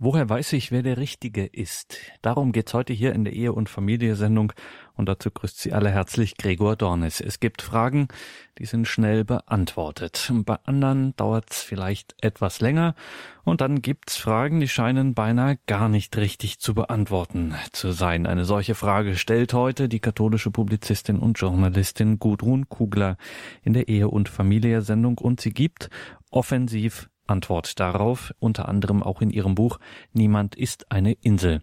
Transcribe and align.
Woher 0.00 0.28
weiß 0.28 0.52
ich, 0.52 0.70
wer 0.70 0.84
der 0.84 0.96
Richtige 0.96 1.44
ist? 1.44 1.98
Darum 2.22 2.52
geht's 2.52 2.72
heute 2.72 2.92
hier 2.92 3.12
in 3.14 3.24
der 3.24 3.32
Ehe- 3.32 3.52
und 3.52 3.68
Familie-Sendung 3.68 4.52
und 4.94 5.08
dazu 5.08 5.28
grüßt 5.28 5.58
Sie 5.58 5.72
alle 5.72 5.90
herzlich 5.90 6.36
Gregor 6.36 6.76
Dornis. 6.76 7.20
Es 7.20 7.40
gibt 7.40 7.62
Fragen, 7.62 8.06
die 8.58 8.64
sind 8.64 8.86
schnell 8.86 9.24
beantwortet. 9.24 10.32
Bei 10.46 10.56
anderen 10.62 11.16
dauert's 11.16 11.64
vielleicht 11.64 12.14
etwas 12.22 12.60
länger 12.60 12.94
und 13.42 13.60
dann 13.60 13.82
gibt's 13.82 14.16
Fragen, 14.16 14.60
die 14.60 14.68
scheinen 14.68 15.14
beinahe 15.14 15.58
gar 15.66 15.88
nicht 15.88 16.16
richtig 16.16 16.60
zu 16.60 16.74
beantworten 16.74 17.56
zu 17.72 17.90
sein. 17.90 18.28
Eine 18.28 18.44
solche 18.44 18.76
Frage 18.76 19.16
stellt 19.16 19.52
heute 19.52 19.88
die 19.88 19.98
katholische 19.98 20.52
Publizistin 20.52 21.18
und 21.18 21.40
Journalistin 21.40 22.20
Gudrun 22.20 22.68
Kugler 22.68 23.16
in 23.64 23.72
der 23.72 23.88
Ehe- 23.88 24.06
und 24.06 24.28
Familie-Sendung 24.28 25.18
und 25.18 25.40
sie 25.40 25.50
gibt 25.50 25.90
offensiv 26.30 27.10
Antwort 27.28 27.78
darauf, 27.78 28.34
unter 28.38 28.68
anderem 28.68 29.02
auch 29.02 29.20
in 29.20 29.30
ihrem 29.30 29.54
Buch 29.54 29.78
Niemand 30.12 30.54
ist 30.54 30.90
eine 30.90 31.12
Insel. 31.12 31.60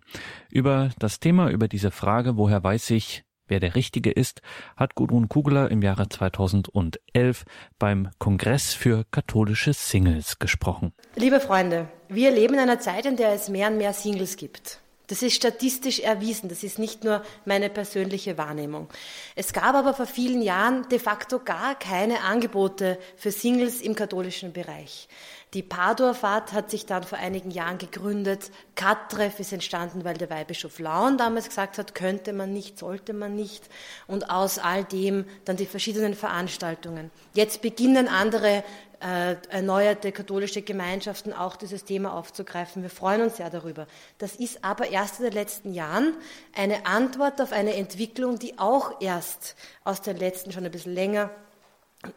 Über 0.50 0.90
das 1.00 1.20
Thema, 1.20 1.50
über 1.50 1.68
diese 1.68 1.92
Frage, 1.92 2.38
woher 2.38 2.64
weiß 2.64 2.92
ich, 2.92 3.24
wer 3.48 3.60
der 3.60 3.76
Richtige 3.76 4.12
ist, 4.12 4.42
hat 4.76 4.96
Gudrun 4.96 5.30
Kugler 5.30 5.70
im 5.72 5.82
Jahre 5.82 6.10
2011 6.10 7.46
beim 7.80 8.10
Kongress 8.20 8.74
für 8.74 9.06
katholische 9.12 9.74
Singles 9.74 10.40
gesprochen. 10.40 10.94
Liebe 11.16 11.40
Freunde, 11.40 11.88
wir 12.10 12.32
leben 12.32 12.56
in 12.56 12.60
einer 12.62 12.80
Zeit, 12.80 13.06
in 13.06 13.18
der 13.18 13.34
es 13.34 13.50
mehr 13.50 13.70
und 13.70 13.78
mehr 13.78 13.94
Singles 13.94 14.38
gibt. 14.38 14.82
Das 15.08 15.22
ist 15.22 15.36
statistisch 15.36 16.00
erwiesen, 16.00 16.50
das 16.50 16.64
ist 16.64 16.80
nicht 16.80 17.04
nur 17.04 17.22
meine 17.46 17.70
persönliche 17.70 18.40
Wahrnehmung. 18.40 18.90
Es 19.36 19.54
gab 19.54 19.76
aber 19.76 19.94
vor 19.94 20.08
vielen 20.08 20.42
Jahren 20.42 20.90
de 20.90 20.98
facto 20.98 21.40
gar 21.40 21.78
keine 21.78 22.22
Angebote 22.22 22.98
für 23.16 23.32
Singles 23.32 23.82
im 23.82 23.94
katholischen 23.94 24.52
Bereich. 24.52 25.08
Die 25.56 25.64
Padua-Fahrt 25.64 26.52
hat 26.52 26.70
sich 26.70 26.86
dann 26.86 27.04
vor 27.04 27.18
einigen 27.18 27.50
Jahren 27.50 27.78
gegründet. 27.78 28.52
Kat-Treff 28.76 29.40
ist 29.40 29.54
entstanden, 29.54 30.04
weil 30.04 30.16
der 30.18 30.30
Weihbischof 30.30 30.80
Laun 30.80 31.18
damals 31.18 31.48
gesagt 31.48 31.78
hat, 31.78 31.96
könnte 31.96 32.34
man 32.34 32.52
nicht, 32.52 32.78
sollte 32.78 33.14
man 33.14 33.38
nicht. 33.38 33.64
Und 34.06 34.30
aus 34.30 34.60
all 34.60 34.84
dem 34.84 35.24
dann 35.46 35.56
die 35.56 35.66
verschiedenen 35.66 36.14
Veranstaltungen. 36.14 37.10
Jetzt 37.34 37.62
beginnen 37.62 38.10
andere 38.10 38.66
äh, 39.00 39.36
erneuerte 39.50 40.12
katholische 40.12 40.62
Gemeinschaften 40.62 41.32
auch 41.32 41.56
dieses 41.56 41.86
Thema 41.86 42.14
aufzugreifen. 42.14 42.82
Wir 42.82 42.90
freuen 42.90 43.22
uns 43.22 43.38
sehr 43.38 43.50
darüber. 43.50 43.88
Das 44.18 44.36
ist 44.36 44.62
aber 44.62 44.90
erst 44.90 45.20
in 45.20 45.24
den 45.24 45.34
letzten 45.34 45.74
Jahren 45.74 46.16
eine 46.54 46.86
Antwort 46.86 47.40
auf 47.40 47.54
eine 47.54 47.76
Entwicklung, 47.76 48.40
die 48.40 48.60
auch 48.60 49.00
erst 49.00 49.56
aus 49.86 50.02
den 50.02 50.18
letzten 50.18 50.52
schon 50.52 50.66
ein 50.66 50.72
bisschen 50.72 50.94
länger 50.94 51.30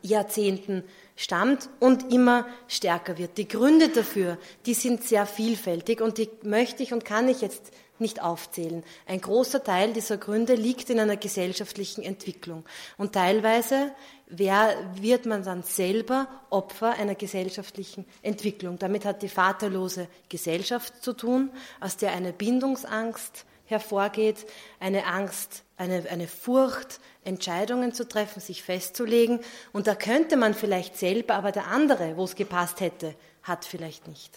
Jahrzehnten 0.03 0.85
stammt 1.17 1.69
und 1.81 2.13
immer 2.13 2.47
stärker 2.69 3.19
wird. 3.19 3.39
Die 3.39 3.49
Gründe 3.49 3.89
dafür, 3.89 4.39
die 4.67 4.75
sind 4.75 5.05
sehr 5.05 5.27
vielfältig 5.27 6.01
und 6.01 6.19
die 6.19 6.31
möchte 6.43 6.83
ich 6.83 6.93
und 6.93 7.05
kann 7.05 7.29
ich 7.29 7.41
jetzt 7.41 7.73
nicht 8.01 8.23
aufzählen. 8.23 8.85
Ein 9.07 9.21
großer 9.21 9.65
Teil 9.65 9.93
dieser 9.93 10.19
Gründe 10.19 10.55
liegt 10.55 10.91
in 10.91 11.01
einer 11.01 11.17
gesellschaftlichen 11.17 12.03
Entwicklung. 12.03 12.65
Und 12.97 13.15
teilweise 13.15 13.93
wer, 14.29 14.77
wird 14.95 15.27
man 15.27 15.43
dann 15.43 15.63
selber 15.63 16.29
Opfer 16.51 16.91
einer 16.93 17.15
gesellschaftlichen 17.15 18.05
Entwicklung. 18.23 18.79
Damit 18.79 19.05
hat 19.05 19.23
die 19.23 19.29
vaterlose 19.29 20.09
Gesellschaft 20.29 21.03
zu 21.03 21.13
tun, 21.13 21.51
aus 21.81 21.97
der 21.97 22.13
eine 22.13 22.33
Bindungsangst 22.33 23.45
hervorgeht, 23.69 24.47
eine 24.81 25.07
Angst, 25.07 25.63
eine, 25.77 26.05
eine 26.11 26.27
Furcht, 26.27 27.01
Entscheidungen 27.25 27.93
zu 27.93 28.09
treffen, 28.09 28.41
sich 28.41 28.63
festzulegen. 28.63 29.41
Und 29.73 29.87
da 29.87 29.95
könnte 29.95 30.37
man 30.37 30.55
vielleicht 30.55 30.97
selber, 30.97 31.35
aber 31.35 31.53
der 31.53 31.69
andere, 31.69 32.17
wo 32.17 32.25
es 32.25 32.35
gepasst 32.35 32.81
hätte, 32.81 33.15
hat 33.43 33.65
vielleicht 33.65 34.09
nicht. 34.09 34.37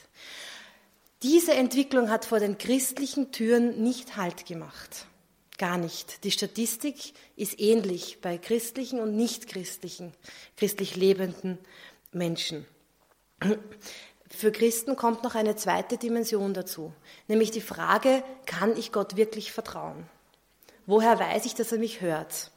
Diese 1.24 1.54
Entwicklung 1.54 2.09
hat 2.09 2.26
vor 2.26 2.40
den 2.40 2.58
christlichen 2.58 3.32
Türen 3.32 3.84
nicht 3.84 4.18
Halt 4.18 4.46
gemacht. 4.46 5.06
Gar 5.58 5.78
nicht. 5.78 6.24
Die 6.24 6.32
Statistik 6.32 7.14
ist 7.36 7.59
ähnlich 7.59 8.20
bei 8.22 8.40
christlichen 8.40 9.00
und 9.00 9.16
nicht 9.16 9.47
christlichen, 9.47 10.12
christlich 10.58 10.96
lebenden 10.96 11.59
Menschen. 12.12 12.66
Für 14.36 14.52
Christen 14.52 14.96
kommt 14.96 15.24
noch 15.24 15.36
eine 15.36 15.56
zweite 15.56 15.97
Dimension 15.97 16.53
dazu, 16.53 16.94
nämlich 17.28 17.52
die 17.52 17.62
Frage, 17.62 18.24
kann 18.46 18.75
ich 18.78 18.92
Gott 18.92 19.18
wirklich 19.18 19.52
vertrauen? 19.52 20.08
Woher 20.86 21.19
weiß 21.19 21.46
ich, 21.46 21.53
dass 21.53 21.72
er 21.72 21.78
mich 21.78 22.02
hört? 22.02 22.52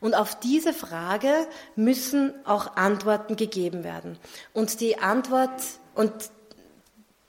Und 0.00 0.14
auf 0.14 0.38
diese 0.38 0.72
Frage 0.72 1.32
müssen 1.74 2.34
auch 2.44 2.76
Antworten 2.76 3.36
gegeben 3.36 3.82
werden. 3.82 4.18
Und 4.52 4.80
die 4.80 4.98
Antwort, 4.98 5.60
und 5.94 6.12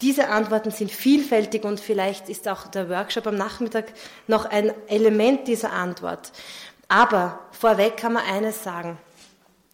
diese 0.01 0.29
Antworten 0.29 0.72
sind 0.72 0.91
vielfältig 0.91 1.63
und 1.63 1.79
vielleicht 1.79 2.29
ist 2.29 2.47
auch 2.47 2.68
der 2.68 2.89
Workshop 2.89 3.28
am 3.28 3.35
Nachmittag 3.35 3.91
noch 4.28 4.45
ein 4.45 4.72
Element 4.88 5.47
dieser 5.47 5.73
Antwort. 5.73 6.31
Aber 6.89 7.39
vorweg 7.51 7.97
kann 7.97 8.13
man 8.13 8.23
eines 8.23 8.63
sagen. 8.63 8.97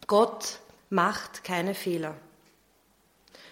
Gott 0.08 0.60
macht 0.90 1.44
keine 1.44 1.74
Fehler. 1.74 2.16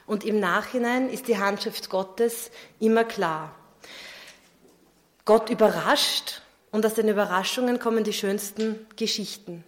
Und 0.05 0.25
im 0.25 0.39
Nachhinein 0.39 1.09
ist 1.09 1.27
die 1.27 1.37
Handschrift 1.37 1.89
Gottes 1.89 2.51
immer 2.79 3.03
klar. 3.03 3.55
Gott 5.25 5.49
überrascht 5.49 6.41
und 6.71 6.85
aus 6.85 6.95
den 6.95 7.07
Überraschungen 7.07 7.79
kommen 7.79 8.03
die 8.03 8.13
schönsten 8.13 8.85
Geschichten, 8.97 9.63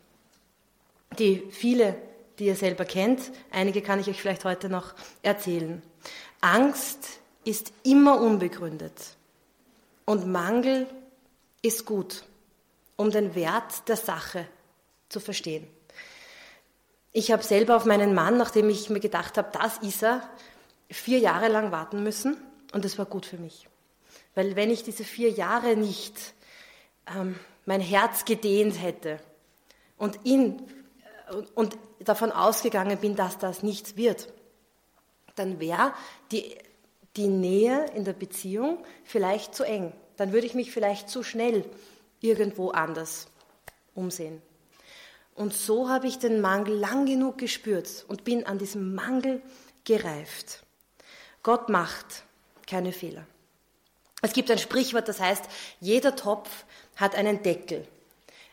die 1.18 1.44
viele, 1.52 1.96
die 2.40 2.48
ihr 2.48 2.56
selber 2.56 2.84
kennt, 2.84 3.32
einige 3.52 3.82
kann 3.82 4.00
ich 4.00 4.10
euch 4.10 4.20
vielleicht 4.20 4.44
heute 4.44 4.68
noch 4.68 4.94
erzählen. 5.22 5.82
Angst 6.42 7.22
ist 7.46 7.72
immer 7.84 8.20
unbegründet 8.20 9.16
und 10.06 10.28
Mangel 10.28 10.88
ist 11.62 11.86
gut, 11.86 12.24
um 12.98 13.12
den 13.12 13.34
Wert 13.34 13.88
der 13.88 13.98
Sache 13.98 14.48
zu 15.08 15.20
verstehen. 15.20 15.68
Ich 17.18 17.32
habe 17.32 17.44
selber 17.44 17.78
auf 17.78 17.86
meinen 17.86 18.14
Mann, 18.14 18.36
nachdem 18.36 18.70
ich 18.70 18.90
mir 18.90 19.00
gedacht 19.00 19.38
habe, 19.38 19.48
das 19.54 19.78
ist 19.78 20.04
er, 20.04 20.30
vier 20.90 21.18
Jahre 21.20 21.48
lang 21.48 21.72
warten 21.72 22.04
müssen 22.04 22.36
und 22.74 22.84
das 22.84 22.98
war 22.98 23.06
gut 23.06 23.26
für 23.26 23.38
mich. 23.38 23.70
Weil 24.34 24.58
wenn 24.58 24.70
ich 24.70 24.84
diese 24.84 25.06
vier 25.06 25.30
Jahre 25.30 25.78
nicht 25.78 26.34
ähm, 27.08 27.40
mein 27.66 27.80
Herz 27.80 28.26
gedehnt 28.26 28.82
hätte 28.82 29.22
und, 29.98 30.20
ihn, 30.26 30.62
äh, 31.30 31.36
und 31.56 31.78
davon 32.02 32.34
ausgegangen 32.34 32.98
bin, 32.98 33.16
dass 33.16 33.38
das 33.38 33.64
nichts 33.64 33.96
wird, 33.96 34.28
dann 35.36 35.62
wäre 35.62 35.94
die, 36.34 36.58
die 37.16 37.30
Nähe 37.30 37.86
in 37.96 38.04
der 38.04 38.12
Beziehung 38.12 38.80
vielleicht 39.06 39.56
zu 39.56 39.64
eng. 39.64 39.94
Dann 40.18 40.34
würde 40.34 40.48
ich 40.48 40.54
mich 40.54 40.70
vielleicht 40.70 41.08
zu 41.08 41.24
schnell 41.24 41.64
irgendwo 42.20 42.72
anders 42.72 43.28
umsehen. 43.94 44.42
Und 45.36 45.54
so 45.54 45.90
habe 45.90 46.08
ich 46.08 46.18
den 46.18 46.40
Mangel 46.40 46.76
lang 46.76 47.06
genug 47.06 47.38
gespürt 47.38 48.06
und 48.08 48.24
bin 48.24 48.46
an 48.46 48.58
diesem 48.58 48.96
Mangel 48.96 49.42
gereift. 49.84 50.64
Gott 51.44 51.70
macht 51.70 52.24
keine 52.68 52.94
Fehler. 52.94 53.26
Es 54.22 54.34
gibt 54.34 54.50
ein 54.50 54.58
Sprichwort, 54.58 55.08
das 55.08 55.20
heißt, 55.20 55.44
jeder 55.82 56.16
Topf 56.16 56.66
hat 56.96 57.16
einen 57.16 57.44
Deckel. 57.44 57.86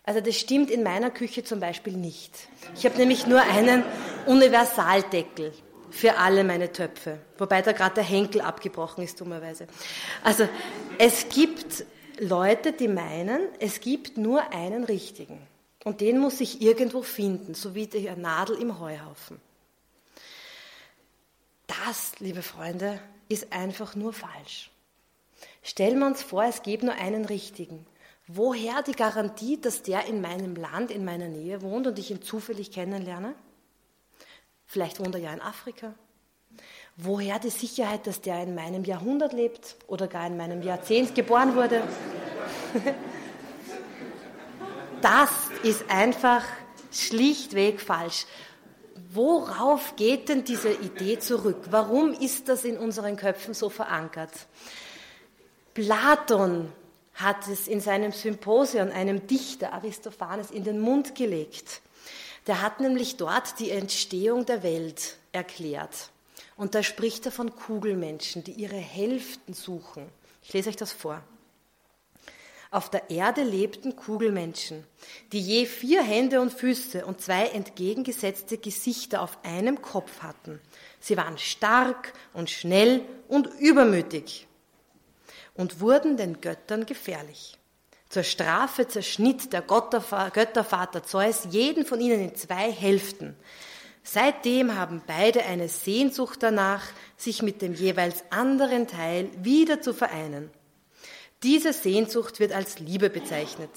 Also 0.05 0.21
das 0.21 0.37
stimmt 0.37 0.71
in 0.71 0.83
meiner 0.83 1.11
Küche 1.11 1.45
zum 1.45 1.61
Beispiel 1.61 1.93
nicht. 1.93 2.49
Ich 2.75 2.85
habe 2.85 2.99
nämlich 2.99 3.29
nur 3.29 3.41
einen 3.41 3.85
Universaldeckel 4.27 5.53
für 5.91 6.19
alle 6.19 6.43
meine 6.43 6.73
Töpfe, 6.73 7.19
wobei 7.39 7.63
da 7.63 7.73
gerade 7.73 7.95
der 7.97 8.05
Henkel 8.05 8.41
abgebrochen 8.41 9.05
ist, 9.05 9.21
dummerweise. 9.21 9.69
Also 10.25 10.49
es 10.99 11.29
gibt 11.29 11.85
Leute, 12.19 12.73
die 12.73 12.89
meinen, 12.89 13.41
es 13.61 13.81
gibt 13.81 14.19
nur 14.19 14.53
einen 14.53 14.85
richtigen 14.85 15.39
und 15.85 16.01
den 16.01 16.19
muss 16.19 16.41
ich 16.41 16.63
irgendwo 16.63 17.03
finden, 17.03 17.55
so 17.55 17.75
wie 17.75 17.87
die 17.87 18.09
Nadel 18.11 18.57
im 18.57 18.79
Heuhaufen. 18.79 19.41
Das, 21.67 22.19
liebe 22.21 22.43
Freunde, 22.43 23.01
ist 23.29 23.53
einfach 23.53 23.95
nur 23.95 24.13
falsch. 24.13 24.71
Stellen 25.63 25.99
wir 25.99 26.07
uns 26.07 26.23
vor, 26.23 26.45
es 26.45 26.63
gäbe 26.63 26.87
nur 26.87 26.95
einen 26.95 27.25
richtigen. 27.25 27.87
Woher 28.29 28.83
die 28.83 28.93
Garantie, 28.93 29.61
dass 29.61 29.83
der 29.83 30.07
in 30.07 30.21
meinem 30.21 30.55
Land, 30.55 30.91
in 30.91 31.05
meiner 31.05 31.29
Nähe 31.29 31.63
wohnt 31.63 31.87
und 31.87 31.99
ich 31.99 32.11
ihn 32.11 32.23
zufällig 32.23 32.71
kennenlerne? 32.71 33.35
Vielleicht 34.67 35.01
wohnt 35.01 35.15
er 35.15 35.21
ja 35.21 35.33
in 35.33 35.41
Afrika. 35.41 35.95
Woher 36.97 37.39
die 37.39 37.51
Sicherheit, 37.51 38.07
dass 38.07 38.21
der 38.21 38.43
in 38.43 38.55
meinem 38.55 38.85
Jahrhundert 38.85 39.33
lebt 39.33 39.77
oder 39.87 40.07
gar 40.07 40.27
in 40.27 40.37
meinem 40.37 40.63
Jahrzehnt 40.63 41.15
geboren 41.15 41.57
wurde? 41.57 41.83
Das 45.03 45.31
ist 45.65 45.91
einfach 45.91 46.45
schlichtweg 46.93 47.81
falsch. 47.81 48.25
Worauf 49.13 49.97
geht 49.97 50.29
denn 50.29 50.45
diese 50.45 50.73
Idee 50.73 51.19
zurück? 51.19 51.65
Warum 51.71 52.13
ist 52.13 52.49
das 52.49 52.65
in 52.65 52.79
unseren 52.79 53.17
Köpfen 53.17 53.53
so 53.53 53.69
verankert? 53.69 54.31
Platon 55.75 56.71
hat 57.15 57.49
es 57.49 57.67
in 57.67 57.81
seinem 57.81 58.13
Symposion 58.13 58.93
einem 58.93 59.27
Dichter 59.27 59.73
Aristophanes 59.73 60.53
in 60.53 60.63
den 60.63 60.79
Mund 60.81 61.17
gelegt. 61.17 61.83
Der 62.47 62.63
hat 62.63 62.79
nämlich 62.79 63.17
dort 63.17 63.59
die 63.59 63.71
Entstehung 63.73 64.47
der 64.47 64.63
Welt 64.63 65.17
erklärt. 65.33 66.11
Und 66.57 66.77
da 66.77 66.83
spricht 66.85 67.27
er 67.27 67.33
von 67.33 67.57
Kugelmenschen, 67.57 68.45
die 68.45 68.53
ihre 68.53 68.77
Hälften 68.77 69.53
suchen. 69.53 70.09
Ich 70.45 70.53
lese 70.53 70.69
euch 70.69 70.77
das 70.77 70.93
vor. 70.93 71.23
Auf 72.73 72.89
der 72.89 73.11
Erde 73.11 73.43
lebten 73.43 73.97
Kugelmenschen, 73.97 74.85
die 75.33 75.41
je 75.41 75.67
vier 75.67 76.03
Hände 76.03 76.41
und 76.41 76.51
Füße 76.55 77.05
und 77.05 77.21
zwei 77.21 77.49
entgegengesetzte 77.49 78.57
Gesichter 78.57 79.21
auf 79.21 79.37
einem 79.43 79.83
Kopf 79.83 80.23
hatten. 80.23 80.59
Sie 80.99 81.19
waren 81.19 81.37
stark 81.37 82.15
und 82.33 82.49
schnell 82.49 83.03
und 83.29 83.51
übermütig 83.59 84.47
und 85.53 85.81
wurden 85.81 86.17
den 86.17 86.41
Göttern 86.41 86.87
gefährlich. 86.87 87.59
Zur 88.09 88.23
Strafe 88.23 88.89
zerschnitt 88.89 89.53
der 89.53 89.61
Göttervater 89.61 91.03
Zeus 91.03 91.49
jeden 91.51 91.85
von 91.85 92.01
ihnen 92.01 92.23
in 92.23 92.35
zwei 92.37 92.73
Hälften. 92.73 93.37
Seitdem 94.03 94.79
haben 94.79 95.03
beide 95.07 95.45
eine 95.45 95.69
Sehnsucht 95.69 96.43
danach, 96.43 96.85
sich 97.19 97.43
mit 97.43 97.61
dem 97.61 97.75
jeweils 97.75 98.25
anderen 98.31 98.87
Teil 98.87 99.29
wieder 99.43 99.83
zu 99.83 99.93
vereinen. 99.93 100.51
Diese 101.43 101.73
Sehnsucht 101.73 102.41
wird 102.41 102.53
als 102.53 102.79
Liebe 102.79 103.11
bezeichnet. 103.11 103.71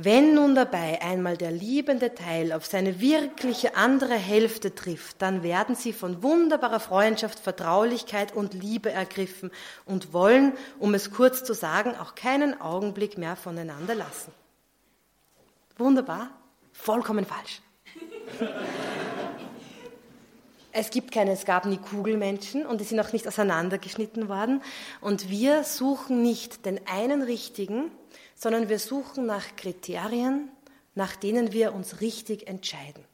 Wenn 0.00 0.34
nun 0.34 0.54
dabei 0.54 1.02
einmal 1.02 1.36
der 1.36 1.50
liebende 1.50 2.14
Teil 2.14 2.52
auf 2.52 2.64
seine 2.66 3.00
wirkliche 3.00 3.74
andere 3.74 4.14
Hälfte 4.14 4.72
trifft, 4.72 5.20
dann 5.20 5.42
werden 5.42 5.74
sie 5.74 5.92
von 5.92 6.22
wunderbarer 6.22 6.78
Freundschaft, 6.78 7.40
Vertraulichkeit 7.40 8.32
und 8.32 8.54
Liebe 8.54 8.92
ergriffen 8.92 9.50
und 9.86 10.12
wollen, 10.12 10.52
um 10.78 10.94
es 10.94 11.10
kurz 11.10 11.42
zu 11.42 11.52
sagen, 11.52 11.96
auch 11.96 12.14
keinen 12.14 12.60
Augenblick 12.60 13.18
mehr 13.18 13.34
voneinander 13.34 13.96
lassen. 13.96 14.30
Wunderbar? 15.76 16.30
Vollkommen 16.72 17.26
falsch. 17.26 17.60
Es 20.78 20.90
gibt 20.90 21.10
keine, 21.10 21.32
es 21.32 21.44
gab 21.44 21.66
nie 21.66 21.78
Kugelmenschen 21.78 22.64
und 22.64 22.80
die 22.80 22.84
sind 22.84 23.00
auch 23.00 23.12
nicht 23.12 23.26
auseinandergeschnitten 23.26 24.28
worden. 24.28 24.62
Und 25.00 25.28
wir 25.28 25.64
suchen 25.64 26.22
nicht 26.22 26.66
den 26.66 26.80
einen 26.86 27.22
richtigen, 27.22 27.90
sondern 28.36 28.68
wir 28.68 28.78
suchen 28.78 29.26
nach 29.26 29.56
Kriterien, 29.56 30.48
nach 30.94 31.16
denen 31.16 31.52
wir 31.52 31.74
uns 31.74 32.00
richtig 32.00 32.46
entscheiden. 32.46 33.04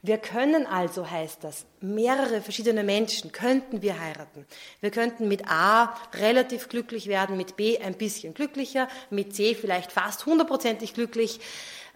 Wir 0.00 0.16
können 0.16 0.66
also, 0.66 1.10
heißt 1.10 1.44
das, 1.44 1.66
mehrere 1.82 2.40
verschiedene 2.40 2.82
Menschen 2.82 3.30
könnten 3.30 3.82
wir 3.82 4.00
heiraten. 4.00 4.46
Wir 4.80 4.90
könnten 4.90 5.28
mit 5.28 5.50
A 5.50 5.94
relativ 6.14 6.70
glücklich 6.70 7.08
werden, 7.08 7.36
mit 7.36 7.56
B 7.56 7.78
ein 7.78 7.98
bisschen 7.98 8.32
glücklicher, 8.32 8.88
mit 9.10 9.36
C 9.36 9.54
vielleicht 9.54 9.92
fast 9.92 10.24
hundertprozentig 10.24 10.94
glücklich 10.94 11.40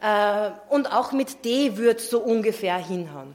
äh, 0.02 0.50
und 0.68 0.92
auch 0.92 1.12
mit 1.12 1.46
D 1.46 1.78
wird 1.78 2.02
so 2.02 2.20
ungefähr 2.20 2.76
hinhauen. 2.76 3.34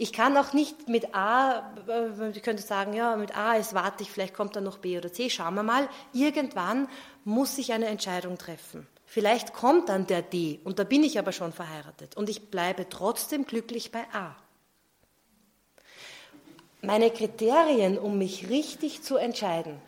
Ich 0.00 0.12
kann 0.12 0.36
auch 0.36 0.52
nicht 0.52 0.88
mit 0.88 1.14
A, 1.14 1.74
äh, 1.88 2.30
ich 2.30 2.42
könnte 2.42 2.62
sagen, 2.62 2.94
ja, 2.94 3.16
mit 3.16 3.36
A 3.36 3.54
ist 3.54 3.74
warte 3.74 4.04
ich, 4.04 4.10
vielleicht 4.12 4.32
kommt 4.32 4.54
dann 4.54 4.62
noch 4.62 4.78
B 4.78 4.96
oder 4.96 5.12
C, 5.12 5.28
schauen 5.28 5.54
wir 5.56 5.64
mal. 5.64 5.88
Irgendwann 6.12 6.88
muss 7.24 7.58
ich 7.58 7.72
eine 7.72 7.86
Entscheidung 7.86 8.38
treffen. 8.38 8.86
Vielleicht 9.04 9.52
kommt 9.52 9.88
dann 9.88 10.06
der 10.06 10.22
D 10.22 10.60
und 10.62 10.78
da 10.78 10.84
bin 10.84 11.02
ich 11.02 11.18
aber 11.18 11.32
schon 11.32 11.52
verheiratet 11.52 12.16
und 12.16 12.30
ich 12.30 12.50
bleibe 12.50 12.88
trotzdem 12.88 13.44
glücklich 13.44 13.90
bei 13.90 14.04
A. 14.12 14.36
Meine 16.80 17.10
Kriterien, 17.10 17.98
um 17.98 18.18
mich 18.18 18.48
richtig 18.48 19.02
zu 19.02 19.16
entscheiden, 19.16 19.80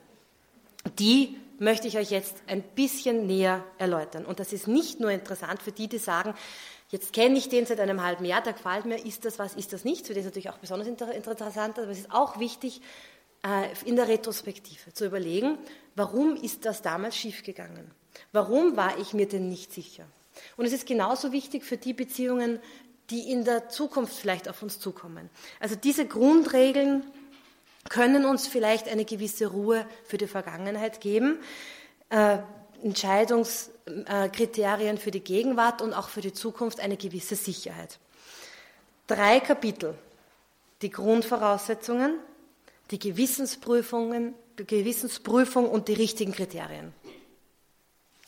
die 0.99 1.39
möchte 1.61 1.87
ich 1.87 1.99
euch 1.99 2.11
jetzt 2.11 2.37
ein 2.49 2.63
bisschen 2.63 3.27
näher 3.27 3.63
erläutern. 3.79 4.25
Und 4.25 4.41
das 4.41 4.53
ist 4.53 4.67
nicht 4.67 4.99
nur 4.99 5.11
interessant 5.11 5.63
für 5.63 5.71
die, 5.71 5.87
die 5.87 5.99
sagen, 5.99 6.35
Jetzt 6.91 7.13
kenne 7.13 7.39
ich 7.39 7.49
den 7.49 7.67
seit 7.67 7.79
einem 7.79 8.03
halben 8.03 8.25
Jahr, 8.25 8.43
der 8.43 8.53
gefällt 8.53 8.85
mir, 8.85 9.05
ist 9.05 9.25
das 9.25 9.39
was, 9.39 9.55
ist 9.55 9.73
das 9.73 9.85
nichts? 9.85 10.09
Für 10.09 10.15
den 10.15 10.21
ist 10.21 10.27
natürlich 10.27 10.51
auch 10.51 10.59
besonders 10.59 10.89
interessant, 10.89 11.79
aber 11.79 11.89
es 11.89 12.01
ist 12.01 12.11
auch 12.11 12.41
wichtig, 12.41 12.81
äh, 13.45 13.69
in 13.85 13.97
der 13.97 14.09
Retrospektive 14.09 14.93
zu 14.93 15.07
überlegen, 15.07 15.57
warum 15.95 16.35
ist 16.35 16.65
das 16.65 16.83
damals 16.83 17.17
schiefgegangen? 17.17 17.91
Warum 18.33 18.77
war 18.77 18.99
ich 18.99 19.15
mir 19.15 19.29
denn 19.29 19.49
nicht 19.49 19.73
sicher? 19.73 20.05
Und 20.57 20.67
es 20.67 20.73
ist 20.73 20.87
genauso 20.87 21.33
wichtig 21.33 21.65
für 21.65 21.77
die 21.77 21.93
Beziehungen, 21.93 22.59
die 23.11 23.31
in 23.31 23.45
der 23.45 23.69
Zukunft 23.69 24.15
vielleicht 24.15 24.49
auf 24.49 24.63
uns 24.63 24.79
zukommen. 24.79 25.31
Also 25.59 25.77
diese 25.77 26.07
Grundregeln 26.07 27.05
können 27.89 28.25
uns 28.25 28.47
vielleicht 28.47 28.89
eine 28.89 29.05
gewisse 29.05 29.47
Ruhe 29.47 29.87
für 30.05 30.19
die 30.19 30.27
Vergangenheit 30.27 31.01
geben. 31.01 31.39
Entscheidungskriterien 32.83 34.99
für 34.99 35.11
die 35.11 35.21
Gegenwart 35.21 35.83
und 35.83 35.93
auch 35.93 36.09
für 36.09 36.21
die 36.21 36.33
Zukunft 36.33 36.81
eine 36.81 36.97
gewisse 36.97 37.37
Sicherheit. 37.37 37.99
Drei 39.07 39.41
Kapitel. 39.41 39.95
Die 40.83 40.91
Grundvoraussetzungen, 40.91 42.19
die 42.91 42.99
Gewissensprüfungen, 42.99 44.35
die 44.59 44.67
Gewissensprüfung 44.67 45.69
und 45.69 45.89
die 45.89 45.95
richtigen 45.95 46.33
Kriterien. 46.33 46.93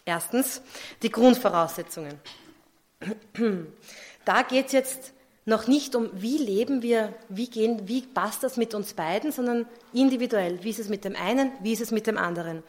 Erstens, 0.05 0.63
die 1.03 1.11
Grundvoraussetzungen. 1.11 2.21
Da 4.25 4.43
geht 4.43 4.67
es 4.67 4.73
jetzt 4.73 5.13
noch 5.45 5.67
nicht 5.67 5.97
um, 5.97 6.11
wie 6.13 6.39
leben 6.39 6.83
wir, 6.83 7.15
wie, 7.29 7.49
gehen, 7.49 7.89
wie 7.89 8.03
passt 8.03 8.43
das 8.43 8.57
mit 8.57 8.75
uns 8.75 8.95
beiden, 8.95 9.33
sondern 9.33 9.67
individuell. 9.93 10.63
Wie 10.63 10.71
ist 10.71 10.79
es 10.79 10.89
mit 10.89 11.05
dem 11.05 11.17
einen, 11.17 11.53
wie 11.63 11.73
ist 11.73 11.81
es 11.81 11.91
mit 11.91 12.07
dem 12.07 12.19
anderen? 12.19 12.63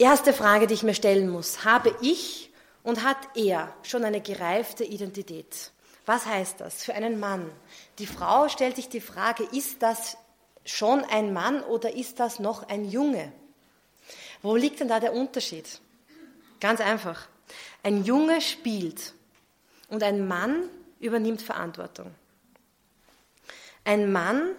Erste 0.00 0.32
Frage, 0.32 0.66
die 0.66 0.72
ich 0.72 0.82
mir 0.82 0.94
stellen 0.94 1.28
muss, 1.28 1.66
habe 1.66 1.94
ich 2.00 2.50
und 2.82 3.04
hat 3.04 3.18
er 3.34 3.70
schon 3.82 4.02
eine 4.02 4.22
gereifte 4.22 4.82
Identität? 4.82 5.72
Was 6.06 6.24
heißt 6.24 6.58
das 6.58 6.82
für 6.82 6.94
einen 6.94 7.20
Mann? 7.20 7.52
Die 7.98 8.06
Frau 8.06 8.48
stellt 8.48 8.76
sich 8.76 8.88
die 8.88 9.02
Frage, 9.02 9.44
ist 9.52 9.82
das 9.82 10.16
schon 10.64 11.04
ein 11.04 11.34
Mann 11.34 11.62
oder 11.64 11.94
ist 11.94 12.18
das 12.18 12.38
noch 12.38 12.66
ein 12.70 12.90
Junge? 12.90 13.30
Wo 14.40 14.56
liegt 14.56 14.80
denn 14.80 14.88
da 14.88 15.00
der 15.00 15.12
Unterschied? 15.12 15.82
Ganz 16.60 16.80
einfach. 16.80 17.28
Ein 17.82 18.02
Junge 18.02 18.40
spielt 18.40 19.12
und 19.90 20.02
ein 20.02 20.26
Mann 20.26 20.62
übernimmt 20.98 21.42
Verantwortung. 21.42 22.10
Ein 23.84 24.10
Mann 24.10 24.52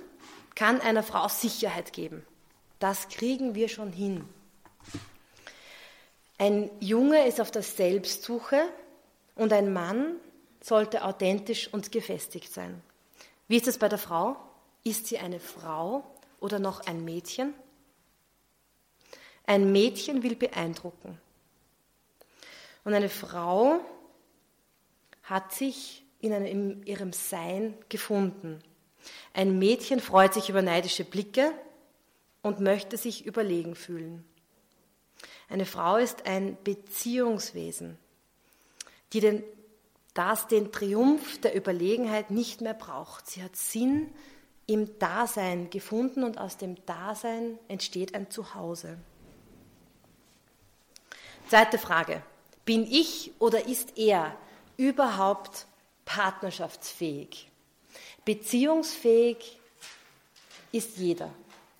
kann 0.54 0.80
einer 0.82 1.02
Frau 1.02 1.28
Sicherheit 1.30 1.94
geben. 1.94 2.24
Das 2.78 3.08
kriegen 3.08 3.56
wir 3.56 3.70
schon 3.70 3.92
hin. 3.92 4.30
Ein 6.42 6.72
Junge 6.80 7.28
ist 7.28 7.40
auf 7.40 7.52
der 7.52 7.62
Selbstsuche 7.62 8.64
und 9.36 9.54
ein 9.54 9.72
Mann 9.72 10.16
sollte 10.60 11.04
authentisch 11.04 11.72
und 11.72 11.92
gefestigt 11.92 12.52
sein. 12.52 12.82
Wie 13.48 13.58
ist 13.58 13.68
es 13.68 13.78
bei 13.78 13.88
der 13.88 14.00
Frau? 14.00 14.38
Ist 14.84 15.06
sie 15.06 15.20
eine 15.20 15.40
Frau 15.40 16.04
oder 16.40 16.58
noch 16.58 16.88
ein 16.88 17.06
Mädchen? 17.06 17.54
Ein 19.46 19.72
Mädchen 19.72 20.24
will 20.24 20.36
beeindrucken. 20.36 21.22
Und 22.86 22.96
eine 22.96 23.10
Frau 23.10 23.80
hat 25.22 25.54
sich 25.54 26.04
in, 26.22 26.34
einem, 26.34 26.48
in 26.48 26.84
ihrem 26.88 27.14
Sein 27.14 27.78
gefunden. 27.88 28.64
Ein 29.36 29.60
Mädchen 29.60 30.00
freut 30.00 30.34
sich 30.34 30.50
über 30.50 30.64
neidische 30.64 31.04
Blicke 31.04 31.52
und 32.42 32.62
möchte 32.62 32.98
sich 32.98 33.28
überlegen 33.28 33.76
fühlen. 33.76 34.26
Eine 35.52 35.66
Frau 35.66 35.98
ist 35.98 36.26
ein 36.26 36.58
Beziehungswesen, 36.64 37.98
die 39.12 39.20
den, 39.20 39.44
das 40.14 40.48
den 40.48 40.72
Triumph 40.72 41.42
der 41.42 41.54
Überlegenheit 41.58 42.32
nicht 42.32 42.62
mehr 42.62 42.74
braucht. 42.74 43.30
Sie 43.30 43.44
hat 43.44 43.58
Sinn 43.58 44.10
im 44.66 44.98
Dasein 44.98 45.70
gefunden 45.70 46.24
und 46.24 46.38
aus 46.38 46.56
dem 46.56 46.78
Dasein 46.86 47.60
entsteht 47.68 48.16
ein 48.16 48.32
Zuhause. 48.32 48.98
Zweite 51.50 51.78
Frage. 51.78 52.24
Bin 52.64 52.90
ich 52.90 53.34
oder 53.40 53.68
ist 53.68 53.98
er 53.98 54.34
überhaupt 54.78 55.66
partnerschaftsfähig? 56.06 57.52
Beziehungsfähig 58.24 59.60
ist 60.72 60.96
jeder, 60.96 61.30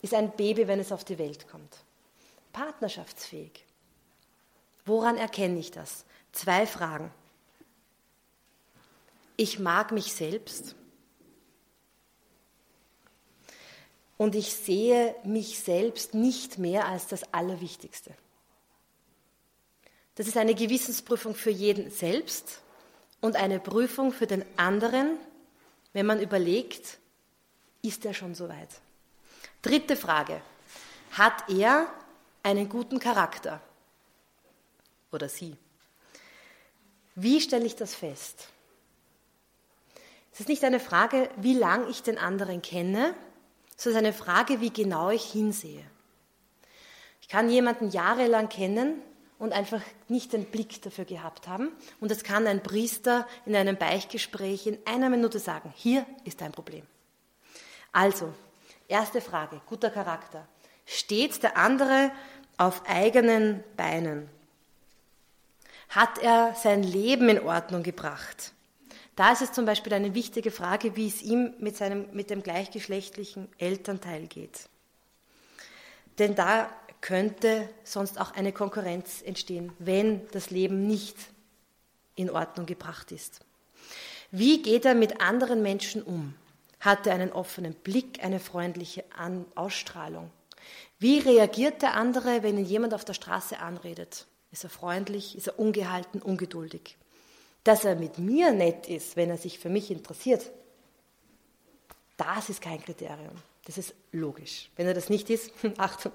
ist 0.02 0.12
ein 0.12 0.30
Baby, 0.32 0.68
wenn 0.68 0.78
es 0.78 0.92
auf 0.92 1.04
die 1.04 1.18
Welt 1.18 1.48
kommt 1.48 1.81
partnerschaftsfähig. 2.52 3.64
Woran 4.84 5.16
erkenne 5.16 5.58
ich 5.58 5.70
das? 5.70 6.04
Zwei 6.32 6.66
Fragen. 6.66 7.12
Ich 9.36 9.58
mag 9.58 9.92
mich 9.92 10.12
selbst 10.12 10.74
und 14.18 14.34
ich 14.34 14.54
sehe 14.54 15.14
mich 15.24 15.58
selbst 15.60 16.14
nicht 16.14 16.58
mehr 16.58 16.86
als 16.86 17.06
das 17.06 17.32
Allerwichtigste. 17.32 18.12
Das 20.14 20.26
ist 20.26 20.36
eine 20.36 20.54
Gewissensprüfung 20.54 21.34
für 21.34 21.50
jeden 21.50 21.90
selbst 21.90 22.60
und 23.20 23.36
eine 23.36 23.60
Prüfung 23.60 24.12
für 24.12 24.26
den 24.26 24.44
anderen, 24.58 25.18
wenn 25.92 26.06
man 26.06 26.20
überlegt, 26.20 26.98
ist 27.82 28.04
er 28.04 28.14
schon 28.14 28.34
so 28.34 28.48
weit? 28.48 28.68
Dritte 29.62 29.96
Frage. 29.96 30.40
Hat 31.12 31.48
er 31.48 31.92
einen 32.42 32.68
guten 32.68 32.98
Charakter 32.98 33.60
oder 35.10 35.28
sie. 35.28 35.56
Wie 37.14 37.40
stelle 37.40 37.66
ich 37.66 37.76
das 37.76 37.94
fest? 37.94 38.48
Es 40.32 40.40
ist 40.40 40.48
nicht 40.48 40.64
eine 40.64 40.80
Frage, 40.80 41.28
wie 41.36 41.54
lang 41.54 41.88
ich 41.90 42.02
den 42.02 42.18
anderen 42.18 42.62
kenne, 42.62 43.14
sondern 43.76 44.06
eine 44.06 44.14
Frage, 44.14 44.60
wie 44.60 44.70
genau 44.70 45.10
ich 45.10 45.24
hinsehe. 45.24 45.84
Ich 47.20 47.28
kann 47.28 47.50
jemanden 47.50 47.90
jahrelang 47.90 48.48
kennen 48.48 49.02
und 49.38 49.52
einfach 49.52 49.82
nicht 50.08 50.32
den 50.32 50.46
Blick 50.46 50.80
dafür 50.82 51.04
gehabt 51.04 51.48
haben. 51.48 51.72
Und 52.00 52.10
es 52.10 52.24
kann 52.24 52.46
ein 52.46 52.62
Priester 52.62 53.26
in 53.44 53.56
einem 53.56 53.76
Beichtgespräch 53.76 54.66
in 54.66 54.78
einer 54.86 55.10
Minute 55.10 55.38
sagen, 55.38 55.72
hier 55.76 56.06
ist 56.24 56.40
ein 56.42 56.52
Problem. 56.52 56.86
Also, 57.90 58.32
erste 58.88 59.20
Frage, 59.20 59.60
guter 59.66 59.90
Charakter. 59.90 60.46
Steht 60.86 61.42
der 61.42 61.56
andere 61.56 62.10
auf 62.56 62.82
eigenen 62.86 63.62
Beinen? 63.76 64.28
Hat 65.88 66.18
er 66.18 66.54
sein 66.54 66.82
Leben 66.82 67.28
in 67.28 67.40
Ordnung 67.40 67.82
gebracht? 67.82 68.52
Da 69.14 69.32
ist 69.32 69.42
es 69.42 69.52
zum 69.52 69.66
Beispiel 69.66 69.92
eine 69.92 70.14
wichtige 70.14 70.50
Frage, 70.50 70.96
wie 70.96 71.06
es 71.06 71.20
ihm 71.20 71.52
mit, 71.58 71.76
seinem, 71.76 72.06
mit 72.12 72.30
dem 72.30 72.42
gleichgeschlechtlichen 72.42 73.48
Elternteil 73.58 74.26
geht. 74.26 74.68
Denn 76.18 76.34
da 76.34 76.70
könnte 77.02 77.68
sonst 77.84 78.18
auch 78.18 78.32
eine 78.32 78.52
Konkurrenz 78.52 79.22
entstehen, 79.22 79.72
wenn 79.78 80.26
das 80.28 80.50
Leben 80.50 80.86
nicht 80.86 81.16
in 82.14 82.30
Ordnung 82.30 82.64
gebracht 82.64 83.12
ist. 83.12 83.40
Wie 84.30 84.62
geht 84.62 84.86
er 84.86 84.94
mit 84.94 85.20
anderen 85.20 85.62
Menschen 85.62 86.02
um? 86.02 86.34
Hat 86.80 87.06
er 87.06 87.14
einen 87.14 87.32
offenen 87.32 87.74
Blick, 87.74 88.24
eine 88.24 88.40
freundliche 88.40 89.04
Ausstrahlung? 89.54 90.30
Wie 91.02 91.18
reagiert 91.18 91.82
der 91.82 91.94
andere, 91.94 92.44
wenn 92.44 92.56
ihn 92.56 92.64
jemand 92.64 92.94
auf 92.94 93.04
der 93.04 93.14
Straße 93.14 93.58
anredet? 93.58 94.26
Ist 94.52 94.62
er 94.62 94.70
freundlich? 94.70 95.36
Ist 95.36 95.48
er 95.48 95.58
ungehalten, 95.58 96.22
ungeduldig? 96.22 96.96
Dass 97.64 97.84
er 97.84 97.96
mit 97.96 98.18
mir 98.18 98.52
nett 98.52 98.88
ist, 98.88 99.16
wenn 99.16 99.28
er 99.28 99.36
sich 99.36 99.58
für 99.58 99.68
mich 99.68 99.90
interessiert, 99.90 100.48
das 102.16 102.50
ist 102.50 102.62
kein 102.62 102.80
Kriterium. 102.80 103.34
Das 103.64 103.78
ist 103.78 103.94
logisch. 104.12 104.70
Wenn 104.76 104.86
er 104.86 104.94
das 104.94 105.10
nicht 105.10 105.28
ist, 105.28 105.50
Achtung. 105.76 106.12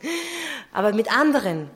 Aber 0.72 0.94
mit 0.94 1.12
anderen. 1.12 1.70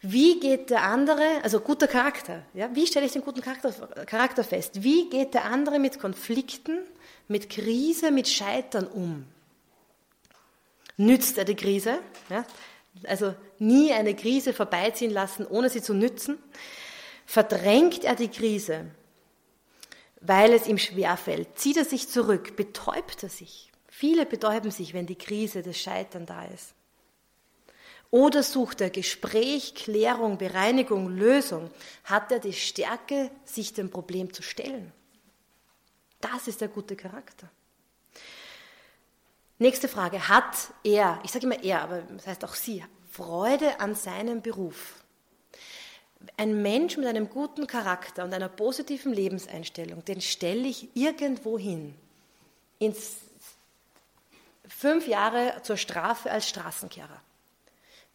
Wie 0.00 0.38
geht 0.38 0.70
der 0.70 0.84
andere, 0.84 1.42
also 1.42 1.58
guter 1.58 1.88
Charakter, 1.88 2.44
ja, 2.54 2.72
wie 2.72 2.86
stelle 2.86 3.06
ich 3.06 3.12
den 3.12 3.22
guten 3.22 3.40
Charakter, 3.40 3.72
Charakter 4.06 4.44
fest? 4.44 4.84
Wie 4.84 5.10
geht 5.10 5.34
der 5.34 5.46
andere 5.46 5.80
mit 5.80 5.98
Konflikten, 5.98 6.78
mit 7.26 7.50
Krise, 7.50 8.12
mit 8.12 8.28
Scheitern 8.28 8.86
um? 8.86 9.26
Nützt 10.96 11.38
er 11.38 11.44
die 11.44 11.56
Krise? 11.56 11.98
Ja? 12.30 12.44
Also 13.04 13.34
nie 13.58 13.92
eine 13.92 14.14
Krise 14.14 14.52
vorbeiziehen 14.52 15.10
lassen, 15.10 15.46
ohne 15.46 15.68
sie 15.68 15.82
zu 15.82 15.94
nützen. 15.94 16.38
Verdrängt 17.26 18.04
er 18.04 18.14
die 18.14 18.28
Krise, 18.28 18.86
weil 20.20 20.52
es 20.52 20.66
ihm 20.66 20.78
schwerfällt? 20.78 21.58
Zieht 21.58 21.76
er 21.76 21.84
sich 21.84 22.08
zurück? 22.08 22.56
Betäubt 22.56 23.22
er 23.22 23.28
sich? 23.28 23.72
Viele 23.88 24.26
betäuben 24.26 24.70
sich, 24.70 24.94
wenn 24.94 25.06
die 25.06 25.16
Krise 25.16 25.62
des 25.62 25.78
Scheitern 25.78 26.26
da 26.26 26.44
ist. 26.46 26.74
Oder 28.10 28.44
sucht 28.44 28.80
er 28.80 28.90
Gespräch, 28.90 29.74
Klärung, 29.74 30.38
Bereinigung, 30.38 31.08
Lösung? 31.08 31.70
Hat 32.04 32.30
er 32.30 32.38
die 32.38 32.52
Stärke, 32.52 33.30
sich 33.44 33.72
dem 33.72 33.90
Problem 33.90 34.32
zu 34.32 34.42
stellen? 34.42 34.92
Das 36.20 36.46
ist 36.46 36.60
der 36.60 36.68
gute 36.68 36.94
Charakter. 36.94 37.50
Nächste 39.58 39.88
Frage. 39.88 40.28
Hat 40.28 40.72
er, 40.82 41.20
ich 41.24 41.30
sage 41.30 41.46
immer 41.46 41.62
er, 41.62 41.82
aber 41.82 42.02
das 42.02 42.26
heißt 42.26 42.44
auch 42.44 42.54
sie, 42.54 42.84
Freude 43.10 43.80
an 43.80 43.94
seinem 43.94 44.42
Beruf? 44.42 45.04
ein 46.36 46.62
Mensch 46.62 46.96
mit 46.96 47.06
einem 47.06 47.28
guten 47.28 47.66
Charakter 47.66 48.24
und 48.24 48.34
einer 48.34 48.48
positiven 48.48 49.12
Lebenseinstellung, 49.12 50.04
den 50.04 50.20
stelle 50.20 50.66
ich 50.66 50.88
irgendwo 50.94 51.58
hin, 51.58 51.94
ins 52.78 53.16
fünf 54.68 55.06
Jahre 55.06 55.54
zur 55.62 55.76
Strafe 55.76 56.30
als 56.30 56.48
Straßenkehrer. 56.48 57.20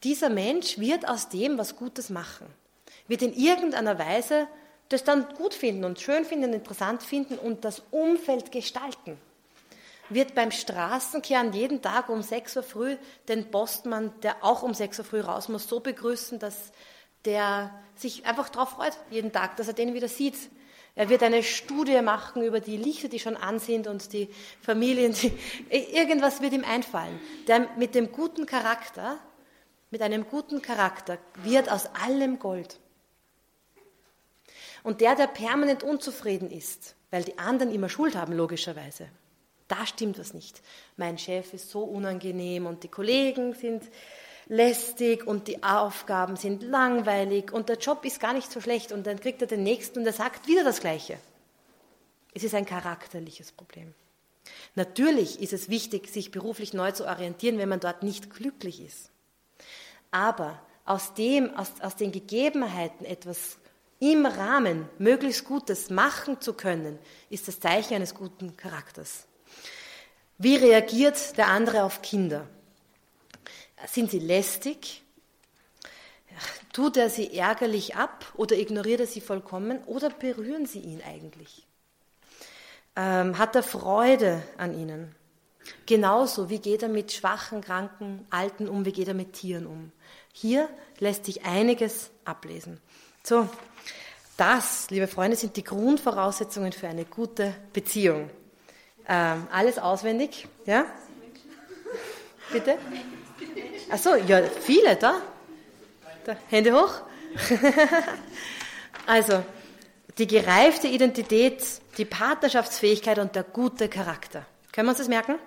Dieser 0.04 0.30
Mensch 0.30 0.78
wird 0.80 1.08
aus 1.08 1.30
dem 1.30 1.58
was 1.58 1.76
Gutes 1.76 2.10
machen, 2.10 2.48
wird 3.08 3.22
in 3.22 3.34
irgendeiner 3.34 4.00
Weise 4.00 4.48
das 4.90 5.04
dann 5.04 5.28
gut 5.36 5.54
finden 5.54 5.84
und 5.84 6.00
schön 6.00 6.26
finden, 6.26 6.54
interessant 6.54 7.04
finden 7.04 7.38
und 7.38 7.64
das 7.64 7.84
Umfeld 7.92 8.52
gestalten. 8.52 9.20
Wird 10.10 10.36
beim 10.36 10.52
Straßenkehren 10.52 11.54
jeden 11.54 11.82
Tag 11.82 12.10
um 12.10 12.22
6 12.22 12.58
Uhr 12.58 12.64
früh 12.64 12.98
den 13.28 13.52
Postmann, 13.52 14.14
der 14.22 14.44
auch 14.44 14.64
um 14.64 14.74
6 14.74 15.00
Uhr 15.00 15.06
früh 15.06 15.20
raus 15.22 15.50
muss, 15.50 15.68
so 15.68 15.80
begrüßen, 15.80 16.40
dass 16.40 16.72
der 17.26 17.72
sich 17.96 18.26
einfach 18.26 18.50
darauf 18.50 18.70
freut, 18.70 18.98
jeden 19.10 19.32
Tag, 19.32 19.58
dass 19.58 19.68
er 19.68 19.74
den 19.74 19.94
wieder 19.94 20.08
sieht. 20.08 20.36
Er 20.96 21.10
wird 21.10 21.24
eine 21.24 21.44
Studie 21.44 22.02
machen 22.02 22.44
über 22.44 22.60
die 22.60 22.78
Lichter, 22.78 23.08
die 23.08 23.20
schon 23.20 23.38
an 23.38 23.60
sind 23.60 23.88
und 23.88 24.12
die 24.14 24.30
Familien. 24.62 25.14
Die, 25.14 25.32
irgendwas 25.70 26.42
wird 26.42 26.54
ihm 26.54 26.66
einfallen. 26.66 27.20
Der 27.48 27.70
mit 27.78 27.96
dem 27.96 28.12
guten 28.12 28.46
Charakter, 28.46 29.18
mit 29.92 30.02
einem 30.02 30.28
guten 30.28 30.62
Charakter, 30.62 31.18
wird 31.44 31.72
aus 31.72 31.88
allem 31.96 32.40
Gold. 32.40 32.80
Und 34.84 35.02
der, 35.02 35.16
der 35.16 35.28
permanent 35.28 35.84
unzufrieden 35.84 36.52
ist, 36.52 36.96
weil 37.12 37.24
die 37.24 37.38
anderen 37.38 37.74
immer 37.74 37.90
Schuld 37.90 38.16
haben, 38.16 38.34
logischerweise, 38.34 39.08
da 39.70 39.86
stimmt 39.86 40.20
was 40.20 40.34
nicht. 40.34 40.62
Mein 40.98 41.18
Chef 41.18 41.54
ist 41.54 41.70
so 41.70 41.84
unangenehm 41.84 42.66
und 42.66 42.84
die 42.84 42.90
Kollegen 42.90 43.54
sind 43.54 43.84
lästig 44.48 45.26
und 45.26 45.48
die 45.48 45.64
Aufgaben 45.64 46.36
sind 46.36 46.64
langweilig 46.64 47.54
und 47.54 47.70
der 47.70 47.78
Job 47.78 48.04
ist 48.04 48.20
gar 48.20 48.34
nicht 48.34 48.52
so 48.52 48.60
schlecht 48.60 48.92
und 48.92 49.08
dann 49.08 49.20
kriegt 49.20 49.42
er 49.42 49.48
den 49.48 49.64
nächsten 49.64 50.00
und 50.00 50.06
er 50.06 50.14
sagt 50.14 50.48
wieder 50.48 50.64
das 50.64 50.82
Gleiche. 50.82 51.18
Es 52.34 52.44
ist 52.44 52.56
ein 52.56 52.66
charakterliches 52.66 53.52
Problem. 53.52 53.94
Natürlich 54.76 55.40
ist 55.42 55.54
es 55.54 55.70
wichtig, 55.70 56.10
sich 56.10 56.32
beruflich 56.32 56.74
neu 56.74 56.92
zu 56.92 57.06
orientieren, 57.06 57.60
wenn 57.60 57.70
man 57.70 57.80
dort 57.80 58.02
nicht 58.04 58.34
glücklich 58.34 58.82
ist. 58.82 59.12
Aber 60.12 60.60
aus 60.86 61.14
dem, 61.14 61.56
aus, 61.56 61.72
aus 61.82 61.96
den 61.96 62.12
Gegebenheiten 62.12 63.06
etwas 63.06 63.60
im 64.00 64.26
Rahmen 64.26 64.90
möglichst 64.98 65.46
Gutes 65.46 65.90
machen 65.90 66.42
zu 66.42 66.54
können, 66.54 66.98
ist 67.30 67.48
das 67.48 67.60
Zeichen 67.60 67.96
eines 67.96 68.16
guten 68.16 68.58
Charakters. 68.58 69.28
Wie 70.42 70.56
reagiert 70.56 71.38
der 71.38 71.50
andere 71.50 71.84
auf 71.84 72.02
Kinder? 72.02 72.48
Sind 73.88 74.10
sie 74.10 74.20
lästig? 74.20 75.04
Tut 76.72 76.96
er 76.96 77.10
sie 77.10 77.38
ärgerlich 77.38 77.98
ab 77.98 78.26
oder 78.36 78.56
ignoriert 78.58 79.02
er 79.02 79.08
sie 79.08 79.20
vollkommen 79.20 79.84
oder 79.84 80.10
berühren 80.10 80.66
sie 80.66 80.80
ihn 80.80 81.02
eigentlich? 81.06 81.68
Ähm, 82.96 83.38
hat 83.38 83.54
er 83.58 83.64
Freude 83.64 84.42
an 84.58 84.74
ihnen? 84.74 85.14
Genauso, 85.86 86.50
wie 86.50 86.60
geht 86.60 86.84
er 86.84 86.90
mit 86.90 87.12
schwachen, 87.12 87.60
kranken, 87.60 88.26
alten 88.30 88.70
um, 88.70 88.86
wie 88.86 88.94
geht 88.94 89.10
er 89.10 89.14
mit 89.16 89.34
Tieren 89.34 89.68
um? 89.68 89.92
Hier 90.32 90.70
lässt 91.00 91.26
sich 91.26 91.44
einiges 91.44 92.12
ablesen. 92.24 92.80
So, 93.24 93.50
das, 94.38 94.90
liebe 94.90 95.08
Freunde, 95.08 95.36
sind 95.36 95.58
die 95.58 95.66
Grundvoraussetzungen 95.66 96.72
für 96.72 96.88
eine 96.88 97.04
gute 97.04 97.54
Beziehung. 97.74 98.30
Ähm, 99.12 99.48
alles 99.52 99.80
auswendig, 99.80 100.48
ja? 100.66 100.86
Bitte? 102.52 102.78
Ach 103.92 103.98
so, 103.98 104.14
ja, 104.16 104.44
viele 104.44 104.96
da. 104.98 105.20
da 106.26 106.36
Hände 106.48 106.80
hoch. 106.80 107.02
also, 109.08 109.44
die 110.20 110.28
gereifte 110.28 110.88
Identität, 110.88 111.64
die 111.98 112.06
Partnerschaftsfähigkeit 112.06 113.18
und 113.18 113.36
der 113.36 113.44
gute 113.44 113.90
Charakter. 113.90 114.46
Können 114.72 114.86
wir 114.86 114.92
uns 114.92 115.00
das 115.00 115.08
merken? 115.08 115.40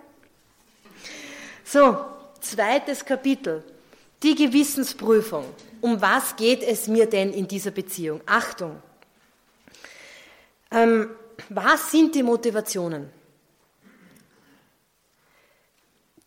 So, 1.65 2.05
zweites 2.41 3.05
Kapitel. 3.05 3.63
Die 4.25 4.35
Gewissensprüfung. 4.35 5.45
Um 5.81 6.01
was 6.01 6.35
geht 6.35 6.65
es 6.65 6.89
mir 6.89 7.07
denn 7.07 7.33
in 7.33 7.47
dieser 7.47 7.71
Beziehung? 7.71 8.23
Achtung. 8.27 8.83
Ähm, 10.73 11.11
was 11.49 11.93
sind 11.93 12.15
die 12.17 12.25
Motivationen? 12.25 13.22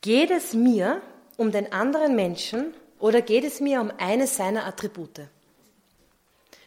Geht 0.05 0.29
es 0.29 0.53
mir 0.53 1.01
um 1.35 1.51
den 1.51 1.73
anderen 1.73 2.15
Menschen 2.15 2.75
oder 2.99 3.23
geht 3.23 3.43
es 3.43 3.59
mir 3.59 3.81
um 3.81 3.91
eines 3.97 4.37
seiner 4.37 4.67
Attribute? 4.67 5.21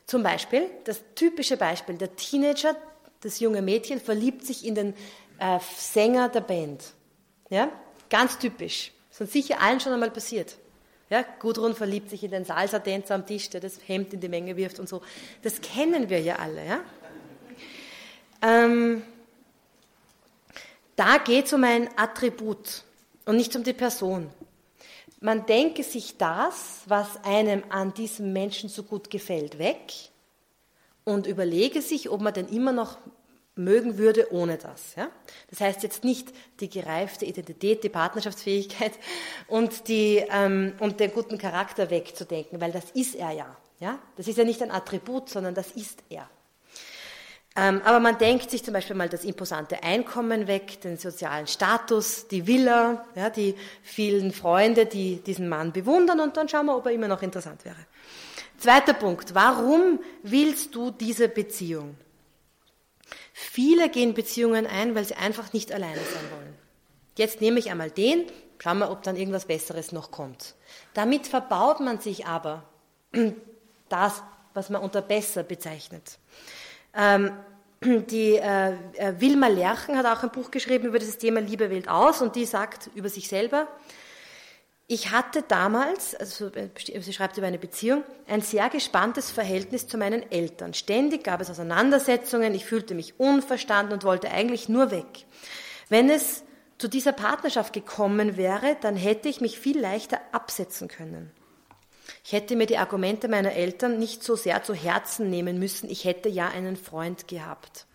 Zum 0.07 0.25
Beispiel, 0.25 0.68
das 0.83 1.00
typische 1.14 1.57
Beispiel, 1.57 1.95
der 1.95 2.16
Teenager, 2.16 2.75
das 3.21 3.38
junge 3.38 3.62
Mädchen 3.62 4.00
verliebt 4.00 4.45
sich 4.45 4.66
in 4.66 4.75
den 4.75 4.92
äh, 5.38 5.61
Sänger 5.76 6.28
der 6.30 6.40
Band. 6.40 6.83
Ja? 7.49 7.71
Ganz 8.11 8.40
typisch. 8.40 8.90
Das 9.11 9.21
ist 9.21 9.33
sicher 9.35 9.62
allen 9.62 9.78
schon 9.78 9.92
einmal 9.92 10.11
passiert. 10.11 10.57
Ja, 11.09 11.25
Gudrun 11.38 11.76
verliebt 11.76 12.11
sich 12.11 12.25
in 12.25 12.33
den 12.33 12.45
Salsa-Tänzer 12.45 13.14
am 13.14 13.25
Tisch, 13.25 13.50
der 13.50 13.61
das 13.61 13.78
Hemd 13.87 14.14
in 14.14 14.18
die 14.18 14.28
Menge 14.28 14.57
wirft 14.57 14.80
und 14.80 14.88
so. 14.88 15.00
Das 15.42 15.61
kennen 15.61 16.11
wir 16.11 16.21
ja 16.21 16.40
alle. 16.40 16.66
Ja? 16.66 16.80
Ähm, 18.42 19.04
da 20.97 21.18
geht 21.18 21.47
es 21.47 21.52
um 21.52 21.62
ein 21.62 21.88
Attribut 21.97 22.83
und 23.28 23.37
nicht 23.37 23.54
um 23.54 23.62
die 23.62 23.75
Person. 23.75 24.30
Man 25.20 25.44
denke 25.44 25.82
sich 25.82 26.16
das, 26.16 26.80
was 26.87 27.23
einem 27.25 27.62
an 27.68 27.92
diesem 27.92 28.32
Menschen 28.32 28.70
so 28.70 28.82
gut 28.82 29.11
gefällt, 29.11 29.58
weg 29.58 29.92
und 31.04 31.26
überlege 31.26 31.82
sich, 31.82 32.08
ob 32.08 32.23
man 32.23 32.32
denn 32.32 32.49
immer 32.49 32.73
noch 32.73 32.97
mögen 33.54 33.99
würde 33.99 34.32
ohne 34.32 34.56
das. 34.56 34.94
Ja? 34.97 35.11
Das 35.50 35.61
heißt 35.61 35.82
jetzt 35.82 36.04
nicht 36.04 36.32
die 36.61 36.70
gereifte 36.70 37.26
Identität, 37.26 37.85
die 37.85 37.90
Partnerschaftsfähigkeit 37.90 38.92
und, 39.49 39.88
die, 39.88 40.25
ähm, 40.30 40.73
und 40.78 40.99
den 40.99 41.12
guten 41.12 41.37
Charakter 41.37 41.90
wegzudenken, 41.90 42.62
weil 42.62 42.73
das 42.73 42.90
ist 42.92 43.14
er 43.14 43.32
ja. 43.32 43.56
ja. 43.78 43.99
Das 44.16 44.26
ist 44.26 44.38
ja 44.38 44.44
nicht 44.44 44.62
ein 44.62 44.70
Attribut, 44.70 45.28
sondern 45.28 45.54
das 45.54 45.73
ist 45.73 46.02
er. 46.08 46.30
Ähm, 47.61 47.83
aber 47.85 47.99
man 47.99 48.17
denkt 48.19 48.53
sich 48.53 48.62
zum 48.62 48.73
Beispiel 48.73 48.95
mal 48.95 49.09
das 49.09 49.25
imposante 49.25 49.83
Einkommen 49.83 50.47
weg, 50.47 50.81
den 50.81 50.97
sozialen 50.97 51.49
Status, 51.49 52.29
die 52.29 52.47
Villa, 52.47 53.05
ja, 53.17 53.31
die 53.31 53.57
vielen 53.83 54.33
Freunde, 54.33 54.87
die 54.87 55.17
diesen 55.17 55.49
Mann 55.49 55.73
bewundern 55.73 56.21
und 56.21 56.37
dann 56.37 56.49
schauen 56.49 56.67
wir, 56.67 56.77
ob 56.77 56.87
er 56.87 56.93
immer 56.93 57.09
noch 57.09 57.21
interessant 57.21 57.65
wäre. 57.65 57.85
Zweiter 58.59 58.93
Punkt, 58.93 59.35
warum 59.35 59.99
willst 60.23 60.73
du 60.77 60.93
diese 60.93 61.29
Beziehung? 61.29 61.97
Viele 63.33 63.88
gehen 63.88 64.15
Beziehungen 64.15 64.65
ein, 64.69 64.95
weil 64.95 65.05
sie 65.05 65.17
einfach 65.17 65.53
nicht 65.53 65.73
alleine 65.73 65.97
sein 65.97 66.31
wollen. 66.37 66.55
Jetzt 67.17 67.41
nehme 67.41 67.59
ich 67.59 67.73
einmal 67.73 67.91
den, 67.91 68.27
schauen 68.61 68.79
wir, 68.79 68.88
ob 68.88 69.03
dann 69.03 69.17
irgendwas 69.17 69.47
Besseres 69.47 69.91
noch 69.91 70.12
kommt. 70.12 70.55
Damit 70.95 71.27
verbaut 71.27 71.81
man 71.81 71.99
sich 71.99 72.25
aber 72.25 72.62
das, 73.88 74.23
was 74.55 74.71
man 74.71 74.81
unter 74.81 75.03
besser 75.03 75.43
bezeichnet. 75.43 76.19
Ähm, 76.99 77.31
die 77.83 78.35
äh, 78.35 78.73
äh, 78.95 79.14
Wilma 79.19 79.47
Lerchen 79.47 79.97
hat 79.97 80.05
auch 80.05 80.25
ein 80.25 80.31
Buch 80.31 80.50
geschrieben 80.50 80.87
über 80.87 80.99
dieses 80.99 81.17
Thema 81.17 81.40
Liebe 81.40 81.71
wählt 81.71 81.88
aus 81.88 82.21
und 82.21 82.37
die 82.37 82.45
sagt 82.45 82.90
über 82.95 83.09
sich 83.09 83.28
selber, 83.28 83.69
ich 84.90 85.12
hatte 85.12 85.43
damals, 85.43 86.14
also 86.14 86.47
äh, 86.49 86.71
sie 87.00 87.12
schreibt 87.12 87.37
über 87.37 87.47
eine 87.47 87.59
Beziehung, 87.59 88.02
ein 88.26 88.40
sehr 88.40 88.69
gespanntes 88.69 89.31
Verhältnis 89.31 89.87
zu 89.87 89.99
meinen 89.99 90.28
Eltern. 90.33 90.75
Ständig 90.75 91.25
gab 91.25 91.40
es 91.40 91.50
Auseinandersetzungen, 91.50 92.55
ich 92.55 92.64
fühlte 92.64 92.95
mich 92.95 93.21
unverstanden 93.21 93.93
und 93.93 94.05
wollte 94.05 94.31
eigentlich 94.31 94.69
nur 94.69 94.90
weg. 94.90 95.26
Wenn 95.88 96.11
es 96.11 96.43
zu 96.78 96.88
dieser 96.88 97.12
Partnerschaft 97.12 97.73
gekommen 97.75 98.37
wäre, 98.37 98.76
dann 98.81 98.97
hätte 98.97 99.28
ich 99.28 99.40
mich 99.40 99.59
viel 99.59 99.78
leichter 99.78 100.21
absetzen 100.33 100.88
können. 100.88 101.33
Ich 102.25 102.33
hätte 102.33 102.57
mir 102.57 102.67
die 102.67 102.79
Argumente 102.79 103.29
meiner 103.29 103.53
Eltern 103.53 103.99
nicht 103.99 104.23
so 104.23 104.37
sehr 104.37 104.63
zu 104.63 104.75
Herzen 104.75 105.31
nehmen 105.31 105.59
müssen, 105.59 105.91
ich 105.91 106.05
hätte 106.05 106.29
ja 106.29 106.49
einen 106.49 106.77
Freund 106.77 107.29
gehabt. 107.29 107.87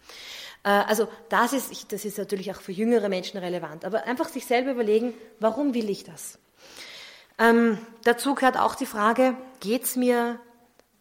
Äh, 0.63 0.69
also 0.69 1.07
das 1.29 1.53
ist, 1.53 1.91
das 1.91 2.05
ist 2.05 2.17
natürlich 2.17 2.51
auch 2.51 2.61
für 2.61 2.71
jüngere 2.71 3.09
Menschen 3.09 3.37
relevant, 3.37 3.85
aber 3.85 4.05
einfach 4.05 4.29
sich 4.29 4.45
selber 4.45 4.71
überlegen, 4.71 5.13
warum 5.39 5.73
will 5.73 5.89
ich 5.89 6.03
das? 6.03 6.39
Ähm, 7.39 7.77
dazu 8.03 8.35
gehört 8.35 8.57
auch 8.57 8.75
die 8.75 8.85
Frage, 8.85 9.35
geht 9.59 9.83
es 9.83 9.95
mir, 9.95 10.39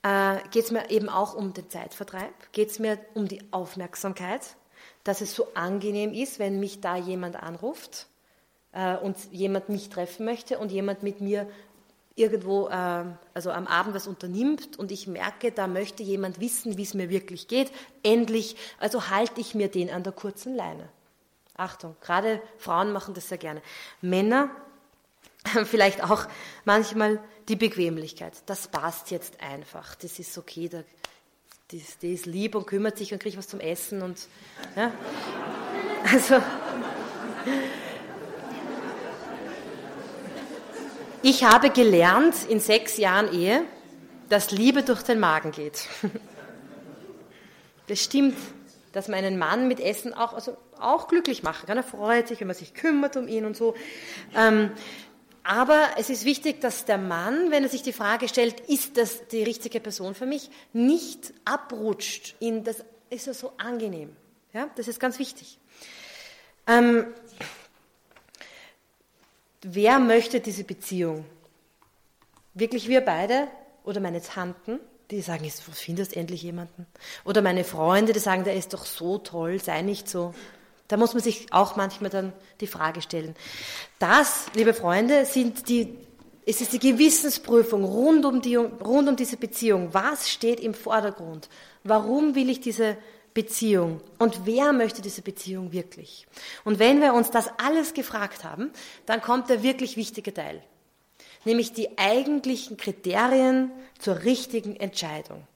äh, 0.02 0.36
mir 0.70 0.90
eben 0.90 1.08
auch 1.08 1.34
um 1.34 1.52
den 1.52 1.68
Zeitvertreib? 1.68 2.32
Geht 2.52 2.70
es 2.70 2.78
mir 2.78 2.98
um 3.14 3.28
die 3.28 3.42
Aufmerksamkeit, 3.52 4.56
dass 5.04 5.20
es 5.20 5.34
so 5.34 5.48
angenehm 5.54 6.12
ist, 6.12 6.38
wenn 6.38 6.58
mich 6.58 6.80
da 6.80 6.96
jemand 6.96 7.36
anruft 7.36 8.06
äh, 8.72 8.96
und 8.96 9.16
jemand 9.30 9.68
mich 9.68 9.90
treffen 9.90 10.24
möchte 10.24 10.58
und 10.58 10.72
jemand 10.72 11.02
mit 11.02 11.20
mir 11.20 11.46
irgendwo, 12.14 12.68
äh, 12.68 13.04
also 13.34 13.50
am 13.50 13.66
Abend 13.66 13.94
was 13.94 14.06
unternimmt 14.06 14.78
und 14.78 14.92
ich 14.92 15.06
merke, 15.06 15.52
da 15.52 15.66
möchte 15.66 16.02
jemand 16.02 16.40
wissen, 16.40 16.76
wie 16.76 16.82
es 16.82 16.94
mir 16.94 17.10
wirklich 17.10 17.48
geht, 17.48 17.72
endlich, 18.02 18.56
also 18.78 19.08
halte 19.08 19.40
ich 19.40 19.54
mir 19.54 19.68
den 19.68 19.90
an 19.90 20.02
der 20.02 20.12
kurzen 20.12 20.54
Leine. 20.54 20.88
Achtung, 21.54 21.96
gerade 22.00 22.40
Frauen 22.58 22.92
machen 22.92 23.14
das 23.14 23.28
sehr 23.28 23.38
gerne. 23.38 23.62
Männer 24.00 24.50
vielleicht 25.64 26.02
auch 26.02 26.26
manchmal 26.64 27.20
die 27.48 27.56
Bequemlichkeit. 27.56 28.34
Das 28.46 28.68
passt 28.68 29.10
jetzt 29.10 29.40
einfach. 29.40 29.94
Das 29.96 30.18
ist 30.18 30.36
okay. 30.38 30.68
Der, 30.68 30.84
die, 31.70 31.84
die 32.00 32.12
ist 32.12 32.26
lieb 32.26 32.54
und 32.54 32.66
kümmert 32.66 32.98
sich 32.98 33.12
und 33.12 33.18
kriegt 33.18 33.36
was 33.36 33.48
zum 33.48 33.60
Essen 33.60 34.02
und 34.02 34.28
ja. 34.76 34.92
Also 36.12 36.42
ich 41.22 41.44
habe 41.44 41.70
gelernt 41.70 42.34
in 42.48 42.60
sechs 42.60 42.96
Jahren 42.96 43.32
Ehe, 43.32 43.62
dass 44.28 44.50
Liebe 44.50 44.82
durch 44.82 45.02
den 45.02 45.20
Magen 45.20 45.52
geht. 45.52 45.88
Das 47.88 48.00
stimmt, 48.00 48.36
dass 48.92 49.08
man 49.08 49.18
einen 49.18 49.38
Mann 49.38 49.68
mit 49.68 49.80
Essen 49.80 50.14
auch, 50.14 50.32
also 50.32 50.56
auch 50.78 51.08
glücklich 51.08 51.42
machen 51.42 51.66
kann. 51.66 51.76
Er 51.76 51.82
freut 51.82 52.28
sich, 52.28 52.40
wenn 52.40 52.46
man 52.46 52.56
sich 52.56 52.74
kümmert 52.74 53.16
um 53.16 53.26
ihn 53.26 53.44
und 53.44 53.56
so. 53.56 53.74
Ähm, 54.36 54.70
aber 55.42 55.88
es 55.98 56.08
ist 56.08 56.24
wichtig, 56.24 56.60
dass 56.60 56.84
der 56.84 56.98
Mann, 56.98 57.50
wenn 57.50 57.64
er 57.64 57.68
sich 57.68 57.82
die 57.82 57.92
Frage 57.92 58.28
stellt, 58.28 58.60
ist 58.60 58.96
das 58.96 59.26
die 59.28 59.42
richtige 59.42 59.80
Person 59.80 60.14
für 60.14 60.26
mich, 60.26 60.48
nicht 60.72 61.34
abrutscht 61.44 62.36
in 62.38 62.62
das 62.62 62.84
ist 63.10 63.26
ja 63.26 63.34
so 63.34 63.52
angenehm. 63.58 64.16
Ja, 64.54 64.70
das 64.76 64.88
ist 64.88 65.00
ganz 65.00 65.18
wichtig. 65.18 65.58
Ähm, 66.66 67.06
wer 69.62 69.98
möchte 69.98 70.40
diese 70.40 70.64
Beziehung? 70.64 71.24
Wirklich 72.54 72.88
wir 72.88 73.00
beide 73.00 73.48
oder 73.84 74.00
meine 74.00 74.20
Tanten, 74.20 74.78
die 75.10 75.20
sagen, 75.20 75.44
jetzt 75.44 75.62
findest 75.62 76.16
endlich 76.16 76.42
jemanden? 76.42 76.86
Oder 77.24 77.42
meine 77.42 77.64
Freunde, 77.64 78.12
die 78.12 78.18
sagen, 78.18 78.44
der 78.44 78.54
ist 78.54 78.74
doch 78.74 78.84
so 78.84 79.18
toll, 79.18 79.60
sei 79.60 79.82
nicht 79.82 80.08
so. 80.08 80.34
Da 80.88 80.96
muss 80.96 81.14
man 81.14 81.22
sich 81.22 81.46
auch 81.52 81.76
manchmal 81.76 82.10
dann 82.10 82.32
die 82.60 82.66
Frage 82.66 83.00
stellen. 83.00 83.34
Das, 83.98 84.46
liebe 84.54 84.74
Freunde, 84.74 85.24
sind 85.24 85.68
die, 85.68 85.96
es 86.44 86.60
ist 86.60 86.72
die 86.72 86.78
Gewissensprüfung 86.78 87.84
rund 87.84 88.24
um, 88.26 88.42
die, 88.42 88.56
rund 88.56 89.08
um 89.08 89.16
diese 89.16 89.36
Beziehung. 89.36 89.94
Was 89.94 90.30
steht 90.30 90.60
im 90.60 90.74
Vordergrund? 90.74 91.48
Warum 91.84 92.34
will 92.34 92.50
ich 92.50 92.60
diese 92.60 92.96
Beziehung? 93.34 94.00
Und 94.18 94.46
wer 94.46 94.72
möchte 94.72 95.02
diese 95.02 95.22
Beziehung 95.22 95.72
wirklich? 95.72 96.26
Und 96.64 96.78
wenn 96.78 97.00
wir 97.00 97.14
uns 97.14 97.30
das 97.30 97.50
alles 97.58 97.94
gefragt 97.94 98.44
haben, 98.44 98.70
dann 99.06 99.22
kommt 99.22 99.48
der 99.48 99.62
wirklich 99.62 99.96
wichtige 99.96 100.34
Teil. 100.34 100.62
Nämlich 101.44 101.72
die 101.72 101.98
eigentlichen 101.98 102.76
Kriterien 102.76 103.72
zur 103.98 104.22
richtigen 104.22 104.76
Entscheidung. 104.76 105.46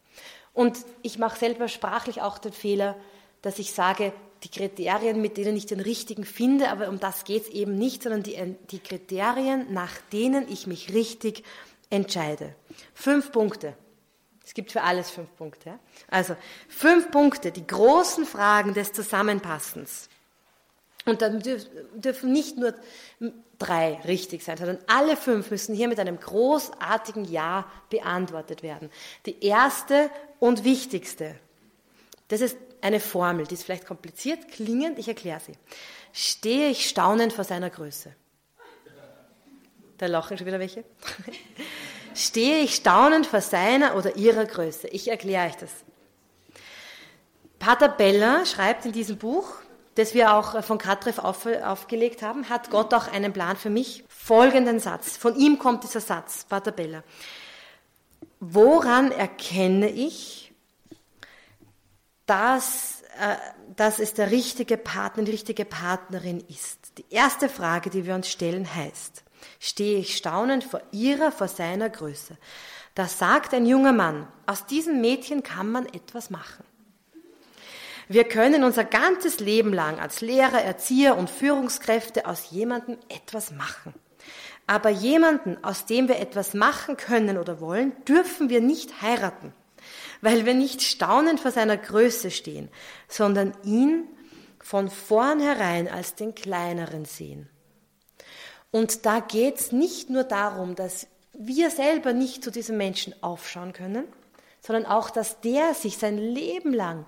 Und 0.52 0.78
ich 1.02 1.18
mache 1.18 1.38
selber 1.38 1.68
sprachlich 1.68 2.22
auch 2.22 2.38
den 2.38 2.52
Fehler, 2.52 2.96
dass 3.42 3.58
ich 3.58 3.72
sage, 3.72 4.12
die 4.42 4.48
Kriterien, 4.48 5.20
mit 5.20 5.36
denen 5.36 5.56
ich 5.56 5.66
den 5.66 5.80
richtigen 5.80 6.24
finde, 6.24 6.70
aber 6.70 6.88
um 6.88 7.00
das 7.00 7.24
geht 7.24 7.42
es 7.42 7.48
eben 7.48 7.76
nicht, 7.76 8.02
sondern 8.02 8.22
die, 8.22 8.36
die 8.70 8.78
Kriterien, 8.78 9.72
nach 9.72 9.92
denen 10.12 10.50
ich 10.50 10.66
mich 10.66 10.94
richtig 10.94 11.42
entscheide. 11.90 12.54
Fünf 12.94 13.32
Punkte. 13.32 13.74
Es 14.46 14.54
gibt 14.54 14.70
für 14.70 14.82
alles 14.82 15.10
fünf 15.10 15.34
Punkte. 15.36 15.78
Also 16.08 16.36
fünf 16.68 17.10
Punkte, 17.10 17.50
die 17.50 17.66
großen 17.66 18.24
Fragen 18.24 18.74
des 18.74 18.92
Zusammenpassens. 18.92 20.08
Und 21.04 21.20
dann 21.20 21.42
dürfen 21.94 22.32
nicht 22.32 22.56
nur 22.56 22.74
drei 23.58 24.00
richtig 24.04 24.44
sein, 24.44 24.56
sondern 24.56 24.78
alle 24.86 25.16
fünf 25.16 25.50
müssen 25.50 25.74
hier 25.74 25.88
mit 25.88 25.98
einem 25.98 26.18
großartigen 26.18 27.24
Ja 27.24 27.70
beantwortet 27.90 28.62
werden. 28.62 28.90
Die 29.24 29.44
erste 29.44 30.10
und 30.38 30.64
wichtigste, 30.64 31.36
das 32.28 32.40
ist 32.40 32.56
eine 32.80 33.00
Formel, 33.00 33.46
die 33.46 33.54
ist 33.54 33.64
vielleicht 33.64 33.86
kompliziert 33.86 34.48
klingend, 34.48 34.98
ich 34.98 35.08
erkläre 35.08 35.40
sie. 35.40 35.54
Stehe 36.12 36.70
ich 36.70 36.88
staunend 36.88 37.32
vor 37.32 37.44
seiner 37.44 37.70
Größe? 37.70 38.14
Da 39.98 40.06
lachen 40.06 40.38
schon 40.38 40.46
wieder 40.46 40.60
welche. 40.60 40.84
Stehe 42.16 42.60
ich 42.60 42.74
staunend 42.74 43.26
vor 43.26 43.42
seiner 43.42 43.94
oder 43.94 44.16
ihrer 44.16 44.46
Größe? 44.46 44.88
Ich 44.88 45.08
erkläre 45.08 45.48
euch 45.48 45.56
das. 45.56 45.70
Pater 47.58 47.88
Bella 47.88 48.46
schreibt 48.46 48.86
in 48.86 48.92
diesem 48.92 49.18
Buch, 49.18 49.52
das 49.96 50.14
wir 50.14 50.34
auch 50.34 50.64
von 50.64 50.78
Katreff 50.78 51.18
auf, 51.18 51.44
aufgelegt 51.44 52.22
haben, 52.22 52.48
hat 52.48 52.70
Gott 52.70 52.94
auch 52.94 53.08
einen 53.08 53.34
Plan 53.34 53.56
für 53.56 53.68
mich? 53.68 54.02
Folgenden 54.08 54.80
Satz. 54.80 55.18
Von 55.18 55.36
ihm 55.36 55.58
kommt 55.58 55.84
dieser 55.84 56.00
Satz, 56.00 56.44
Pater 56.44 56.72
Bella. 56.72 57.02
Woran 58.40 59.12
erkenne 59.12 59.90
ich, 59.90 60.54
dass, 62.24 63.02
äh, 63.20 63.36
dass 63.76 63.98
es 63.98 64.14
der 64.14 64.30
richtige 64.30 64.78
Partner, 64.78 65.24
die 65.24 65.32
richtige 65.32 65.66
Partnerin 65.66 66.42
ist. 66.48 66.96
Die 66.96 67.04
erste 67.10 67.50
Frage, 67.50 67.90
die 67.90 68.06
wir 68.06 68.14
uns 68.14 68.30
stellen, 68.30 68.74
heißt, 68.74 69.22
stehe 69.60 69.98
ich 69.98 70.16
staunend 70.16 70.64
vor 70.64 70.80
ihrer, 70.92 71.32
vor 71.32 71.48
seiner 71.48 71.88
Größe? 71.88 72.36
Da 72.94 73.06
sagt 73.06 73.52
ein 73.54 73.66
junger 73.66 73.92
Mann, 73.92 74.26
aus 74.46 74.66
diesem 74.66 75.00
Mädchen 75.00 75.42
kann 75.42 75.70
man 75.70 75.86
etwas 75.86 76.30
machen. 76.30 76.64
Wir 78.08 78.24
können 78.24 78.62
unser 78.62 78.84
ganzes 78.84 79.40
Leben 79.40 79.72
lang 79.72 79.98
als 79.98 80.20
Lehrer, 80.20 80.62
Erzieher 80.62 81.16
und 81.16 81.28
Führungskräfte 81.28 82.26
aus 82.26 82.50
jemandem 82.50 82.98
etwas 83.08 83.50
machen. 83.50 83.92
Aber 84.66 84.90
jemanden, 84.90 85.62
aus 85.64 85.86
dem 85.86 86.08
wir 86.08 86.18
etwas 86.18 86.54
machen 86.54 86.96
können 86.96 87.38
oder 87.38 87.60
wollen, 87.60 87.92
dürfen 88.04 88.48
wir 88.48 88.60
nicht 88.60 89.02
heiraten 89.02 89.52
weil 90.20 90.46
wir 90.46 90.54
nicht 90.54 90.82
staunend 90.82 91.40
vor 91.40 91.50
seiner 91.50 91.76
Größe 91.76 92.30
stehen, 92.30 92.68
sondern 93.08 93.54
ihn 93.64 94.08
von 94.58 94.90
vornherein 94.90 95.88
als 95.88 96.14
den 96.14 96.34
kleineren 96.34 97.04
sehen. 97.04 97.48
Und 98.76 99.06
da 99.06 99.20
geht 99.20 99.58
es 99.58 99.72
nicht 99.72 100.10
nur 100.10 100.22
darum, 100.22 100.74
dass 100.74 101.06
wir 101.32 101.70
selber 101.70 102.12
nicht 102.12 102.44
zu 102.44 102.50
diesem 102.50 102.76
Menschen 102.76 103.14
aufschauen 103.22 103.72
können, 103.72 104.04
sondern 104.60 104.84
auch, 104.84 105.08
dass 105.08 105.40
der 105.40 105.72
sich 105.72 105.96
sein 105.96 106.18
Leben 106.18 106.74
lang 106.74 107.06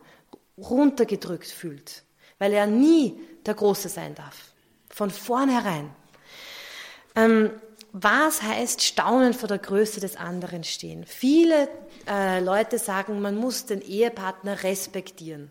runtergedrückt 0.56 1.48
fühlt, 1.48 2.04
weil 2.38 2.54
er 2.54 2.66
nie 2.66 3.20
der 3.44 3.52
Große 3.52 3.90
sein 3.90 4.14
darf. 4.14 4.54
Von 4.88 5.10
vornherein. 5.10 5.90
Ähm, 7.14 7.50
was 7.92 8.40
heißt 8.40 8.82
Staunen 8.82 9.34
vor 9.34 9.48
der 9.48 9.58
Größe 9.58 10.00
des 10.00 10.16
anderen 10.16 10.64
stehen? 10.64 11.04
Viele 11.04 11.68
äh, 12.08 12.40
Leute 12.40 12.78
sagen, 12.78 13.20
man 13.20 13.36
muss 13.36 13.66
den 13.66 13.82
Ehepartner 13.82 14.62
respektieren. 14.62 15.50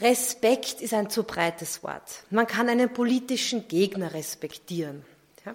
Respekt 0.00 0.80
ist 0.80 0.92
ein 0.92 1.08
zu 1.08 1.22
breites 1.22 1.82
Wort. 1.82 2.24
Man 2.30 2.46
kann 2.46 2.68
einen 2.68 2.92
politischen 2.92 3.68
Gegner 3.68 4.12
respektieren. 4.12 5.04
Ja? 5.46 5.54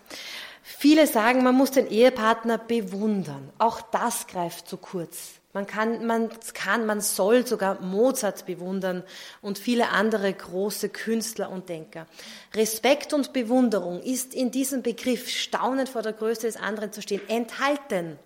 Viele 0.63 1.07
sagen, 1.07 1.43
man 1.43 1.55
muss 1.55 1.71
den 1.71 1.89
Ehepartner 1.89 2.57
bewundern. 2.57 3.49
Auch 3.57 3.81
das 3.81 4.27
greift 4.27 4.67
zu 4.67 4.77
kurz. 4.77 5.39
Man 5.51 5.65
kann, 5.65 6.05
man 6.05 6.29
kann, 6.53 6.85
man 6.85 7.01
soll 7.01 7.45
sogar 7.45 7.81
Mozart 7.81 8.45
bewundern 8.45 9.03
und 9.41 9.57
viele 9.57 9.89
andere 9.89 10.31
große 10.31 10.89
Künstler 10.89 11.49
und 11.49 11.69
Denker. 11.69 12.05
Respekt 12.53 13.13
und 13.13 13.33
Bewunderung 13.33 13.99
ist 13.99 14.35
in 14.35 14.51
diesem 14.51 14.83
Begriff 14.83 15.27
staunend 15.27 15.89
vor 15.89 16.03
der 16.03 16.13
Größe 16.13 16.41
des 16.41 16.55
anderen 16.55 16.93
zu 16.93 17.01
stehen 17.01 17.27
enthalten. 17.27 18.19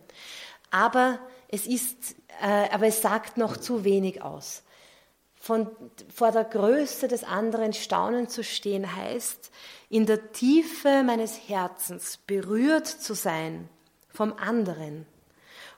Aber 0.70 1.18
es 1.48 1.66
ist, 1.66 1.96
äh, 2.42 2.70
aber 2.72 2.88
es 2.88 3.02
sagt 3.02 3.38
noch 3.38 3.56
zu 3.56 3.86
wenig 3.86 4.22
aus. 4.22 4.64
Von, 5.44 5.68
vor 6.08 6.32
der 6.32 6.46
Größe 6.46 7.10
des 7.10 7.26
anderen 7.26 7.74
staunend 7.74 8.32
zu 8.32 8.46
stehen 8.46 8.96
heißt, 8.96 9.52
in 9.90 10.06
der 10.06 10.32
Tiefe 10.32 11.04
meines 11.04 11.50
Herzens 11.50 12.18
berührt 12.26 12.88
zu 12.88 13.14
sein 13.14 13.68
vom 14.08 14.32
anderen 14.32 15.06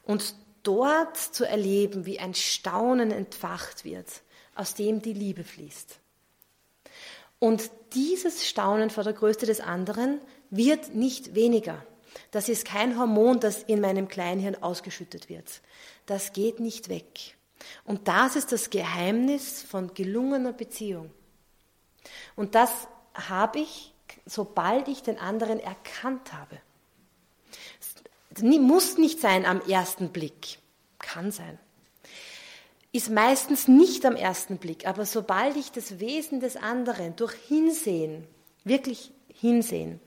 und 0.03 0.35
dort 0.61 1.17
zu 1.17 1.45
erleben, 1.45 2.05
wie 2.05 2.19
ein 2.19 2.35
Staunen 2.35 3.09
entfacht 3.09 3.85
wird, 3.85 4.21
aus 4.53 4.75
dem 4.75 5.01
die 5.01 5.13
Liebe 5.13 5.43
fließt. 5.43 5.97
Und 7.39 7.71
dieses 7.95 8.47
Staunen 8.47 8.91
vor 8.91 9.03
der 9.03 9.13
Größe 9.13 9.47
des 9.47 9.61
anderen 9.61 10.21
wird 10.51 10.93
nicht 10.93 11.33
weniger. 11.33 11.83
Das 12.29 12.49
ist 12.49 12.65
kein 12.65 12.99
Hormon, 12.99 13.39
das 13.39 13.63
in 13.63 13.81
meinem 13.81 14.09
Kleinhirn 14.09 14.61
ausgeschüttet 14.61 15.27
wird. 15.27 15.61
Das 16.05 16.33
geht 16.33 16.59
nicht 16.59 16.87
weg. 16.87 17.34
Und 17.83 18.07
das 18.07 18.35
ist 18.35 18.51
das 18.51 18.69
Geheimnis 18.69 19.61
von 19.61 19.93
gelungener 19.93 20.53
Beziehung. 20.53 21.11
Und 22.35 22.55
das 22.55 22.87
habe 23.13 23.59
ich 23.59 23.95
sobald 24.25 24.87
ich 24.87 25.03
den 25.03 25.19
anderen 25.19 25.59
erkannt 25.59 26.33
habe. 26.33 26.57
Es 28.33 28.41
muss 28.41 28.97
nicht 28.97 29.19
sein 29.21 29.45
am 29.45 29.61
ersten 29.61 30.09
Blick, 30.09 30.59
kann 30.99 31.31
sein. 31.31 31.57
Ist 32.91 33.09
meistens 33.09 33.67
nicht 33.67 34.05
am 34.05 34.15
ersten 34.15 34.57
Blick, 34.57 34.87
aber 34.87 35.05
sobald 35.05 35.55
ich 35.57 35.71
das 35.71 35.99
Wesen 35.99 36.39
des 36.39 36.55
anderen 36.55 37.15
durch 37.15 37.33
Hinsehen, 37.47 38.25
wirklich 38.63 39.11
Hinsehen, 39.33 39.99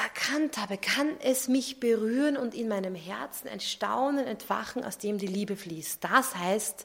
erkannt 0.00 0.56
habe, 0.56 0.78
kann 0.78 1.18
es 1.20 1.48
mich 1.48 1.80
berühren 1.80 2.36
und 2.36 2.54
in 2.54 2.68
meinem 2.68 2.94
Herzen 2.94 3.48
ein 3.48 3.60
Staunen 3.60 4.26
entfachen, 4.26 4.84
aus 4.84 4.98
dem 4.98 5.18
die 5.18 5.26
Liebe 5.26 5.56
fließt. 5.56 6.02
Das 6.02 6.34
heißt, 6.34 6.84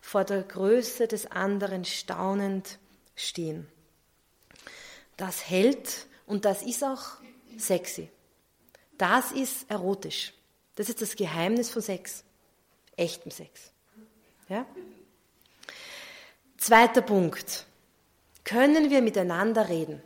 vor 0.00 0.24
der 0.24 0.42
Größe 0.42 1.08
des 1.08 1.30
anderen 1.30 1.84
staunend 1.84 2.78
stehen 3.14 3.66
das 5.16 5.48
hält 5.48 6.06
und 6.26 6.44
das 6.44 6.62
ist 6.62 6.84
auch 6.84 7.02
sexy. 7.56 8.10
Das 8.98 9.32
ist 9.32 9.70
erotisch. 9.70 10.32
Das 10.74 10.88
ist 10.88 11.00
das 11.00 11.16
Geheimnis 11.16 11.70
von 11.70 11.82
Sex. 11.82 12.22
Echtem 12.96 13.30
Sex. 13.30 13.72
Ja? 14.48 14.66
Zweiter 16.58 17.02
Punkt. 17.02 17.66
Können 18.44 18.90
wir 18.90 19.02
miteinander 19.02 19.68
reden? 19.68 20.02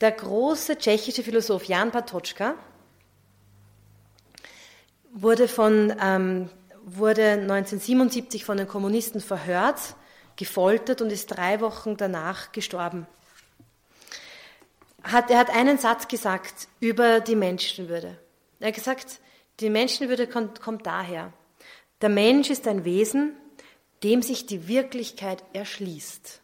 Der 0.00 0.12
große 0.12 0.78
tschechische 0.78 1.22
Philosoph 1.22 1.64
Jan 1.64 1.90
Patočka 1.90 2.54
wurde, 5.12 5.48
von, 5.48 5.94
ähm, 6.02 6.50
wurde 6.84 7.32
1977 7.32 8.44
von 8.44 8.56
den 8.56 8.68
Kommunisten 8.68 9.20
verhört 9.20 9.96
gefoltert 10.36 11.00
und 11.00 11.10
ist 11.10 11.26
drei 11.28 11.60
Wochen 11.60 11.96
danach 11.96 12.52
gestorben. 12.52 13.06
Hat, 15.02 15.30
er 15.30 15.38
hat 15.38 15.50
einen 15.50 15.78
Satz 15.78 16.08
gesagt 16.08 16.68
über 16.80 17.20
die 17.20 17.36
Menschenwürde. 17.36 18.18
Er 18.60 18.68
hat 18.68 18.74
gesagt, 18.74 19.20
die 19.60 19.70
Menschenwürde 19.70 20.26
kommt, 20.26 20.60
kommt 20.60 20.86
daher. 20.86 21.32
Der 22.00 22.08
Mensch 22.08 22.50
ist 22.50 22.66
ein 22.66 22.84
Wesen, 22.84 23.36
dem 24.02 24.22
sich 24.22 24.46
die 24.46 24.66
Wirklichkeit 24.66 25.44
erschließt. 25.52 26.40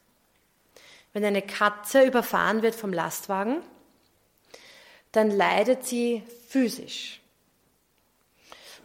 Wenn 1.13 1.25
eine 1.25 1.43
Katze 1.43 2.05
überfahren 2.05 2.63
wird 2.63 2.75
vom 2.75 2.93
Lastwagen, 2.93 3.63
dann 5.13 5.31
leidet 5.31 5.85
sie 5.85 6.23
physisch. 6.49 7.21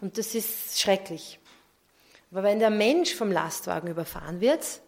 Und 0.02 0.18
das 0.18 0.36
ist 0.36 0.80
schrecklich. 0.80 1.40
Aber 2.32 2.44
wenn 2.44 2.60
der 2.60 2.70
Mensch 2.70 3.14
vom 3.14 3.32
Lastwagen 3.32 3.90
überfahren 3.90 4.42
wird, 4.42 4.82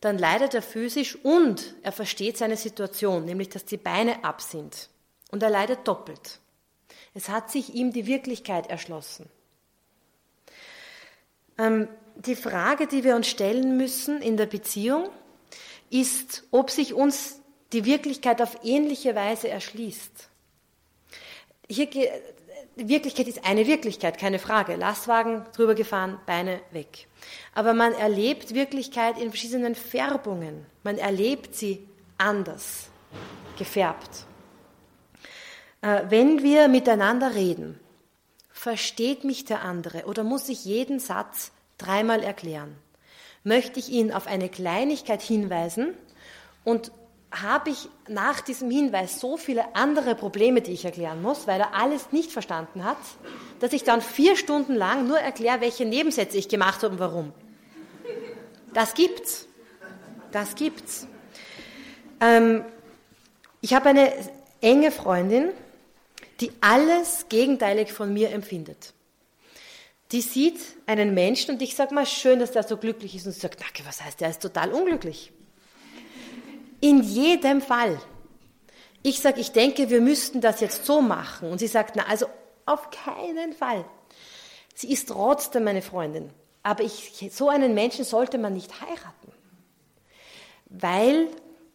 dann 0.00 0.18
leidet 0.18 0.52
er 0.54 0.62
physisch 0.62 1.16
und 1.22 1.74
er 1.82 1.92
versteht 1.92 2.36
seine 2.36 2.56
Situation, 2.56 3.24
nämlich 3.24 3.48
dass 3.48 3.64
die 3.64 3.76
Beine 3.76 4.24
ab 4.24 4.40
sind. 4.40 4.88
Und 5.30 5.42
er 5.42 5.50
leidet 5.50 5.86
doppelt. 5.86 6.40
Es 7.14 7.28
hat 7.28 7.50
sich 7.50 7.74
ihm 7.74 7.92
die 7.92 8.06
Wirklichkeit 8.06 8.68
erschlossen. 8.68 9.30
Ähm, 11.56 11.88
die 12.16 12.36
Frage, 12.36 12.86
die 12.86 13.04
wir 13.04 13.16
uns 13.16 13.28
stellen 13.28 13.76
müssen 13.76 14.20
in 14.20 14.36
der 14.36 14.46
Beziehung, 14.46 15.08
ist, 15.92 16.44
ob 16.50 16.70
sich 16.70 16.94
uns 16.94 17.40
die 17.72 17.84
Wirklichkeit 17.84 18.40
auf 18.42 18.58
ähnliche 18.64 19.14
Weise 19.14 19.48
erschließt. 19.48 20.28
Hier, 21.68 21.88
Wirklichkeit 22.76 23.28
ist 23.28 23.44
eine 23.44 23.66
Wirklichkeit, 23.66 24.18
keine 24.18 24.38
Frage. 24.38 24.76
Lastwagen 24.76 25.44
drüber 25.54 25.74
gefahren, 25.74 26.18
Beine 26.26 26.60
weg. 26.70 27.06
Aber 27.54 27.74
man 27.74 27.92
erlebt 27.92 28.54
Wirklichkeit 28.54 29.18
in 29.18 29.30
verschiedenen 29.30 29.74
Färbungen. 29.74 30.66
Man 30.82 30.96
erlebt 30.96 31.54
sie 31.54 31.86
anders, 32.16 32.88
gefärbt. 33.58 34.26
Äh, 35.82 36.02
wenn 36.08 36.42
wir 36.42 36.68
miteinander 36.68 37.34
reden, 37.34 37.78
versteht 38.50 39.24
mich 39.24 39.44
der 39.44 39.62
andere 39.62 40.04
oder 40.06 40.24
muss 40.24 40.48
ich 40.48 40.64
jeden 40.64 40.98
Satz 40.98 41.52
dreimal 41.76 42.22
erklären? 42.22 42.76
Möchte 43.44 43.80
ich 43.80 43.88
ihn 43.88 44.12
auf 44.12 44.26
eine 44.26 44.48
Kleinigkeit 44.48 45.22
hinweisen 45.22 45.94
und 46.64 46.92
habe 47.32 47.70
ich 47.70 47.88
nach 48.08 48.40
diesem 48.40 48.70
Hinweis 48.70 49.18
so 49.18 49.36
viele 49.36 49.74
andere 49.74 50.14
Probleme, 50.14 50.60
die 50.60 50.72
ich 50.72 50.84
erklären 50.84 51.22
muss, 51.22 51.46
weil 51.46 51.60
er 51.60 51.74
alles 51.74 52.12
nicht 52.12 52.30
verstanden 52.30 52.84
hat, 52.84 52.98
dass 53.60 53.72
ich 53.72 53.84
dann 53.84 54.02
vier 54.02 54.36
Stunden 54.36 54.74
lang 54.74 55.08
nur 55.08 55.18
erkläre, 55.18 55.60
welche 55.60 55.86
Nebensätze 55.86 56.36
ich 56.36 56.48
gemacht 56.48 56.82
habe 56.82 56.94
und 56.94 57.00
warum. 57.00 57.32
Das 58.74 58.94
gibt's. 58.94 59.46
Das 60.30 60.54
gibt's. 60.54 61.06
Ähm, 62.20 62.64
ich 63.60 63.74
habe 63.74 63.90
eine 63.90 64.12
enge 64.60 64.90
Freundin, 64.90 65.50
die 66.40 66.52
alles 66.60 67.26
gegenteilig 67.28 67.92
von 67.92 68.12
mir 68.12 68.30
empfindet. 68.30 68.94
Die 70.12 70.20
sieht 70.20 70.60
einen 70.86 71.14
Menschen 71.14 71.54
und 71.54 71.62
ich 71.62 71.74
sage 71.74 71.94
mal, 71.94 72.04
schön, 72.04 72.38
dass 72.38 72.52
der 72.52 72.62
so 72.62 72.76
glücklich 72.76 73.16
ist 73.16 73.26
und 73.26 73.34
sagt, 73.34 73.60
na, 73.60 73.86
was 73.86 74.02
heißt, 74.04 74.20
der 74.20 74.28
ist 74.28 74.42
total 74.42 74.72
unglücklich. 74.72 75.32
In 76.80 77.02
jedem 77.02 77.62
Fall. 77.62 77.98
Ich 79.02 79.20
sage, 79.20 79.40
ich 79.40 79.52
denke, 79.52 79.88
wir 79.88 80.02
müssten 80.02 80.40
das 80.40 80.60
jetzt 80.60 80.84
so 80.84 81.00
machen. 81.00 81.50
Und 81.50 81.58
sie 81.58 81.66
sagt, 81.66 81.96
na, 81.96 82.04
also 82.06 82.26
auf 82.66 82.90
keinen 82.90 83.54
Fall. 83.54 83.84
Sie 84.74 84.92
ist 84.92 85.08
trotzdem 85.08 85.64
meine 85.64 85.82
Freundin. 85.82 86.30
Aber 86.62 86.84
ich, 86.84 87.30
so 87.32 87.48
einen 87.48 87.74
Menschen 87.74 88.04
sollte 88.04 88.36
man 88.38 88.52
nicht 88.52 88.80
heiraten. 88.80 89.32
Weil 90.66 91.28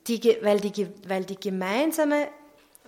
die, 0.07 0.37
weil 0.41 0.59
die, 0.59 0.87
weil 1.07 1.25
die 1.25 1.39
gemeinsame 1.39 2.27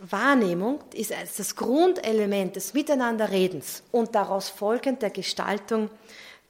Wahrnehmung 0.01 0.79
ist 0.93 1.11
das 1.11 1.55
Grundelement 1.55 2.55
des 2.55 2.73
Miteinanderredens 2.73 3.83
und 3.91 4.15
daraus 4.15 4.49
folgend 4.49 5.01
der 5.01 5.09
Gestaltung 5.09 5.89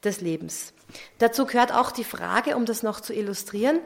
des 0.03 0.21
Lebens. 0.21 0.73
Dazu 1.17 1.45
gehört 1.45 1.73
auch 1.73 1.91
die 1.91 2.03
Frage, 2.03 2.55
um 2.55 2.65
das 2.65 2.83
noch 2.83 2.99
zu 2.99 3.13
illustrieren, 3.13 3.79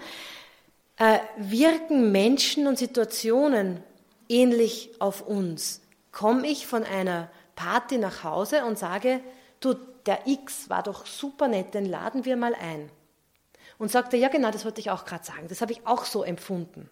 äh, 0.98 1.20
wirken 1.38 2.12
Menschen 2.12 2.68
und 2.68 2.78
Situationen 2.78 3.82
ähnlich 4.30 4.92
auf 5.00 5.22
uns? 5.22 5.82
Komme 6.12 6.48
ich 6.48 6.68
von 6.68 6.84
einer 6.84 7.30
Party 7.56 7.98
nach 7.98 8.24
Hause 8.24 8.66
und 8.66 8.78
sage, 8.78 9.22
du, 9.60 9.76
der 10.06 10.28
X 10.28 10.70
war 10.70 10.84
doch 10.84 11.06
super 11.06 11.48
nett, 11.48 11.74
den 11.74 11.86
laden 11.86 12.26
wir 12.26 12.38
mal 12.38 12.56
ein. 12.56 12.90
Und 13.78 13.92
sagt 13.92 14.14
er, 14.14 14.20
ja 14.20 14.28
genau, 14.28 14.52
das 14.52 14.66
wollte 14.66 14.82
ich 14.82 14.92
auch 14.92 15.06
gerade 15.06 15.26
sagen, 15.26 15.48
das 15.48 15.62
habe 15.62 15.72
ich 15.72 15.86
auch 15.88 16.06
so 16.06 16.24
empfunden. 16.24 16.90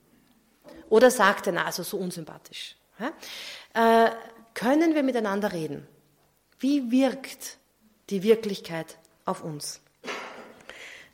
Oder 0.90 1.12
sagt 1.12 1.48
er, 1.48 1.54
na, 1.54 1.66
also 1.66 1.84
so 1.84 1.98
unsympathisch. 1.98 2.76
Ja? 3.00 4.06
Äh, 4.06 4.12
können 4.54 4.96
wir 4.96 5.04
miteinander 5.04 5.54
reden? 5.54 5.88
Wie 6.60 6.92
wirkt 6.92 7.58
die 8.12 8.24
Wirklichkeit 8.24 8.98
auf 9.26 9.44
uns. 9.44 9.82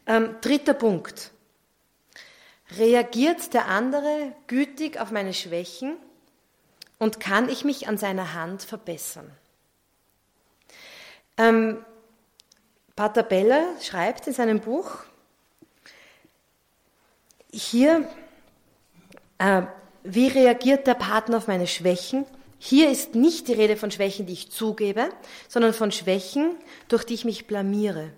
Ähm, 0.06 0.36
dritter 0.42 0.74
Punkt. 0.74 1.32
Reagiert 2.78 3.54
der 3.54 3.68
andere 3.68 4.36
gütig 4.48 5.00
auf 5.00 5.12
meine 5.12 5.34
Schwächen 5.34 5.96
und 6.98 7.20
kann 7.20 7.48
ich 7.48 7.64
mich 7.64 7.88
an 7.88 7.98
seiner 7.98 8.34
Hand 8.34 8.64
verbessern? 8.64 9.32
Ähm, 11.38 11.86
Pater 12.96 13.24
Beller 13.24 13.68
schreibt 13.82 14.28
in 14.28 14.34
seinem 14.34 14.60
Buch, 14.60 15.04
hier, 17.54 18.10
äh, 19.38 19.64
wie 20.04 20.28
reagiert 20.28 20.88
der 20.88 20.94
Partner 20.94 21.38
auf 21.38 21.48
meine 21.48 21.68
Schwächen? 21.68 22.26
Hier 22.60 22.90
ist 22.90 23.14
nicht 23.14 23.48
die 23.48 23.54
Rede 23.54 23.78
von 23.78 23.92
Schwächen, 23.92 24.26
die 24.26 24.34
ich 24.34 24.52
zugebe, 24.52 25.10
sondern 25.48 25.74
von 25.74 25.92
Schwächen, 25.92 26.56
durch 26.88 27.04
die 27.04 27.14
ich 27.14 27.26
mich 27.26 27.46
blamiere. 27.46 28.12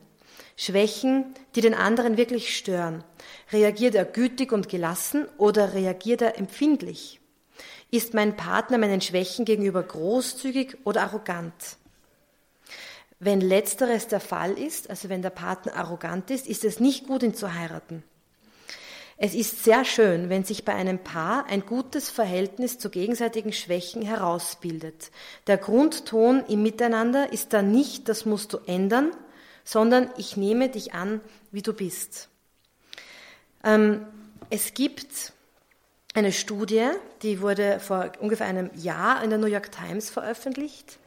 Schwächen, 0.56 1.34
die 1.56 1.62
den 1.62 1.74
anderen 1.74 2.18
wirklich 2.18 2.56
stören. 2.56 3.04
Reagiert 3.52 3.96
er 3.96 4.06
gütig 4.06 4.52
und 4.52 4.70
gelassen 4.70 5.26
oder 5.38 5.74
reagiert 5.74 6.22
er 6.22 6.38
empfindlich? 6.38 7.20
Ist 7.92 8.14
mein 8.14 8.36
Partner 8.36 8.78
meinen 8.78 9.02
Schwächen 9.02 9.46
gegenüber 9.46 9.82
großzügig 9.82 10.78
oder 10.84 11.02
arrogant? 11.04 11.78
Wenn 13.20 13.42
letzteres 13.42 14.08
der 14.08 14.20
Fall 14.20 14.58
ist, 14.58 14.90
also 14.90 15.10
wenn 15.10 15.22
der 15.22 15.32
Partner 15.32 15.76
arrogant 15.76 16.30
ist, 16.30 16.48
ist 16.48 16.64
es 16.64 16.80
nicht 16.80 17.08
gut, 17.08 17.24
ihn 17.24 17.34
zu 17.34 17.54
heiraten. 17.54 18.04
Es 19.22 19.36
ist 19.36 19.66
sehr 19.66 19.84
schön, 19.84 20.30
wenn 20.30 20.46
sich 20.46 20.64
bei 20.64 20.74
einem 20.74 20.98
Paar 20.98 21.46
ein 21.48 21.66
gutes 21.66 22.10
Verhältnis 22.10 22.80
zu 22.80 22.90
gegenseitigen 22.90 23.52
Schwächen 23.52 24.02
herausbildet. 24.02 25.12
Der 25.48 25.58
Grundton 25.58 26.46
im 26.48 26.64
Miteinander 26.64 27.34
ist 27.34 27.52
dann 27.52 27.70
nicht, 27.70 28.08
das 28.08 28.26
musst 28.26 28.54
du 28.54 28.60
ändern, 28.66 29.12
sondern 29.66 30.10
ich 30.16 30.38
nehme 30.38 30.70
dich 30.70 30.94
an, 30.94 31.20
wie 31.52 31.62
du 31.62 31.74
bist. 31.74 32.30
Ähm, 33.66 34.08
es 34.50 34.74
gibt 34.74 35.34
eine 36.14 36.32
Studie, 36.32 36.88
die 37.22 37.42
wurde 37.42 37.82
vor 37.82 38.14
ungefähr 38.22 38.48
einem 38.48 38.72
Jahr 38.74 39.22
in 39.22 39.32
der 39.32 39.38
New 39.38 39.48
York 39.48 39.70
Times 39.70 40.10
veröffentlicht, 40.10 40.98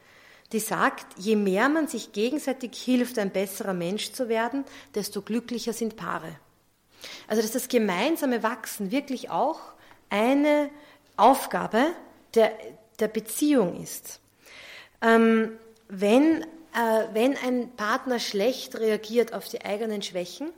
die 0.53 0.61
sagt, 0.61 1.07
je 1.17 1.35
mehr 1.35 1.71
man 1.71 1.89
sich 1.89 2.13
gegenseitig 2.13 2.77
hilft, 2.77 3.19
ein 3.19 3.31
besserer 3.31 3.73
Mensch 3.73 4.13
zu 4.13 4.29
werden, 4.29 4.67
desto 4.95 5.23
glücklicher 5.23 5.73
sind 5.73 5.97
Paare. 5.97 6.37
Also 7.27 7.43
dass 7.43 7.53
das 7.53 7.69
gemeinsame 7.69 8.43
Wachsen 8.43 8.91
wirklich 8.91 9.31
auch 9.31 9.61
eine 10.11 10.71
Aufgabe 11.17 11.93
der, 12.35 12.53
der 13.01 13.09
Beziehung 13.09 13.83
ist. 13.83 14.21
Ähm, 15.01 15.59
wenn, 15.89 16.43
äh, 16.43 17.07
wenn 17.13 17.37
ein 17.37 17.75
Partner 17.77 18.19
schlecht 18.19 18.77
reagiert 18.77 19.33
auf 19.33 19.49
die 19.49 19.65
eigenen 19.65 20.03
Schwächen, 20.03 20.53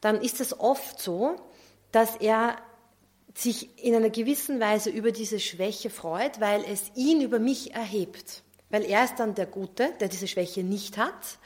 dann 0.00 0.20
ist 0.20 0.40
es 0.40 0.58
oft 0.58 1.00
so, 1.00 1.36
dass 1.92 2.16
er 2.16 2.56
sich 3.34 3.82
in 3.82 3.94
einer 3.94 4.10
gewissen 4.10 4.60
Weise 4.60 4.90
über 4.90 5.10
diese 5.10 5.40
Schwäche 5.40 5.90
freut, 5.90 6.40
weil 6.40 6.64
es 6.64 6.90
ihn 6.94 7.20
über 7.22 7.38
mich 7.38 7.74
erhebt. 7.74 8.42
Weil 8.70 8.84
er 8.84 9.04
ist 9.04 9.16
dann 9.16 9.34
der 9.34 9.46
Gute, 9.46 9.92
der 10.00 10.08
diese 10.08 10.28
Schwäche 10.28 10.62
nicht 10.62 10.98
hat. 10.98 11.38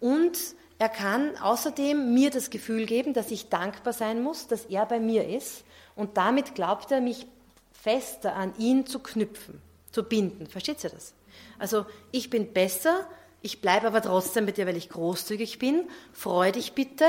Und 0.00 0.38
er 0.78 0.88
kann 0.88 1.36
außerdem 1.36 2.14
mir 2.14 2.30
das 2.30 2.50
Gefühl 2.50 2.86
geben, 2.86 3.12
dass 3.12 3.30
ich 3.30 3.48
dankbar 3.48 3.92
sein 3.92 4.22
muss, 4.22 4.46
dass 4.46 4.66
er 4.66 4.86
bei 4.86 5.00
mir 5.00 5.28
ist. 5.28 5.64
Und 5.96 6.16
damit 6.16 6.54
glaubt 6.54 6.92
er, 6.92 7.00
mich 7.00 7.26
fester 7.72 8.36
an 8.36 8.54
ihn 8.58 8.86
zu 8.86 9.00
knüpfen, 9.00 9.60
zu 9.90 10.04
binden. 10.04 10.46
Versteht 10.46 10.82
ihr 10.84 10.90
das? 10.90 11.14
Also 11.58 11.86
ich 12.12 12.30
bin 12.30 12.52
besser, 12.52 13.06
ich 13.42 13.60
bleibe 13.60 13.88
aber 13.88 14.02
trotzdem 14.02 14.44
mit 14.44 14.56
dir, 14.56 14.66
weil 14.66 14.76
ich 14.76 14.88
großzügig 14.88 15.58
bin. 15.58 15.88
Freu 16.12 16.52
dich 16.52 16.74
bitte 16.74 17.06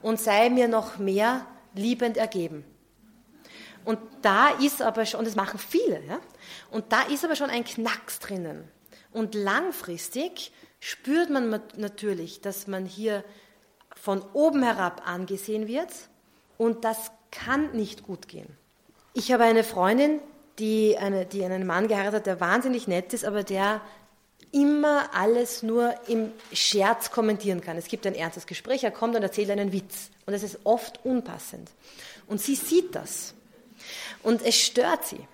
und 0.00 0.20
sei 0.20 0.50
mir 0.50 0.66
noch 0.66 0.98
mehr 0.98 1.46
liebend 1.74 2.16
ergeben. 2.16 2.64
Und 3.84 3.98
da 4.22 4.50
ist 4.50 4.82
aber 4.82 5.06
schon, 5.06 5.20
und 5.20 5.26
das 5.26 5.34
machen 5.34 5.58
viele, 5.58 6.00
ja? 6.04 6.20
und 6.70 6.92
da 6.92 7.02
ist 7.02 7.24
aber 7.24 7.34
schon 7.34 7.50
ein 7.50 7.64
Knacks 7.64 8.20
drinnen. 8.20 8.68
Und 9.12 9.34
langfristig 9.34 10.52
spürt 10.82 11.30
man 11.30 11.60
natürlich, 11.76 12.40
dass 12.40 12.66
man 12.66 12.84
hier 12.84 13.22
von 13.94 14.20
oben 14.32 14.64
herab 14.64 15.02
angesehen 15.06 15.68
wird 15.68 15.92
und 16.58 16.84
das 16.84 17.12
kann 17.30 17.70
nicht 17.70 18.02
gut 18.02 18.26
gehen. 18.26 18.48
Ich 19.14 19.30
habe 19.30 19.44
eine 19.44 19.62
Freundin, 19.62 20.18
die, 20.58 20.98
eine, 20.98 21.24
die 21.24 21.44
einen 21.44 21.68
Mann 21.68 21.86
geheiratet 21.86 22.14
hat, 22.14 22.26
der 22.26 22.40
wahnsinnig 22.40 22.88
nett 22.88 23.12
ist, 23.12 23.24
aber 23.24 23.44
der 23.44 23.80
immer 24.50 25.14
alles 25.14 25.62
nur 25.62 25.94
im 26.08 26.32
Scherz 26.52 27.12
kommentieren 27.12 27.60
kann. 27.60 27.76
Es 27.76 27.86
gibt 27.86 28.04
ein 28.04 28.16
ernstes 28.16 28.48
Gespräch, 28.48 28.82
er 28.82 28.90
kommt 28.90 29.14
und 29.14 29.22
erzählt 29.22 29.50
einen 29.50 29.72
Witz 29.72 30.10
und 30.26 30.34
es 30.34 30.42
ist 30.42 30.58
oft 30.64 31.04
unpassend. 31.04 31.70
Und 32.26 32.40
sie 32.40 32.56
sieht 32.56 32.96
das 32.96 33.34
und 34.24 34.44
es 34.44 34.56
stört 34.56 35.06
sie. 35.06 35.28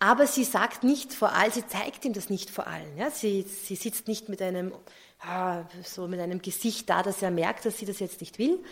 Aber 0.00 0.26
sie 0.26 0.44
sagt 0.44 0.84
nicht 0.84 1.12
vor 1.12 1.32
allem, 1.32 1.52
sie 1.52 1.66
zeigt 1.66 2.04
ihm 2.04 2.12
das 2.12 2.30
nicht 2.30 2.50
vor 2.50 2.66
allen. 2.66 2.96
Ja? 2.96 3.10
Sie, 3.10 3.42
sie 3.42 3.74
sitzt 3.74 4.06
nicht 4.06 4.28
mit 4.28 4.40
einem, 4.40 4.72
ah, 5.20 5.64
so 5.82 6.06
mit 6.06 6.20
einem 6.20 6.40
Gesicht 6.40 6.88
da, 6.88 7.02
dass 7.02 7.22
er 7.22 7.30
merkt, 7.30 7.64
dass 7.64 7.78
sie 7.78 7.86
das 7.86 7.98
jetzt 7.98 8.20
nicht 8.20 8.38
will. 8.38 8.62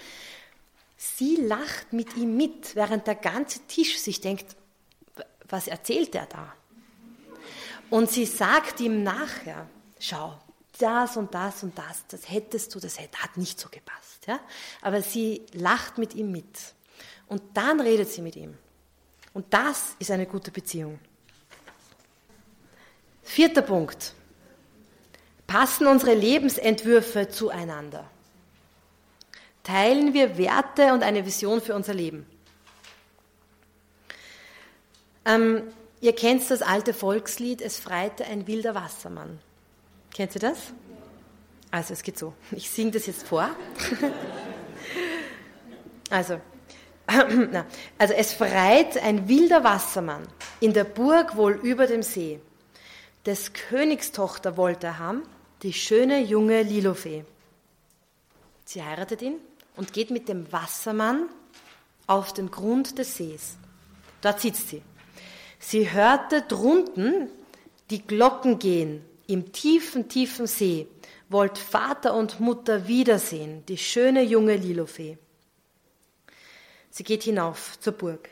Sie 0.97 1.37
lacht 1.37 1.93
mit 1.93 2.17
ihm 2.17 2.37
mit, 2.37 2.77
während 2.77 3.07
der 3.07 3.17
ganze 3.17 3.61
Tisch 3.67 3.99
sich 3.99 4.21
denkt, 4.21 4.57
was 5.49 5.67
erzählt 5.67 6.15
er 6.15 6.27
da? 6.27 6.55
Und 7.91 8.11
sie 8.11 8.25
sagt 8.25 8.81
ihm 8.81 9.03
nachher, 9.03 9.69
schau, 9.99 10.39
das 10.79 11.17
und 11.17 11.35
das 11.35 11.63
und 11.63 11.77
das, 11.77 12.07
das 12.09 12.29
hättest 12.29 12.75
du, 12.75 12.81
das 12.81 12.99
hat 12.99 13.37
nicht 13.37 13.59
so 13.59 13.69
gepasst. 13.69 14.27
Ja? 14.27 14.41
Aber 14.83 15.03
sie 15.03 15.43
lacht 15.53 15.99
mit 15.99 16.15
ihm 16.15 16.31
mit. 16.31 16.75
Und 17.27 17.43
dann 17.55 17.81
redet 17.81 18.09
sie 18.09 18.23
mit 18.23 18.37
ihm. 18.37 18.57
Und 19.35 19.53
das 19.53 19.97
ist 19.99 20.11
eine 20.11 20.27
gute 20.27 20.51
Beziehung. 20.51 20.99
Vierter 23.27 23.63
Punkt. 23.63 24.15
Passen 25.49 25.89
unsere 25.89 26.15
Lebensentwürfe 26.15 27.29
zueinander? 27.29 28.09
Teilen 29.65 30.15
wir 30.15 30.39
Werte 30.39 30.95
und 30.95 31.03
eine 31.03 31.27
Vision 31.27 31.61
für 31.61 31.75
unser 31.75 31.93
Leben? 31.93 32.25
Ähm, 35.25 35.65
ihr 36.01 36.15
kennt 36.15 36.49
das 36.49 36.63
alte 36.63 36.95
Volkslied, 36.95 37.61
es 37.61 37.79
freite 37.79 38.25
ein 38.25 38.47
wilder 38.47 38.77
Wassermann. 38.77 39.41
Kennt 40.15 40.37
ihr 40.37 40.41
das? 40.41 40.59
Also 41.73 41.95
es 41.95 42.05
geht 42.05 42.17
so. 42.17 42.33
Ich 42.53 42.71
singe 42.71 42.93
das 42.93 43.07
jetzt 43.07 43.27
vor. 43.27 43.51
also, 46.11 46.41
also 47.99 48.15
es 48.15 48.33
freit 48.33 49.03
ein 49.03 49.29
wilder 49.29 49.65
Wassermann 49.65 50.29
in 50.61 50.73
der 50.73 50.85
Burg 50.85 51.37
wohl 51.37 51.55
über 51.55 51.89
dem 51.89 52.05
See 52.05 52.41
des 53.27 53.53
Königstochter 53.53 54.57
wollte 54.57 54.87
er 54.87 54.99
haben, 54.99 55.23
die 55.63 55.73
schöne 55.73 56.21
junge 56.21 56.63
Lilofee. 56.63 57.25
Sie 58.65 58.83
heiratet 58.83 59.23
ihn 59.23 59.41
und 59.77 59.93
geht 59.93 60.11
mit 60.11 60.29
dem 60.29 60.51
Wassermann 60.53 61.29
auf 62.07 62.33
den 62.33 62.51
Grund 62.51 62.99
des 62.99 63.17
Sees. 63.17 63.57
Dort 64.21 64.41
sitzt 64.41 64.69
sie. 64.69 64.83
Sie 65.59 65.91
hörte 65.91 66.43
drunten 66.43 67.29
die 67.91 68.03
Glocken 68.03 68.59
gehen 68.59 69.05
im 69.27 69.53
tiefen, 69.53 70.09
tiefen 70.09 70.47
See, 70.47 70.89
wollt 71.29 71.59
Vater 71.59 72.15
und 72.15 72.41
Mutter 72.41 72.87
wiedersehen, 72.87 73.65
die 73.67 73.79
schöne 73.79 74.23
junge 74.23 74.57
Lilofee. 74.57 75.19
Sie 76.91 77.05
geht 77.05 77.25
hinauf 77.25 77.79
zur 77.81 77.93
Burg. 77.93 78.29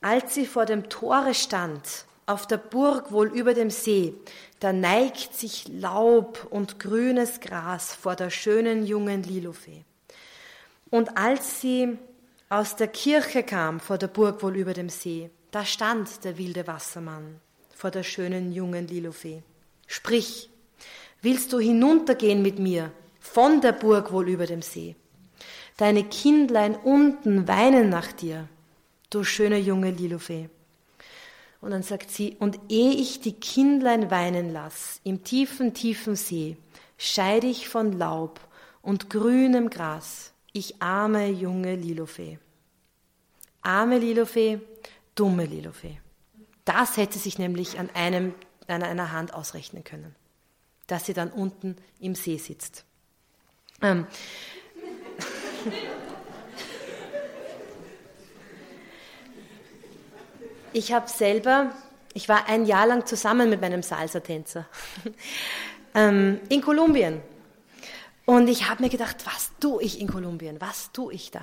Als 0.00 0.34
sie 0.34 0.46
vor 0.46 0.64
dem 0.64 0.88
Tore 0.88 1.34
stand, 1.34 2.04
auf 2.30 2.46
der 2.46 2.58
Burg 2.58 3.10
wohl 3.10 3.26
über 3.28 3.54
dem 3.54 3.70
See, 3.70 4.14
da 4.60 4.72
neigt 4.72 5.34
sich 5.36 5.66
Laub 5.68 6.46
und 6.50 6.78
grünes 6.78 7.40
Gras 7.40 7.92
vor 7.92 8.14
der 8.14 8.30
schönen 8.30 8.86
jungen 8.86 9.24
Lilofee. 9.24 9.84
Und 10.90 11.16
als 11.18 11.60
sie 11.60 11.98
aus 12.48 12.76
der 12.76 12.88
Kirche 12.88 13.42
kam 13.42 13.80
vor 13.80 13.98
der 13.98 14.08
Burg 14.08 14.42
wohl 14.42 14.56
über 14.56 14.74
dem 14.74 14.88
See, 14.88 15.30
da 15.50 15.64
stand 15.64 16.24
der 16.24 16.38
wilde 16.38 16.66
Wassermann 16.66 17.40
vor 17.74 17.90
der 17.90 18.04
schönen 18.04 18.52
jungen 18.52 18.86
Lilofee. 18.86 19.42
Sprich, 19.88 20.50
willst 21.22 21.52
du 21.52 21.58
hinuntergehen 21.58 22.42
mit 22.42 22.60
mir 22.60 22.92
von 23.18 23.60
der 23.60 23.72
Burg 23.72 24.12
wohl 24.12 24.28
über 24.28 24.46
dem 24.46 24.62
See? 24.62 24.94
Deine 25.76 26.04
Kindlein 26.04 26.76
unten 26.76 27.48
weinen 27.48 27.88
nach 27.88 28.12
dir, 28.12 28.48
du 29.08 29.24
schöne 29.24 29.58
junge 29.58 29.90
Lilofee. 29.90 30.48
Und 31.60 31.72
dann 31.72 31.82
sagt 31.82 32.10
sie, 32.10 32.36
und 32.38 32.58
ehe 32.68 32.92
ich 32.92 33.20
die 33.20 33.34
Kindlein 33.34 34.10
weinen 34.10 34.52
lass, 34.52 35.00
im 35.04 35.24
tiefen, 35.24 35.74
tiefen 35.74 36.16
See, 36.16 36.56
scheide 36.96 37.46
ich 37.46 37.68
von 37.68 37.92
Laub 37.92 38.40
und 38.82 39.10
grünem 39.10 39.68
Gras, 39.68 40.32
ich 40.52 40.80
arme 40.80 41.28
junge 41.28 41.76
Lilofee. 41.76 42.38
Arme 43.62 43.98
Lilofee, 43.98 44.60
dumme 45.14 45.44
Lilofee. 45.44 46.00
Das 46.64 46.96
hätte 46.96 47.18
sich 47.18 47.38
nämlich 47.38 47.78
an, 47.78 47.90
einem, 47.94 48.34
an 48.66 48.82
einer 48.82 49.12
Hand 49.12 49.34
ausrechnen 49.34 49.84
können. 49.84 50.14
dass 50.90 51.06
sie 51.06 51.14
dann 51.14 51.30
unten 51.30 51.76
im 52.00 52.14
See 52.16 52.36
sitzt. 52.36 52.84
Ähm. 53.80 54.06
Ich 60.72 60.92
habe 60.92 61.08
selber, 61.08 61.72
ich 62.14 62.28
war 62.28 62.48
ein 62.48 62.64
Jahr 62.64 62.86
lang 62.86 63.04
zusammen 63.04 63.50
mit 63.50 63.60
meinem 63.60 63.82
Salsa-Tänzer 63.82 64.66
ähm, 65.94 66.40
in 66.48 66.60
Kolumbien. 66.60 67.20
Und 68.24 68.48
ich 68.48 68.68
habe 68.68 68.84
mir 68.84 68.88
gedacht, 68.88 69.16
was 69.26 69.50
tue 69.58 69.82
ich 69.82 70.00
in 70.00 70.06
Kolumbien? 70.06 70.60
Was 70.60 70.92
tue 70.92 71.12
ich 71.12 71.32
da? 71.32 71.42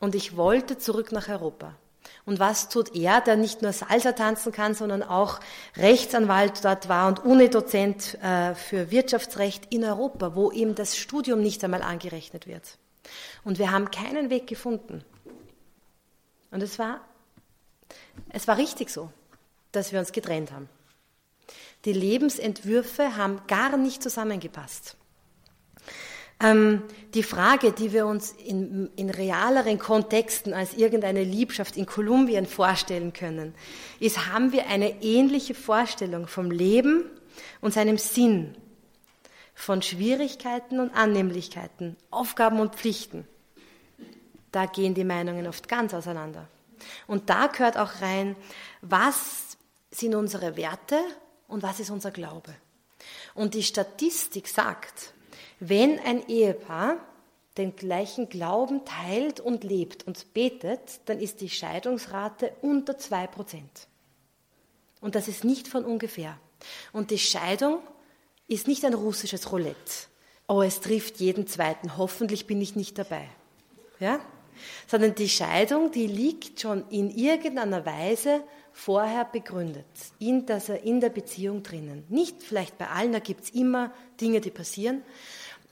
Und 0.00 0.16
ich 0.16 0.36
wollte 0.36 0.78
zurück 0.78 1.12
nach 1.12 1.28
Europa. 1.28 1.76
Und 2.24 2.40
was 2.40 2.68
tut 2.68 2.96
er, 2.96 3.20
der 3.20 3.36
nicht 3.36 3.62
nur 3.62 3.72
Salsa 3.72 4.12
tanzen 4.12 4.50
kann, 4.50 4.74
sondern 4.74 5.04
auch 5.04 5.38
Rechtsanwalt 5.76 6.64
dort 6.64 6.88
war 6.88 7.06
und 7.06 7.24
Unidozent 7.24 8.20
äh, 8.20 8.56
für 8.56 8.90
Wirtschaftsrecht 8.90 9.72
in 9.72 9.84
Europa, 9.84 10.34
wo 10.34 10.50
ihm 10.50 10.74
das 10.74 10.96
Studium 10.96 11.40
nicht 11.40 11.62
einmal 11.62 11.82
angerechnet 11.82 12.48
wird. 12.48 12.78
Und 13.44 13.60
wir 13.60 13.70
haben 13.70 13.92
keinen 13.92 14.28
Weg 14.28 14.48
gefunden. 14.48 15.04
Und 16.50 16.62
es 16.62 16.80
war, 16.80 17.00
es 18.30 18.48
war 18.48 18.56
richtig 18.56 18.90
so, 18.90 19.10
dass 19.72 19.92
wir 19.92 19.98
uns 19.98 20.12
getrennt 20.12 20.52
haben. 20.52 20.68
Die 21.84 21.92
Lebensentwürfe 21.92 23.16
haben 23.16 23.40
gar 23.46 23.76
nicht 23.76 24.02
zusammengepasst. 24.02 24.96
Ähm, 26.38 26.82
die 27.14 27.22
Frage, 27.22 27.72
die 27.72 27.92
wir 27.92 28.06
uns 28.06 28.32
in, 28.32 28.90
in 28.96 29.08
realeren 29.08 29.78
Kontexten 29.78 30.52
als 30.52 30.74
irgendeine 30.74 31.24
Liebschaft 31.24 31.76
in 31.76 31.86
Kolumbien 31.86 32.46
vorstellen 32.46 33.12
können, 33.12 33.54
ist, 34.00 34.26
haben 34.26 34.52
wir 34.52 34.66
eine 34.66 35.02
ähnliche 35.02 35.54
Vorstellung 35.54 36.26
vom 36.26 36.50
Leben 36.50 37.04
und 37.60 37.72
seinem 37.72 37.96
Sinn, 37.96 38.54
von 39.54 39.80
Schwierigkeiten 39.80 40.80
und 40.80 40.94
Annehmlichkeiten, 40.94 41.96
Aufgaben 42.10 42.60
und 42.60 42.74
Pflichten. 42.74 43.26
Da 44.52 44.66
gehen 44.66 44.92
die 44.92 45.04
Meinungen 45.04 45.46
oft 45.46 45.68
ganz 45.68 45.94
auseinander. 45.94 46.48
Und 47.06 47.30
da 47.30 47.46
gehört 47.46 47.76
auch 47.76 48.00
rein, 48.00 48.36
was 48.82 49.56
sind 49.90 50.14
unsere 50.14 50.56
Werte 50.56 50.98
und 51.48 51.62
was 51.62 51.80
ist 51.80 51.90
unser 51.90 52.10
Glaube. 52.10 52.54
Und 53.34 53.54
die 53.54 53.62
Statistik 53.62 54.48
sagt, 54.48 55.14
wenn 55.60 55.98
ein 56.00 56.26
Ehepaar 56.28 56.98
den 57.56 57.74
gleichen 57.74 58.28
Glauben 58.28 58.84
teilt 58.84 59.40
und 59.40 59.64
lebt 59.64 60.06
und 60.06 60.34
betet, 60.34 61.00
dann 61.06 61.18
ist 61.18 61.40
die 61.40 61.48
Scheidungsrate 61.48 62.52
unter 62.60 62.98
zwei 62.98 63.26
Prozent. 63.26 63.88
Und 65.00 65.14
das 65.14 65.28
ist 65.28 65.44
nicht 65.44 65.68
von 65.68 65.84
ungefähr. 65.84 66.38
Und 66.92 67.10
die 67.10 67.18
Scheidung 67.18 67.80
ist 68.48 68.66
nicht 68.66 68.84
ein 68.84 68.94
russisches 68.94 69.52
Roulette. 69.52 70.08
Oh, 70.48 70.62
es 70.62 70.80
trifft 70.80 71.18
jeden 71.18 71.46
zweiten. 71.46 71.96
Hoffentlich 71.96 72.46
bin 72.46 72.60
ich 72.60 72.76
nicht 72.76 72.98
dabei. 72.98 73.28
Ja? 73.98 74.20
Sondern 74.86 75.14
die 75.14 75.28
Scheidung, 75.28 75.90
die 75.90 76.06
liegt 76.06 76.60
schon 76.60 76.88
in 76.90 77.10
irgendeiner 77.10 77.84
Weise 77.86 78.42
vorher 78.72 79.24
begründet, 79.24 79.86
in, 80.18 80.44
das, 80.44 80.68
in 80.68 81.00
der 81.00 81.08
Beziehung 81.08 81.62
drinnen. 81.62 82.04
Nicht 82.08 82.42
vielleicht 82.42 82.76
bei 82.76 82.88
allen, 82.88 83.12
da 83.12 83.20
gibt 83.20 83.44
es 83.44 83.50
immer 83.50 83.90
Dinge, 84.20 84.40
die 84.40 84.50
passieren, 84.50 85.02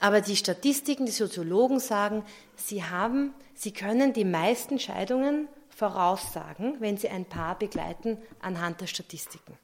aber 0.01 0.21
die 0.21 0.37
Statistiken, 0.37 1.07
die 1.07 1.13
Soziologen 1.13 1.81
sagen, 1.81 2.25
sie 2.57 2.83
haben, 2.83 3.35
sie 3.55 3.73
können 3.73 4.13
die 4.13 4.25
meisten 4.25 4.79
Scheidungen 4.79 5.49
voraussagen, 5.69 6.77
wenn 6.81 6.97
sie 6.97 7.09
ein 7.09 7.25
Paar 7.25 7.59
begleiten 7.59 8.19
anhand 8.41 8.81
der 8.81 8.87
Statistiken. 8.87 9.57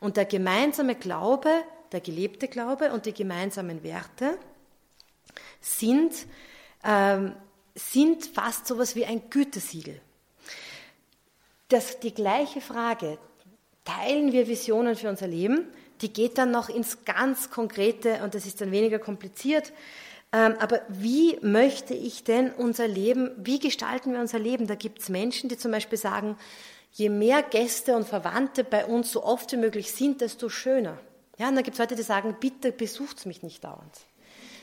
Und 0.00 0.16
der 0.16 0.24
gemeinsame 0.24 0.94
Glaube, 0.94 1.50
der 1.92 2.00
gelebte 2.00 2.48
Glaube 2.48 2.92
und 2.92 3.06
die 3.06 3.12
gemeinsamen 3.12 3.82
Werte 3.82 4.38
sind, 5.60 6.12
ähm, 6.84 7.34
sind 7.80 8.26
fast 8.26 8.66
so 8.66 8.74
etwas 8.74 8.94
wie 8.94 9.06
ein 9.06 9.30
Gütesiegel. 9.30 10.00
Das, 11.68 12.00
die 12.00 12.14
gleiche 12.14 12.60
Frage, 12.60 13.18
teilen 13.84 14.32
wir 14.32 14.48
Visionen 14.48 14.96
für 14.96 15.08
unser 15.08 15.28
Leben? 15.28 15.66
die 16.02 16.12
geht 16.12 16.38
dann 16.38 16.50
noch 16.50 16.68
ins 16.68 17.04
ganz 17.04 17.50
Konkrete 17.50 18.22
und 18.22 18.34
das 18.34 18.46
ist 18.46 18.60
dann 18.60 18.70
weniger 18.70 18.98
kompliziert. 18.98 19.72
Ähm, 20.32 20.54
aber 20.58 20.80
wie 20.88 21.38
möchte 21.42 21.94
ich 21.94 22.24
denn 22.24 22.52
unser 22.52 22.86
Leben, 22.86 23.30
wie 23.36 23.58
gestalten 23.58 24.12
wir 24.12 24.20
unser 24.20 24.38
Leben? 24.38 24.66
Da 24.66 24.76
gibt 24.76 25.00
es 25.00 25.08
Menschen, 25.08 25.48
die 25.48 25.58
zum 25.58 25.72
Beispiel 25.72 25.98
sagen, 25.98 26.36
je 26.92 27.08
mehr 27.08 27.42
Gäste 27.42 27.96
und 27.96 28.06
Verwandte 28.06 28.64
bei 28.64 28.86
uns 28.86 29.12
so 29.12 29.24
oft 29.24 29.52
wie 29.52 29.56
möglich 29.56 29.92
sind, 29.92 30.20
desto 30.20 30.48
schöner. 30.48 30.98
Ja, 31.38 31.48
und 31.48 31.56
dann 31.56 31.64
gibt 31.64 31.74
es 31.74 31.78
Leute, 31.78 31.96
die 31.96 32.02
sagen, 32.02 32.36
bitte 32.38 32.70
besucht 32.70 33.26
mich 33.26 33.42
nicht 33.42 33.64
dauernd. 33.64 33.92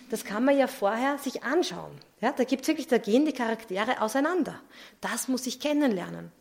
Das 0.10 0.24
kann 0.24 0.46
man 0.46 0.58
ja 0.58 0.68
vorher 0.68 1.18
sich 1.18 1.44
anschauen. 1.44 1.92
Ja, 2.22 2.32
da 2.32 2.44
gibt 2.44 2.64
es 2.64 2.68
wirklich, 2.68 2.88
da 2.88 2.98
gehen 2.98 3.26
die 3.26 3.34
Charaktere 3.34 4.02
auseinander. 4.02 4.60
Das 5.02 5.28
muss 5.28 5.46
ich 5.48 5.60
kennenlernen. 5.60 6.32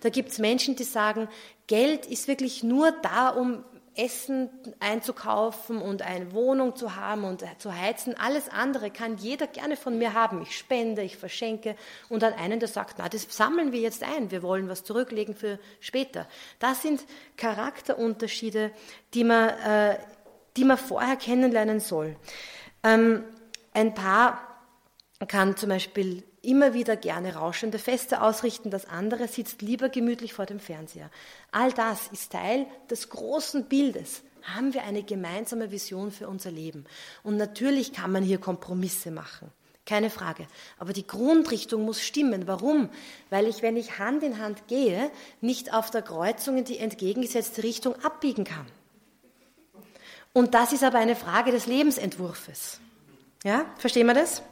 Da 0.00 0.10
gibt 0.10 0.30
es 0.30 0.38
Menschen, 0.38 0.76
die 0.76 0.84
sagen, 0.84 1.28
Geld 1.66 2.04
ist 2.06 2.28
wirklich 2.28 2.62
nur 2.62 2.90
da, 2.90 3.30
um 3.30 3.64
Essen 3.94 4.48
einzukaufen 4.80 5.82
und 5.82 6.00
eine 6.02 6.32
Wohnung 6.32 6.76
zu 6.76 6.96
haben 6.96 7.24
und 7.24 7.44
zu 7.58 7.76
heizen. 7.76 8.16
Alles 8.18 8.48
andere 8.48 8.90
kann 8.90 9.18
jeder 9.18 9.46
gerne 9.46 9.76
von 9.76 9.98
mir 9.98 10.14
haben. 10.14 10.42
Ich 10.42 10.56
spende, 10.56 11.02
ich 11.02 11.18
verschenke. 11.18 11.76
Und 12.08 12.22
dann 12.22 12.32
einen, 12.32 12.58
der 12.58 12.68
sagt, 12.68 12.96
na, 12.98 13.08
das 13.08 13.26
sammeln 13.28 13.72
wir 13.72 13.80
jetzt 13.80 14.02
ein. 14.02 14.30
Wir 14.30 14.42
wollen 14.42 14.68
was 14.68 14.84
zurücklegen 14.84 15.34
für 15.34 15.58
später. 15.80 16.26
Das 16.58 16.80
sind 16.80 17.04
Charakterunterschiede, 17.36 18.70
die 19.12 19.24
man, 19.24 19.50
äh, 19.50 19.98
die 20.56 20.64
man 20.64 20.78
vorher 20.78 21.16
kennenlernen 21.16 21.80
soll. 21.80 22.16
Ähm, 22.82 23.24
ein 23.72 23.94
Paar 23.94 24.40
kann 25.28 25.56
zum 25.56 25.68
Beispiel 25.68 26.24
immer 26.42 26.74
wieder 26.74 26.96
gerne 26.96 27.36
rauschende 27.36 27.78
Feste 27.78 28.20
ausrichten, 28.20 28.70
das 28.70 28.86
andere 28.86 29.28
sitzt 29.28 29.62
lieber 29.62 29.88
gemütlich 29.88 30.34
vor 30.34 30.46
dem 30.46 30.58
Fernseher. 30.58 31.10
All 31.52 31.72
das 31.72 32.08
ist 32.08 32.32
Teil 32.32 32.66
des 32.90 33.08
großen 33.08 33.66
Bildes. 33.66 34.22
Haben 34.42 34.74
wir 34.74 34.82
eine 34.82 35.04
gemeinsame 35.04 35.70
Vision 35.70 36.10
für 36.10 36.28
unser 36.28 36.50
Leben? 36.50 36.84
Und 37.22 37.36
natürlich 37.36 37.92
kann 37.92 38.10
man 38.10 38.24
hier 38.24 38.38
Kompromisse 38.38 39.12
machen. 39.12 39.52
Keine 39.86 40.10
Frage. 40.10 40.46
Aber 40.78 40.92
die 40.92 41.06
Grundrichtung 41.06 41.84
muss 41.84 42.02
stimmen. 42.02 42.46
Warum? 42.46 42.88
Weil 43.30 43.46
ich, 43.46 43.62
wenn 43.62 43.76
ich 43.76 43.98
Hand 43.98 44.22
in 44.22 44.38
Hand 44.38 44.68
gehe, 44.68 45.10
nicht 45.40 45.72
auf 45.72 45.90
der 45.90 46.02
Kreuzung 46.02 46.58
in 46.58 46.64
die 46.64 46.78
entgegengesetzte 46.78 47.62
Richtung 47.62 47.94
abbiegen 48.02 48.44
kann. 48.44 48.66
Und 50.32 50.54
das 50.54 50.72
ist 50.72 50.84
aber 50.84 50.98
eine 50.98 51.16
Frage 51.16 51.52
des 51.52 51.66
Lebensentwurfs. 51.66 52.80
Ja, 53.44 53.66
verstehen 53.78 54.06
wir 54.06 54.14
das? 54.14 54.42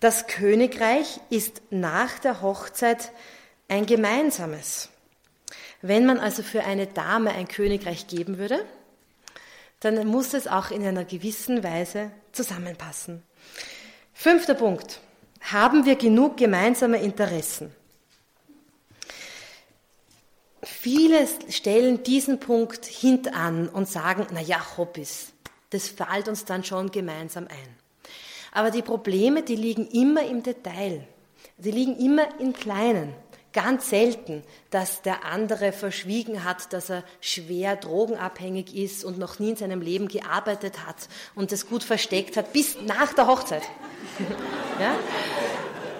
Das 0.00 0.26
Königreich 0.26 1.20
ist 1.30 1.62
nach 1.70 2.18
der 2.18 2.42
Hochzeit 2.42 3.12
ein 3.68 3.86
gemeinsames. 3.86 4.90
Wenn 5.80 6.06
man 6.06 6.18
also 6.18 6.42
für 6.42 6.64
eine 6.64 6.86
Dame 6.86 7.32
ein 7.32 7.48
Königreich 7.48 8.06
geben 8.06 8.38
würde, 8.38 8.64
dann 9.80 10.06
muss 10.06 10.34
es 10.34 10.48
auch 10.48 10.70
in 10.70 10.84
einer 10.84 11.04
gewissen 11.04 11.62
Weise 11.62 12.10
zusammenpassen. 12.32 13.22
Fünfter 14.12 14.54
Punkt. 14.54 15.00
Haben 15.40 15.84
wir 15.84 15.96
genug 15.96 16.36
gemeinsame 16.36 17.00
Interessen? 17.00 17.72
Viele 20.62 21.26
stellen 21.48 22.02
diesen 22.02 22.40
Punkt 22.40 22.84
hintan 22.84 23.68
und 23.68 23.88
sagen, 23.88 24.26
na 24.32 24.40
ja, 24.40 24.60
Hobbys, 24.76 25.32
das 25.70 25.88
fällt 25.88 26.28
uns 26.28 26.44
dann 26.44 26.64
schon 26.64 26.90
gemeinsam 26.90 27.44
ein. 27.44 27.76
Aber 28.52 28.70
die 28.70 28.82
Probleme, 28.82 29.42
die 29.42 29.56
liegen 29.56 29.86
immer 29.88 30.26
im 30.26 30.42
Detail. 30.42 31.06
Die 31.58 31.70
liegen 31.70 31.96
immer 31.96 32.40
im 32.40 32.52
Kleinen. 32.52 33.14
Ganz 33.52 33.90
selten, 33.90 34.42
dass 34.70 35.02
der 35.02 35.24
andere 35.24 35.72
verschwiegen 35.72 36.44
hat, 36.44 36.72
dass 36.72 36.90
er 36.90 37.02
schwer 37.20 37.76
drogenabhängig 37.76 38.74
ist 38.76 39.04
und 39.04 39.18
noch 39.18 39.38
nie 39.38 39.50
in 39.50 39.56
seinem 39.56 39.80
Leben 39.80 40.08
gearbeitet 40.08 40.86
hat 40.86 41.08
und 41.34 41.50
das 41.50 41.66
gut 41.66 41.82
versteckt 41.82 42.36
hat, 42.36 42.52
bis 42.52 42.80
nach 42.82 43.14
der 43.14 43.26
Hochzeit. 43.26 43.62
ja? 44.80 44.94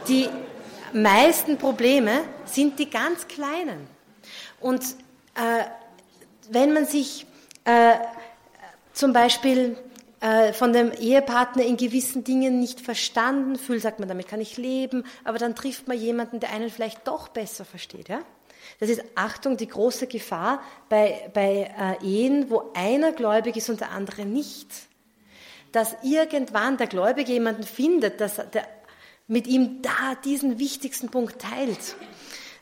Die 0.08 0.28
meisten 0.92 1.58
Probleme 1.58 2.20
sind 2.44 2.78
die 2.78 2.90
ganz 2.90 3.26
kleinen. 3.28 3.97
Und 4.60 4.82
äh, 5.34 5.64
wenn 6.50 6.72
man 6.72 6.86
sich 6.86 7.26
äh, 7.64 7.94
zum 8.92 9.12
Beispiel 9.12 9.76
äh, 10.20 10.52
von 10.52 10.72
dem 10.72 10.90
Ehepartner 10.92 11.64
in 11.64 11.76
gewissen 11.76 12.24
Dingen 12.24 12.58
nicht 12.58 12.80
verstanden 12.80 13.56
fühlt, 13.56 13.82
sagt 13.82 14.00
man, 14.00 14.08
damit 14.08 14.26
kann 14.26 14.40
ich 14.40 14.56
leben, 14.56 15.04
aber 15.24 15.38
dann 15.38 15.54
trifft 15.54 15.86
man 15.86 15.98
jemanden, 15.98 16.40
der 16.40 16.52
einen 16.52 16.70
vielleicht 16.70 17.06
doch 17.06 17.28
besser 17.28 17.64
versteht. 17.64 18.08
Ja? 18.08 18.20
Das 18.80 18.90
ist, 18.90 19.02
Achtung, 19.14 19.56
die 19.56 19.68
große 19.68 20.06
Gefahr 20.06 20.62
bei, 20.88 21.30
bei 21.32 21.98
äh, 22.02 22.04
Ehen, 22.04 22.50
wo 22.50 22.70
einer 22.74 23.12
gläubig 23.12 23.56
ist 23.56 23.70
und 23.70 23.80
der 23.80 23.90
andere 23.92 24.24
nicht. 24.24 24.68
Dass 25.72 25.96
irgendwann 26.02 26.78
der 26.78 26.86
Gläubige 26.86 27.32
jemanden 27.32 27.62
findet, 27.62 28.20
dass 28.20 28.36
der 28.36 28.66
mit 29.26 29.46
ihm 29.46 29.82
da 29.82 30.14
diesen 30.24 30.58
wichtigsten 30.58 31.10
Punkt 31.10 31.40
teilt. 31.40 31.96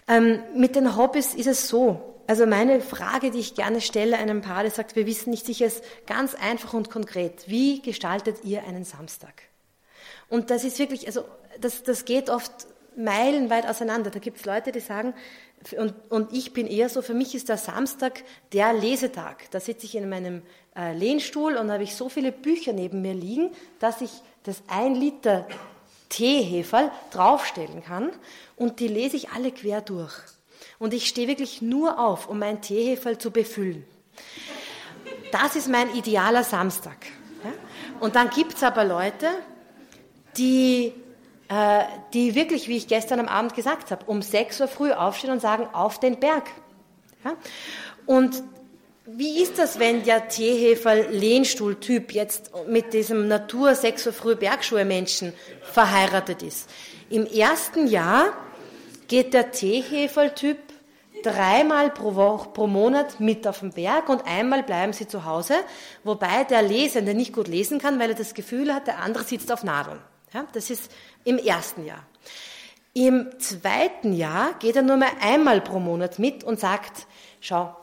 Ähm, 0.09 0.41
mit 0.55 0.77
den 0.77 0.97
Hobbys 0.97 1.35
ist 1.35 1.47
es 1.47 1.69
so, 1.69 2.15
also 2.27 2.47
meine 2.47 2.81
Frage, 2.81 3.31
die 3.31 3.39
ich 3.39 3.55
gerne 3.55 3.81
stelle 3.81 4.19
einem 4.19 4.41
Paar, 4.41 4.65
das 4.65 4.77
sagt, 4.77 4.97
wir 4.97 5.07
wissen 5.07 5.31
nicht 5.31 5.47
sicher, 5.47 5.67
ist 5.67 5.85
ganz 6.07 6.35
einfach 6.35 6.75
und 6.75 6.91
konkret. 6.91 7.45
Wie 7.49 7.81
gestaltet 7.83 8.39
ihr 8.45 8.65
einen 8.65 8.85
Samstag? 8.85 9.43
Und 10.29 10.51
das 10.51 10.65
ist 10.65 10.79
wirklich, 10.79 11.07
also 11.07 11.25
das, 11.61 11.83
das 11.85 12.05
geht 12.05 12.31
oft 12.31 12.53
meilenweit 12.97 13.69
auseinander. 13.69 14.11
Da 14.11 14.19
gibt 14.19 14.39
es 14.39 14.45
Leute, 14.45 14.73
die 14.73 14.81
sagen, 14.81 15.15
und, 15.77 15.95
und 16.11 16.33
ich 16.33 16.53
bin 16.53 16.67
eher 16.67 16.89
so, 16.89 17.03
für 17.03 17.15
mich 17.15 17.35
ist 17.35 17.49
der 17.49 17.57
Samstag 17.57 18.23
der 18.53 18.73
Lesetag. 18.73 19.51
Da 19.51 19.61
sitze 19.61 19.87
ich 19.87 19.95
in 19.95 20.09
meinem 20.09 20.43
äh, 20.77 20.93
Lehnstuhl 20.95 21.57
und 21.57 21.71
habe 21.71 21.83
ich 21.83 21.95
so 21.95 22.09
viele 22.09 22.33
Bücher 22.33 22.73
neben 22.73 23.03
mir 23.03 23.15
liegen, 23.15 23.51
dass 23.79 24.01
ich 24.01 24.11
das 24.45 24.63
ein 24.69 24.95
Liter 24.95 25.47
Teeheferl 26.09 26.91
draufstellen 27.11 27.83
kann 27.85 28.11
und 28.57 28.81
die 28.81 28.89
lese 28.89 29.17
ich 29.17 29.31
alle 29.31 29.53
quer 29.53 29.81
durch. 29.81 30.15
Und 30.79 30.95
ich 30.95 31.07
stehe 31.07 31.29
wirklich 31.29 31.63
nur 31.63 31.99
auf, 31.99 32.29
um 32.29 32.39
mein 32.39 32.61
Teeheferl 32.61 33.19
zu 33.19 33.31
befüllen. 33.31 33.85
Das 35.33 35.57
ist 35.57 35.69
mein 35.69 35.95
idealer 35.95 36.45
Samstag. 36.45 36.97
Und 38.01 38.15
dann 38.15 38.31
gibt 38.31 38.55
es 38.55 38.63
aber 38.63 38.85
Leute, 38.85 39.29
die 40.37 40.93
äh, 41.49 41.85
die 42.13 42.35
wirklich, 42.35 42.67
wie 42.69 42.77
ich 42.77 42.89
gestern 42.89 43.21
am 43.21 43.29
Abend 43.29 43.55
gesagt 43.55 43.93
habe, 43.93 44.05
um 44.07 44.21
6 44.21 44.61
Uhr 44.63 44.69
früh 44.69 44.93
aufstehen 44.93 45.31
und 45.31 45.41
sagen, 45.41 45.69
auf 45.73 46.01
den 46.01 46.19
Berg. 46.19 46.45
Und 48.05 48.43
wie 49.07 49.41
ist 49.41 49.59
das, 49.59 49.79
wenn 49.79 50.03
der 50.03 50.29
Teehefer-Lehnstuhl-Typ 50.29 52.13
jetzt 52.13 52.51
mit 52.67 52.93
diesem 52.93 53.29
Natur 53.29 53.75
6 53.75 54.09
Uhr 54.09 54.13
früh 54.13 54.35
Bergschuhe-Menschen 54.35 55.33
verheiratet 55.63 56.43
ist? 56.43 56.69
Im 57.09 57.25
ersten 57.25 57.87
Jahr 57.87 58.33
geht 59.07 59.33
der 59.33 59.53
Teehefer-Typ 59.53 60.59
dreimal 61.23 61.91
pro, 61.91 62.17
Woche, 62.17 62.49
pro 62.51 62.67
Monat 62.67 63.21
mit 63.21 63.47
auf 63.47 63.61
den 63.61 63.73
Berg 63.73 64.09
und 64.09 64.27
einmal 64.27 64.65
bleiben 64.65 64.93
sie 64.93 65.07
zu 65.07 65.25
Hause, 65.25 65.55
wobei 66.03 66.45
der 66.45 66.63
Lesende 66.63 67.15
nicht 67.15 67.33
gut 67.33 67.47
lesen 67.49 67.79
kann, 67.79 68.01
weil 68.01 68.11
er 68.11 68.17
das 68.17 68.35
Gefühl 68.35 68.75
hat, 68.75 68.89
der 68.89 68.99
andere 68.99 69.23
sitzt 69.25 69.53
auf 69.53 69.63
Nadeln. 69.63 70.01
Ja, 70.33 70.47
das 70.53 70.71
ist 70.71 70.91
im 71.25 71.39
ersten 71.39 71.85
Jahr. 71.85 72.03
Im 72.93 73.29
zweiten 73.39 74.15
Jahr 74.15 74.55
geht 74.59 74.75
er 74.75 74.83
nur 74.83 74.97
mal 74.97 75.11
einmal 75.21 75.61
pro 75.61 75.79
Monat 75.79 76.19
mit 76.19 76.43
und 76.43 76.59
sagt, 76.59 77.07
schau, 77.41 77.77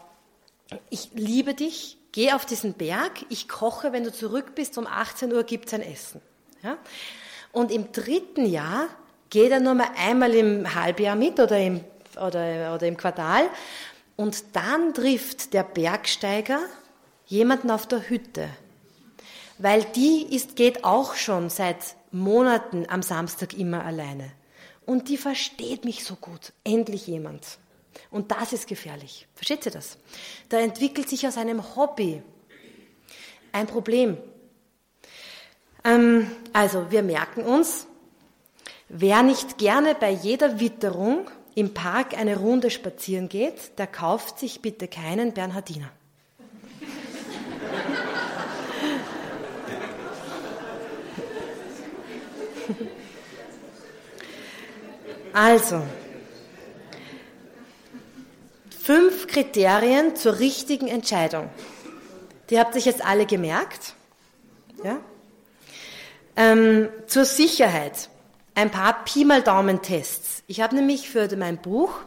ich 0.90 1.10
liebe 1.14 1.54
dich, 1.54 1.98
geh 2.12 2.32
auf 2.34 2.46
diesen 2.46 2.74
Berg, 2.74 3.26
ich 3.30 3.50
koche, 3.50 3.92
wenn 3.92 4.04
du 4.04 4.12
zurück 4.12 4.56
bist, 4.56 4.78
um 4.78 4.88
18 4.88 5.34
Uhr 5.34 5.44
gibt 5.44 5.68
es 5.68 5.74
ein 5.74 5.82
Essen. 5.82 6.22
Ja? 6.62 6.78
Und 7.52 7.72
im 7.72 7.92
dritten 7.92 8.46
Jahr 8.46 8.88
geht 9.30 9.52
er 9.52 9.60
nur 9.60 9.74
mal 9.74 9.90
einmal 9.98 10.34
im 10.34 10.76
Halbjahr 10.76 11.16
mit 11.16 11.40
oder 11.40 11.60
im, 11.60 11.82
oder, 12.16 12.76
oder 12.76 12.88
im 12.88 12.98
Quartal 12.98 13.50
und 14.16 14.56
dann 14.56 14.94
trifft 14.94 15.54
der 15.54 15.64
Bergsteiger 15.64 16.60
jemanden 17.26 17.72
auf 17.72 17.88
der 17.88 18.10
Hütte. 18.10 18.50
Weil 19.58 19.84
die 19.96 20.36
ist, 20.36 20.56
geht 20.56 20.84
auch 20.84 21.16
schon 21.16 21.50
seit 21.50 21.96
Monaten 22.12 22.86
am 22.90 23.02
Samstag 23.02 23.54
immer 23.54 23.84
alleine. 23.86 24.32
Und 24.86 25.10
die 25.10 25.18
versteht 25.18 25.86
mich 25.86 26.04
so 26.04 26.16
gut. 26.16 26.54
Endlich 26.64 27.08
jemand. 27.08 27.58
Und 28.10 28.32
das 28.32 28.54
ist 28.54 28.68
gefährlich. 28.68 29.28
Versteht 29.36 29.66
ihr 29.66 29.72
das? 29.72 29.98
Da 30.50 30.60
entwickelt 30.60 31.10
sich 31.10 31.28
aus 31.28 31.38
einem 31.38 31.76
Hobby 31.76 32.22
ein 33.52 33.68
Problem. 33.68 34.18
Ähm, 35.84 36.32
also, 36.54 36.92
wir 36.92 37.04
merken 37.04 37.44
uns, 37.44 37.88
wer 38.90 39.24
nicht 39.24 39.58
gerne 39.58 39.96
bei 39.96 40.12
jeder 40.12 40.60
Witterung 40.60 41.30
im 41.56 41.74
Park 41.74 42.18
eine 42.18 42.38
Runde 42.38 42.70
spazieren 42.72 43.30
geht, 43.30 43.78
der 43.78 43.88
kauft 43.88 44.40
sich 44.40 44.62
bitte 44.62 44.88
keinen 44.88 45.34
Bernhardiner. 45.34 45.90
Also, 55.36 55.82
fünf 58.84 59.28
Kriterien 59.28 60.18
zur 60.18 60.40
richtigen 60.40 60.90
Entscheidung. 60.90 61.50
Die 62.50 62.60
habt 62.60 62.76
ihr 62.76 62.82
jetzt 62.82 63.04
alle 63.04 63.26
gemerkt. 63.26 63.96
Ja? 64.84 65.00
Ähm, 66.36 66.90
zur 67.08 67.24
Sicherheit 67.24 68.10
ein 68.56 68.72
paar 68.72 69.06
Pi 69.06 69.24
mal 69.24 69.42
Daumen 69.42 69.82
Tests. 69.82 70.44
Ich 70.48 70.60
habe 70.60 70.76
nämlich 70.76 71.10
für 71.10 71.34
mein 71.38 71.62
Buch 71.62 71.98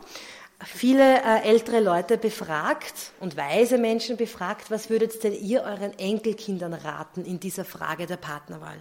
viele 0.65 1.23
äh, 1.23 1.45
ältere 1.45 1.81
Leute 1.81 2.19
befragt 2.19 3.13
und 3.21 3.39
weise 3.39 3.79
Menschen 3.79 4.19
befragt, 4.19 4.71
was 4.71 4.91
würdet 4.91 5.25
denn 5.25 5.33
ihr 5.33 5.63
euren 5.63 5.99
Enkelkindern 5.99 6.75
raten 6.75 7.25
in 7.25 7.41
dieser 7.41 7.65
Frage 7.65 8.05
der 8.07 8.19
Partnerwahl? 8.19 8.79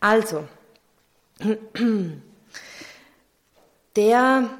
Also, 0.00 0.48
der, 3.96 4.50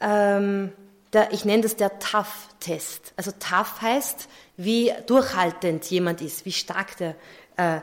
ähm, 0.00 0.72
der 1.12 1.32
ich 1.32 1.44
nenne 1.44 1.62
das 1.62 1.76
der 1.76 1.98
Tough-Test. 1.98 3.14
Also 3.16 3.32
Tough 3.32 3.80
heißt, 3.80 4.28
wie 4.56 4.92
durchhaltend 5.06 5.84
jemand 5.86 6.20
ist, 6.20 6.44
wie 6.44 6.52
stark 6.52 6.96
der 6.98 7.16
äh, 7.58 7.80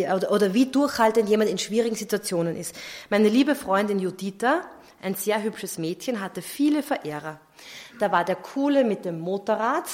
äh, 0.00 0.12
oder, 0.12 0.30
oder 0.30 0.54
wie 0.54 0.66
durchhaltend 0.66 1.28
jemand 1.28 1.50
in 1.50 1.58
schwierigen 1.58 1.96
Situationen 1.96 2.56
ist. 2.56 2.74
Meine 3.10 3.28
liebe 3.28 3.54
Freundin 3.54 3.98
Juditha, 3.98 4.62
ein 5.02 5.14
sehr 5.14 5.42
hübsches 5.42 5.76
Mädchen, 5.76 6.20
hatte 6.20 6.40
viele 6.40 6.82
Verehrer. 6.82 7.40
Da 7.98 8.10
war 8.10 8.24
der 8.24 8.36
Coole 8.36 8.84
mit 8.84 9.04
dem 9.04 9.20
Motorrad 9.20 9.84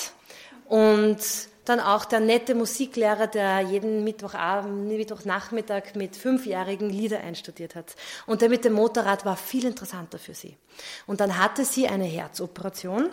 und 0.66 1.18
dann 1.70 1.80
auch 1.80 2.04
der 2.04 2.20
nette 2.20 2.54
Musiklehrer, 2.54 3.26
der 3.26 3.60
jeden 3.60 4.04
Mittwochabend, 4.04 4.88
Mittwochnachmittag 4.88 5.94
mit 5.94 6.16
Fünfjährigen 6.16 6.90
Lieder 6.90 7.20
einstudiert 7.20 7.74
hat. 7.74 7.94
Und 8.26 8.42
der 8.42 8.48
mit 8.48 8.64
dem 8.64 8.72
Motorrad 8.72 9.24
war 9.24 9.36
viel 9.36 9.64
interessanter 9.64 10.18
für 10.18 10.34
sie. 10.34 10.56
Und 11.06 11.20
dann 11.20 11.38
hatte 11.38 11.64
sie 11.64 11.88
eine 11.88 12.04
Herzoperation. 12.04 13.08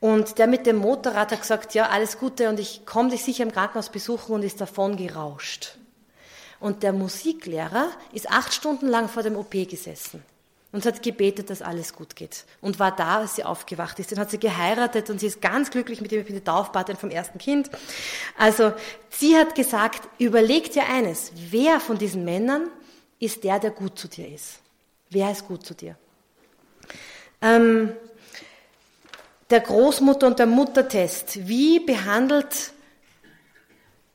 Und 0.00 0.38
der 0.38 0.46
mit 0.46 0.66
dem 0.66 0.76
Motorrad 0.76 1.32
hat 1.32 1.40
gesagt, 1.40 1.74
ja, 1.74 1.88
alles 1.88 2.18
Gute 2.18 2.48
und 2.48 2.60
ich 2.60 2.84
komme 2.86 3.10
dich 3.10 3.24
sicher 3.24 3.44
im 3.44 3.52
Krankenhaus 3.52 3.88
besuchen 3.88 4.34
und 4.34 4.42
ist 4.42 4.60
davon 4.60 4.96
gerauscht. 4.96 5.76
Und 6.60 6.82
der 6.82 6.92
Musiklehrer 6.92 7.88
ist 8.12 8.30
acht 8.30 8.52
Stunden 8.52 8.88
lang 8.88 9.08
vor 9.08 9.22
dem 9.22 9.36
OP 9.36 9.52
gesessen 9.52 10.22
und 10.72 10.86
hat 10.86 11.02
gebetet, 11.02 11.50
dass 11.50 11.60
alles 11.60 11.92
gut 11.92 12.16
geht. 12.16 12.44
Und 12.62 12.78
war 12.78 12.96
da, 12.96 13.18
als 13.18 13.36
sie 13.36 13.44
aufgewacht 13.44 13.98
ist. 13.98 14.10
Dann 14.10 14.18
hat 14.18 14.30
sie 14.30 14.38
geheiratet 14.38 15.10
und 15.10 15.20
sie 15.20 15.26
ist 15.26 15.42
ganz 15.42 15.70
glücklich 15.70 16.00
mit 16.00 16.10
ihm. 16.12 16.20
Ich 16.20 16.26
bin 16.26 16.34
die 16.34 16.42
Taufpatin 16.42 16.96
vom 16.96 17.10
ersten 17.10 17.38
Kind. 17.38 17.70
Also, 18.38 18.72
sie 19.10 19.36
hat 19.36 19.54
gesagt, 19.54 20.08
überleg 20.18 20.72
dir 20.72 20.86
eines. 20.86 21.32
Wer 21.50 21.78
von 21.78 21.98
diesen 21.98 22.24
Männern 22.24 22.68
ist 23.20 23.44
der, 23.44 23.58
der 23.58 23.70
gut 23.70 23.98
zu 23.98 24.08
dir 24.08 24.26
ist? 24.26 24.60
Wer 25.10 25.30
ist 25.30 25.46
gut 25.46 25.66
zu 25.66 25.74
dir? 25.74 25.96
Ähm, 27.42 27.92
der 29.50 29.62
Großmutter- 29.62 30.26
und 30.26 30.38
der 30.38 30.46
Muttertest. 30.46 31.46
Wie 31.46 31.80
behandelt 31.80 32.72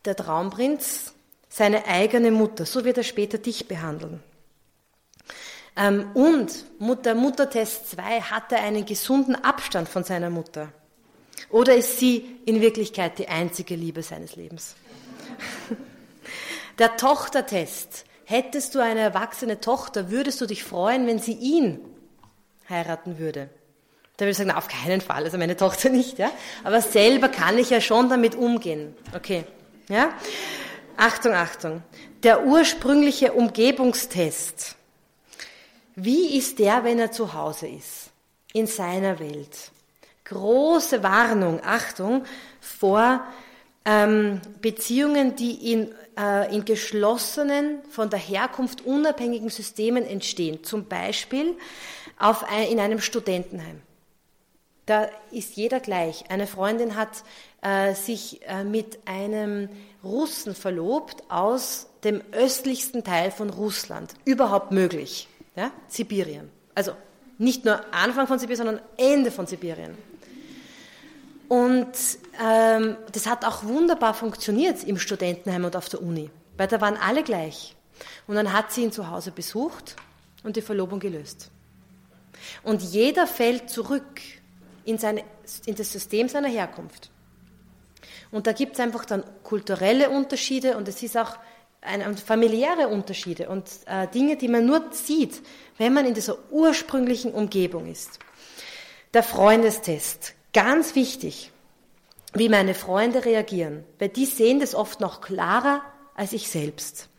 der 0.06 0.16
Traumprinz 0.16 1.14
seine 1.50 1.86
eigene 1.86 2.32
Mutter? 2.32 2.66
So 2.66 2.84
wird 2.84 2.98
er 2.98 3.04
später 3.04 3.38
dich 3.38 3.68
behandeln. 3.68 4.24
Ähm, 5.78 6.10
und 6.16 6.66
Mutter, 6.80 7.14
Muttertest 7.14 7.92
2 7.92 8.22
hat 8.22 8.52
er 8.52 8.64
einen 8.64 8.86
gesunden 8.86 9.36
Abstand 9.36 9.88
von 9.88 10.04
seiner 10.04 10.30
Mutter. 10.30 10.70
Oder 11.50 11.76
ist 11.76 12.00
sie 12.00 12.40
in 12.46 12.62
Wirklichkeit 12.62 13.20
die 13.20 13.28
einzige 13.28 13.76
Liebe 13.76 14.02
seines 14.02 14.36
Lebens? 14.36 14.76
Der 16.80 16.98
Tochtertest. 16.98 18.06
Hättest 18.26 18.76
du 18.76 18.80
eine 18.80 19.00
erwachsene 19.00 19.62
Tochter, 19.62 20.12
würdest 20.12 20.42
du 20.42 20.48
dich 20.48 20.64
freuen, 20.64 21.08
wenn 21.08 21.20
sie 21.20 21.34
ihn 21.34 21.80
heiraten 22.68 23.20
würde? 23.20 23.50
Da 24.18 24.26
würde 24.26 24.32
ich 24.32 24.38
sagen, 24.38 24.50
na, 24.50 24.58
auf 24.58 24.68
keinen 24.68 25.00
Fall, 25.00 25.24
also 25.24 25.38
meine 25.38 25.56
Tochter 25.56 25.90
nicht, 25.90 26.18
ja. 26.18 26.32
Aber 26.64 26.82
selber 26.82 27.30
kann 27.30 27.58
ich 27.58 27.70
ja 27.70 27.80
schon 27.80 28.10
damit 28.10 28.36
umgehen. 28.36 28.96
Okay, 29.16 29.46
ja. 29.90 30.10
Achtung, 30.98 31.34
Achtung. 31.34 31.84
Der 32.24 32.46
ursprüngliche 32.46 33.32
Umgebungstest. 33.34 34.77
Wie 36.00 36.38
ist 36.38 36.60
der, 36.60 36.84
wenn 36.84 37.00
er 37.00 37.12
zu 37.12 37.34
Hause 37.34 37.68
ist? 37.68 38.12
In 38.54 38.68
seiner 38.68 39.18
Welt. 39.18 39.72
Große 40.26 41.02
Warnung, 41.02 41.60
Achtung, 41.64 42.24
vor 42.62 43.26
ähm, 43.84 44.40
Beziehungen, 44.62 45.36
die 45.36 45.74
in, 45.74 45.92
äh, 46.16 46.54
in 46.54 46.66
geschlossenen, 46.66 47.80
von 47.90 48.12
der 48.12 48.20
Herkunft 48.20 48.86
unabhängigen 48.86 49.50
Systemen 49.50 50.06
entstehen. 50.06 50.64
Zum 50.64 50.86
Beispiel 50.86 51.58
auf 52.20 52.44
ein, 52.44 52.68
in 52.68 52.80
einem 52.80 53.02
Studentenheim. 53.02 53.82
Da 54.86 55.10
ist 55.32 55.56
jeder 55.56 55.80
gleich. 55.80 56.30
Eine 56.30 56.46
Freundin 56.46 56.96
hat 56.96 57.24
äh, 57.64 57.96
sich 57.96 58.48
äh, 58.48 58.64
mit 58.64 59.00
einem 59.06 59.68
Russen 60.04 60.54
verlobt 60.54 61.24
aus 61.32 61.88
dem 62.04 62.22
östlichsten 62.34 63.04
Teil 63.04 63.32
von 63.32 63.50
Russland. 63.50 64.14
Überhaupt 64.26 64.72
möglich 64.72 65.28
ja, 65.58 65.72
Sibirien. 65.88 66.50
Also 66.74 66.94
nicht 67.38 67.66
nur 67.66 67.82
Anfang 67.94 68.28
von 68.28 68.40
Sibirien, 68.40 68.66
sondern 68.66 68.82
Ende 68.96 69.32
von 69.32 69.48
Sibirien. 69.48 69.98
Und 71.50 71.88
ähm, 72.42 72.98
das 73.12 73.26
hat 73.26 73.44
auch 73.44 73.64
wunderbar 73.64 74.14
funktioniert 74.14 74.84
im 74.84 74.98
Studentenheim 74.98 75.66
und 75.66 75.76
auf 75.76 75.90
der 75.90 76.02
Uni, 76.02 76.30
weil 76.58 76.68
da 76.68 76.80
waren 76.80 76.98
alle 76.98 77.24
gleich. 77.24 77.76
Und 78.28 78.36
dann 78.36 78.54
hat 78.54 78.72
sie 78.72 78.84
ihn 78.84 78.92
zu 78.92 79.10
Hause 79.10 79.32
besucht 79.32 79.96
und 80.44 80.56
die 80.56 80.62
Verlobung 80.62 81.00
gelöst. 81.00 81.50
Und 82.64 82.82
jeder 82.82 83.26
fällt 83.28 83.70
zurück 83.70 84.22
in, 84.86 84.98
seine, 84.98 85.24
in 85.66 85.76
das 85.76 85.92
System 85.92 86.30
seiner 86.30 86.50
Herkunft. 86.50 87.10
Und 88.30 88.46
da 88.46 88.52
gibt 88.52 88.74
es 88.74 88.80
einfach 88.80 89.06
dann 89.06 89.24
kulturelle 89.44 90.10
Unterschiede 90.10 90.78
und 90.78 90.88
es 90.88 91.02
ist 91.02 91.18
auch 91.18 91.38
ein, 91.82 92.18
familiäre 92.18 92.88
Unterschiede 92.88 93.50
und 93.50 93.66
äh, 93.86 94.08
Dinge, 94.08 94.38
die 94.38 94.48
man 94.48 94.66
nur 94.66 94.86
sieht, 94.92 95.42
wenn 95.78 95.94
man 95.94 96.06
in 96.06 96.14
dieser 96.14 96.38
ursprünglichen 96.52 97.34
Umgebung 97.34 97.90
ist. 97.90 98.20
Der 99.14 99.24
Freundestest, 99.24 100.34
ganz 100.54 100.96
wichtig, 100.96 101.52
wie 102.34 102.50
meine 102.50 102.74
Freunde 102.74 103.26
reagieren, 103.26 103.84
weil 104.00 104.10
die 104.10 104.26
sehen 104.26 104.60
das 104.60 104.76
oft 104.76 105.00
noch 105.00 105.22
klarer 105.22 105.82
als 106.16 106.34
ich 106.34 106.50
selbst. 106.50 107.10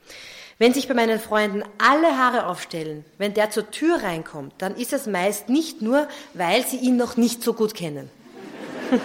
Wenn 0.58 0.74
sich 0.74 0.88
bei 0.88 0.94
meinen 0.94 1.20
Freunden 1.20 1.62
alle 1.78 2.18
Haare 2.18 2.46
aufstellen, 2.46 3.04
wenn 3.16 3.32
der 3.32 3.50
zur 3.50 3.70
Tür 3.70 4.02
reinkommt, 4.02 4.54
dann 4.58 4.74
ist 4.74 4.92
es 4.92 5.06
meist 5.06 5.48
nicht 5.48 5.82
nur, 5.82 6.08
weil 6.34 6.66
sie 6.66 6.78
ihn 6.78 6.96
noch 6.96 7.16
nicht 7.16 7.44
so 7.44 7.52
gut 7.52 7.74
kennen. 7.74 8.10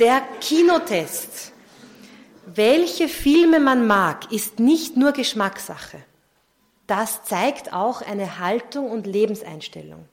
der 0.00 0.22
Kinotest. 0.40 1.52
Welche 2.54 3.08
Filme 3.08 3.60
man 3.60 3.86
mag, 3.86 4.32
ist 4.32 4.58
nicht 4.58 4.96
nur 4.96 5.12
Geschmackssache. 5.12 5.98
Das 6.86 7.22
zeigt 7.22 7.72
auch 7.72 8.02
eine 8.02 8.40
Haltung 8.40 8.90
und 8.90 9.06
Lebenseinstellung. 9.06 10.06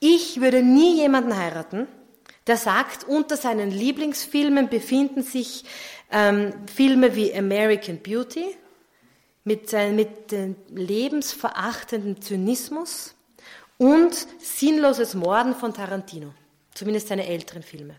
Ich 0.00 0.40
würde 0.40 0.62
nie 0.62 0.96
jemanden 0.96 1.36
heiraten, 1.36 1.86
der 2.48 2.56
sagt, 2.56 3.04
unter 3.04 3.36
seinen 3.36 3.70
Lieblingsfilmen 3.70 4.68
befinden 4.68 5.22
sich 5.22 5.64
ähm, 6.10 6.52
Filme 6.74 7.14
wie 7.14 7.32
American 7.32 7.98
Beauty 7.98 8.56
mit, 9.44 9.72
äh, 9.72 9.92
mit 9.92 10.32
dem 10.32 10.56
lebensverachtenden 10.68 12.20
Zynismus 12.20 13.14
und 13.78 14.14
sinnloses 14.40 15.14
Morden 15.14 15.54
von 15.54 15.72
Tarantino, 15.72 16.34
zumindest 16.74 17.08
seine 17.08 17.26
älteren 17.26 17.62
Filme. 17.62 17.94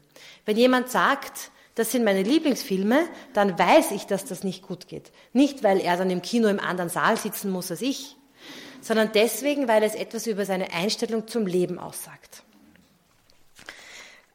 Wenn 0.46 0.58
jemand 0.58 0.92
sagt, 0.92 1.52
das 1.76 1.92
sind 1.92 2.06
meine 2.06 2.24
Lieblingsfilme, 2.24 3.08
dann 3.34 3.60
weiß 3.60 3.92
ich, 3.92 4.08
dass 4.08 4.26
das 4.26 4.44
nicht 4.44 4.64
gut 4.66 4.88
geht. 4.88 5.12
Nicht, 5.34 5.62
weil 5.64 5.80
er 5.82 5.98
dann 5.98 6.10
im 6.10 6.22
Kino 6.22 6.48
im 6.48 6.60
anderen 6.60 6.90
Saal 6.90 7.18
sitzen 7.18 7.52
muss 7.52 7.70
als 7.70 7.82
ich, 7.82 8.16
sondern 8.82 9.12
deswegen, 9.14 9.68
weil 9.68 9.84
es 9.84 9.94
etwas 9.94 10.26
über 10.26 10.46
seine 10.46 10.72
Einstellung 10.72 11.28
zum 11.28 11.46
Leben 11.46 11.78
aussagt. 11.78 12.44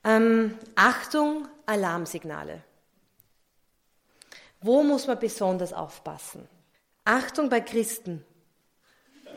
Ähm, 0.04 0.56
Achtung, 0.74 1.48
Alarmsignale. 1.66 2.62
Wo 4.60 4.82
muss 4.82 5.06
man 5.06 5.18
besonders 5.18 5.72
aufpassen? 5.72 6.46
Achtung 7.04 7.48
bei 7.48 7.60
Christen. 7.60 8.24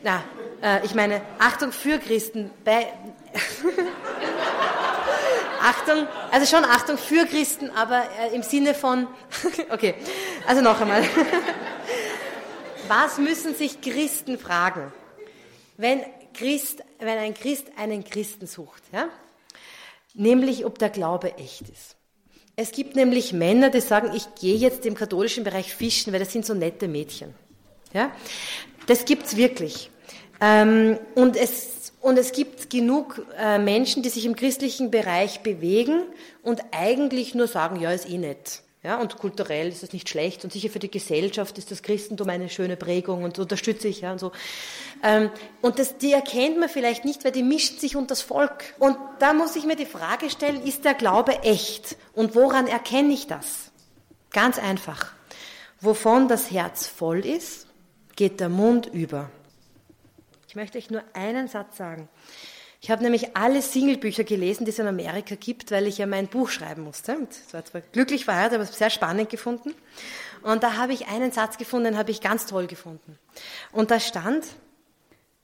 Na, 0.02 0.22
äh, 0.62 0.84
ich 0.84 0.94
meine, 0.94 1.22
Achtung 1.38 1.72
für 1.72 1.98
Christen. 1.98 2.50
Bei 2.64 2.92
Achtung, 5.64 6.06
also 6.30 6.44
schon 6.44 6.64
Achtung 6.64 6.98
für 6.98 7.24
Christen, 7.24 7.70
aber 7.70 8.02
äh, 8.20 8.34
im 8.34 8.42
Sinne 8.42 8.74
von, 8.74 9.06
okay, 9.70 9.94
also 10.46 10.60
noch 10.60 10.78
einmal. 10.78 11.02
Was 12.88 13.16
müssen 13.16 13.54
sich 13.54 13.80
Christen 13.80 14.38
fragen, 14.38 14.92
wenn, 15.78 16.02
Christ, 16.34 16.82
wenn 16.98 17.16
ein 17.16 17.32
Christ 17.32 17.68
einen 17.78 18.04
Christen 18.04 18.46
sucht? 18.46 18.82
Ja? 18.92 19.08
Nämlich, 20.12 20.66
ob 20.66 20.78
der 20.78 20.90
Glaube 20.90 21.34
echt 21.38 21.62
ist. 21.62 21.96
Es 22.56 22.70
gibt 22.70 22.94
nämlich 22.94 23.32
Männer, 23.32 23.70
die 23.70 23.80
sagen, 23.80 24.12
ich 24.14 24.34
gehe 24.34 24.56
jetzt 24.56 24.84
im 24.84 24.94
katholischen 24.94 25.44
Bereich 25.44 25.74
fischen, 25.74 26.12
weil 26.12 26.20
das 26.20 26.30
sind 26.30 26.44
so 26.44 26.52
nette 26.52 26.88
Mädchen. 26.88 27.34
Ja? 27.94 28.12
Das 28.86 29.06
gibt's 29.06 29.36
wirklich. 29.36 29.90
Ähm, 30.42 30.98
und, 31.14 31.36
es, 31.36 31.73
und 32.04 32.18
es 32.18 32.32
gibt 32.32 32.68
genug 32.68 33.24
äh, 33.38 33.58
Menschen, 33.58 34.02
die 34.02 34.10
sich 34.10 34.26
im 34.26 34.36
christlichen 34.36 34.90
Bereich 34.90 35.40
bewegen 35.40 36.02
und 36.42 36.60
eigentlich 36.70 37.34
nur 37.34 37.48
sagen, 37.48 37.80
ja, 37.80 37.92
ist 37.92 38.10
eh 38.10 38.18
nett. 38.18 38.60
Ja, 38.82 39.00
und 39.00 39.16
kulturell 39.16 39.68
ist 39.68 39.82
das 39.82 39.94
nicht 39.94 40.10
schlecht 40.10 40.44
und 40.44 40.52
sicher 40.52 40.68
für 40.68 40.78
die 40.78 40.90
Gesellschaft 40.90 41.56
ist 41.56 41.70
das 41.70 41.82
Christentum 41.82 42.28
eine 42.28 42.50
schöne 42.50 42.76
Prägung 42.76 43.24
und 43.24 43.38
unterstütze 43.38 43.88
ich 43.88 44.02
ja 44.02 44.12
und 44.12 44.18
so. 44.18 44.32
Ähm, 45.02 45.30
und 45.62 45.78
das, 45.78 45.96
die 45.96 46.12
erkennt 46.12 46.60
man 46.60 46.68
vielleicht 46.68 47.06
nicht, 47.06 47.24
weil 47.24 47.32
die 47.32 47.42
mischt 47.42 47.80
sich 47.80 47.96
unter 47.96 48.08
das 48.08 48.20
Volk. 48.20 48.64
Und 48.78 48.98
da 49.18 49.32
muss 49.32 49.56
ich 49.56 49.64
mir 49.64 49.76
die 49.76 49.86
Frage 49.86 50.28
stellen, 50.28 50.62
ist 50.62 50.84
der 50.84 50.92
Glaube 50.92 51.42
echt? 51.42 51.96
Und 52.12 52.34
woran 52.34 52.66
erkenne 52.66 53.14
ich 53.14 53.26
das? 53.26 53.70
Ganz 54.30 54.58
einfach. 54.58 55.14
Wovon 55.80 56.28
das 56.28 56.50
Herz 56.50 56.86
voll 56.86 57.24
ist, 57.24 57.66
geht 58.14 58.40
der 58.40 58.50
Mund 58.50 58.90
über. 58.92 59.30
Ich 60.54 60.56
möchte 60.56 60.78
euch 60.78 60.88
nur 60.88 61.02
einen 61.14 61.48
Satz 61.48 61.78
sagen. 61.78 62.08
Ich 62.80 62.88
habe 62.88 63.02
nämlich 63.02 63.36
alle 63.36 63.60
Singlebücher 63.60 64.22
gelesen, 64.22 64.64
die 64.64 64.70
es 64.70 64.78
in 64.78 64.86
Amerika 64.86 65.34
gibt, 65.34 65.72
weil 65.72 65.88
ich 65.88 65.98
ja 65.98 66.06
mein 66.06 66.28
Buch 66.28 66.48
schreiben 66.48 66.84
musste. 66.84 67.18
Das 67.28 67.52
war 67.52 67.64
zwar 67.64 67.80
glücklich 67.80 68.24
verheiratet, 68.24 68.60
aber 68.60 68.66
sehr 68.66 68.90
spannend 68.90 69.30
gefunden. 69.30 69.74
Und 70.44 70.62
da 70.62 70.76
habe 70.76 70.92
ich 70.92 71.08
einen 71.08 71.32
Satz 71.32 71.58
gefunden, 71.58 71.86
den 71.86 71.98
habe 71.98 72.12
ich 72.12 72.20
ganz 72.20 72.46
toll 72.46 72.68
gefunden. 72.68 73.18
Und 73.72 73.90
da 73.90 73.98
stand, 73.98 74.46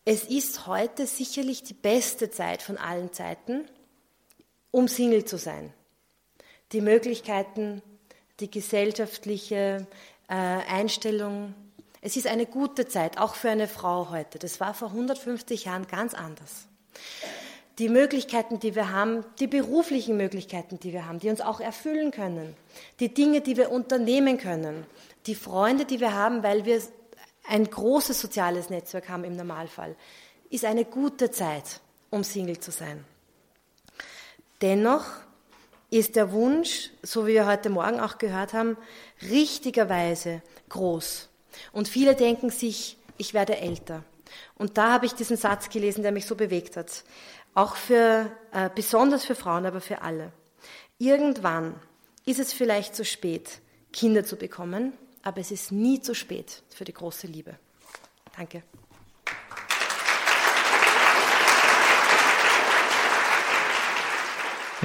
es 0.04 0.22
ist 0.22 0.68
heute 0.68 1.08
sicherlich 1.08 1.64
die 1.64 1.74
beste 1.74 2.30
Zeit 2.30 2.62
von 2.62 2.78
allen 2.78 3.12
Zeiten, 3.12 3.64
um 4.70 4.86
Single 4.86 5.24
zu 5.24 5.38
sein. 5.38 5.72
Die 6.70 6.82
Möglichkeiten, 6.82 7.82
die 8.38 8.48
gesellschaftliche 8.48 9.88
äh, 10.28 10.34
Einstellung, 10.34 11.56
es 12.00 12.16
ist 12.16 12.26
eine 12.26 12.46
gute 12.46 12.88
Zeit, 12.88 13.18
auch 13.18 13.34
für 13.34 13.50
eine 13.50 13.68
Frau 13.68 14.10
heute. 14.10 14.38
Das 14.38 14.60
war 14.60 14.74
vor 14.74 14.88
150 14.88 15.66
Jahren 15.66 15.86
ganz 15.86 16.14
anders 16.14 16.68
die 17.80 17.88
Möglichkeiten, 17.88 18.60
die 18.60 18.74
wir 18.74 18.92
haben, 18.92 19.24
die 19.38 19.46
beruflichen 19.46 20.18
Möglichkeiten, 20.18 20.78
die 20.78 20.92
wir 20.92 21.06
haben, 21.06 21.18
die 21.18 21.30
uns 21.30 21.40
auch 21.40 21.60
erfüllen 21.60 22.10
können, 22.10 22.54
die 23.00 23.12
Dinge, 23.12 23.40
die 23.40 23.56
wir 23.56 23.70
unternehmen 23.70 24.36
können, 24.36 24.84
die 25.24 25.34
Freunde, 25.34 25.86
die 25.86 25.98
wir 25.98 26.12
haben, 26.12 26.42
weil 26.42 26.66
wir 26.66 26.82
ein 27.48 27.64
großes 27.64 28.20
soziales 28.20 28.68
Netzwerk 28.68 29.08
haben 29.08 29.24
im 29.24 29.34
Normalfall, 29.34 29.96
ist 30.50 30.66
eine 30.66 30.84
gute 30.84 31.30
Zeit, 31.30 31.80
um 32.10 32.22
Single 32.22 32.60
zu 32.60 32.70
sein. 32.70 33.02
Dennoch 34.60 35.06
ist 35.88 36.16
der 36.16 36.32
Wunsch, 36.32 36.90
so 37.02 37.26
wie 37.26 37.32
wir 37.32 37.46
heute 37.46 37.70
Morgen 37.70 37.98
auch 37.98 38.18
gehört 38.18 38.52
haben, 38.52 38.76
richtigerweise 39.22 40.42
groß. 40.68 41.29
Und 41.72 41.88
viele 41.88 42.14
denken 42.14 42.50
sich, 42.50 42.96
ich 43.16 43.34
werde 43.34 43.58
älter. 43.58 44.04
Und 44.54 44.78
da 44.78 44.92
habe 44.92 45.06
ich 45.06 45.12
diesen 45.12 45.36
Satz 45.36 45.68
gelesen, 45.68 46.02
der 46.02 46.12
mich 46.12 46.26
so 46.26 46.36
bewegt 46.36 46.76
hat. 46.76 47.04
Auch 47.54 47.76
für, 47.76 48.30
äh, 48.52 48.70
besonders 48.74 49.24
für 49.24 49.34
Frauen, 49.34 49.66
aber 49.66 49.80
für 49.80 50.02
alle. 50.02 50.32
Irgendwann 50.98 51.74
ist 52.26 52.38
es 52.38 52.52
vielleicht 52.52 52.94
zu 52.94 53.04
spät, 53.04 53.60
Kinder 53.92 54.24
zu 54.24 54.36
bekommen, 54.36 54.92
aber 55.22 55.40
es 55.40 55.50
ist 55.50 55.72
nie 55.72 56.00
zu 56.00 56.14
spät 56.14 56.62
für 56.68 56.84
die 56.84 56.94
große 56.94 57.26
Liebe. 57.26 57.58
Danke. 58.36 58.62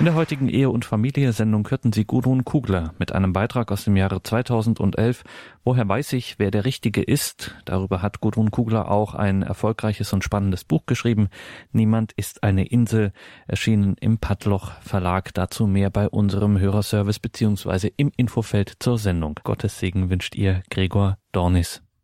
In 0.06 0.12
der 0.12 0.20
heutigen 0.20 0.50
Ehe- 0.50 0.70
und 0.70 0.86
Familie-Sendung 0.86 1.68
hörten 1.68 1.92
Sie 1.92 2.06
Gudrun 2.06 2.46
Kugler 2.46 2.94
mit 3.00 3.12
einem 3.12 3.34
Beitrag 3.34 3.72
aus 3.72 3.86
dem 3.86 3.98
Jahre 3.98 4.22
2011. 4.22 5.24
Woher 5.64 5.90
weiß 5.90 6.14
ich, 6.14 6.38
wer 6.38 6.52
der 6.52 6.64
Richtige 6.64 7.02
ist? 7.02 7.56
Darüber 7.66 8.04
hat 8.04 8.22
Gudrun 8.22 8.52
Kugler 8.52 8.92
auch 8.92 9.16
ein 9.16 9.42
erfolgreiches 9.42 10.14
und 10.14 10.24
spannendes 10.24 10.64
Buch 10.64 10.86
geschrieben. 10.86 11.30
Niemand 11.72 12.12
ist 12.12 12.44
eine 12.44 12.68
Insel, 12.68 13.14
erschienen 13.48 13.96
im 14.00 14.20
Padloch 14.20 14.74
Verlag. 14.82 15.34
Dazu 15.34 15.66
mehr 15.66 15.90
bei 15.90 16.08
unserem 16.08 16.60
Hörerservice 16.60 17.18
beziehungsweise 17.18 17.88
im 17.88 18.12
Infofeld 18.16 18.74
zur 18.78 19.00
Sendung. 19.00 19.40
Gottes 19.44 19.80
Segen 19.80 20.12
wünscht 20.12 20.36
ihr 20.36 20.62
Gregor 20.70 21.18
Dornis. 21.32 21.82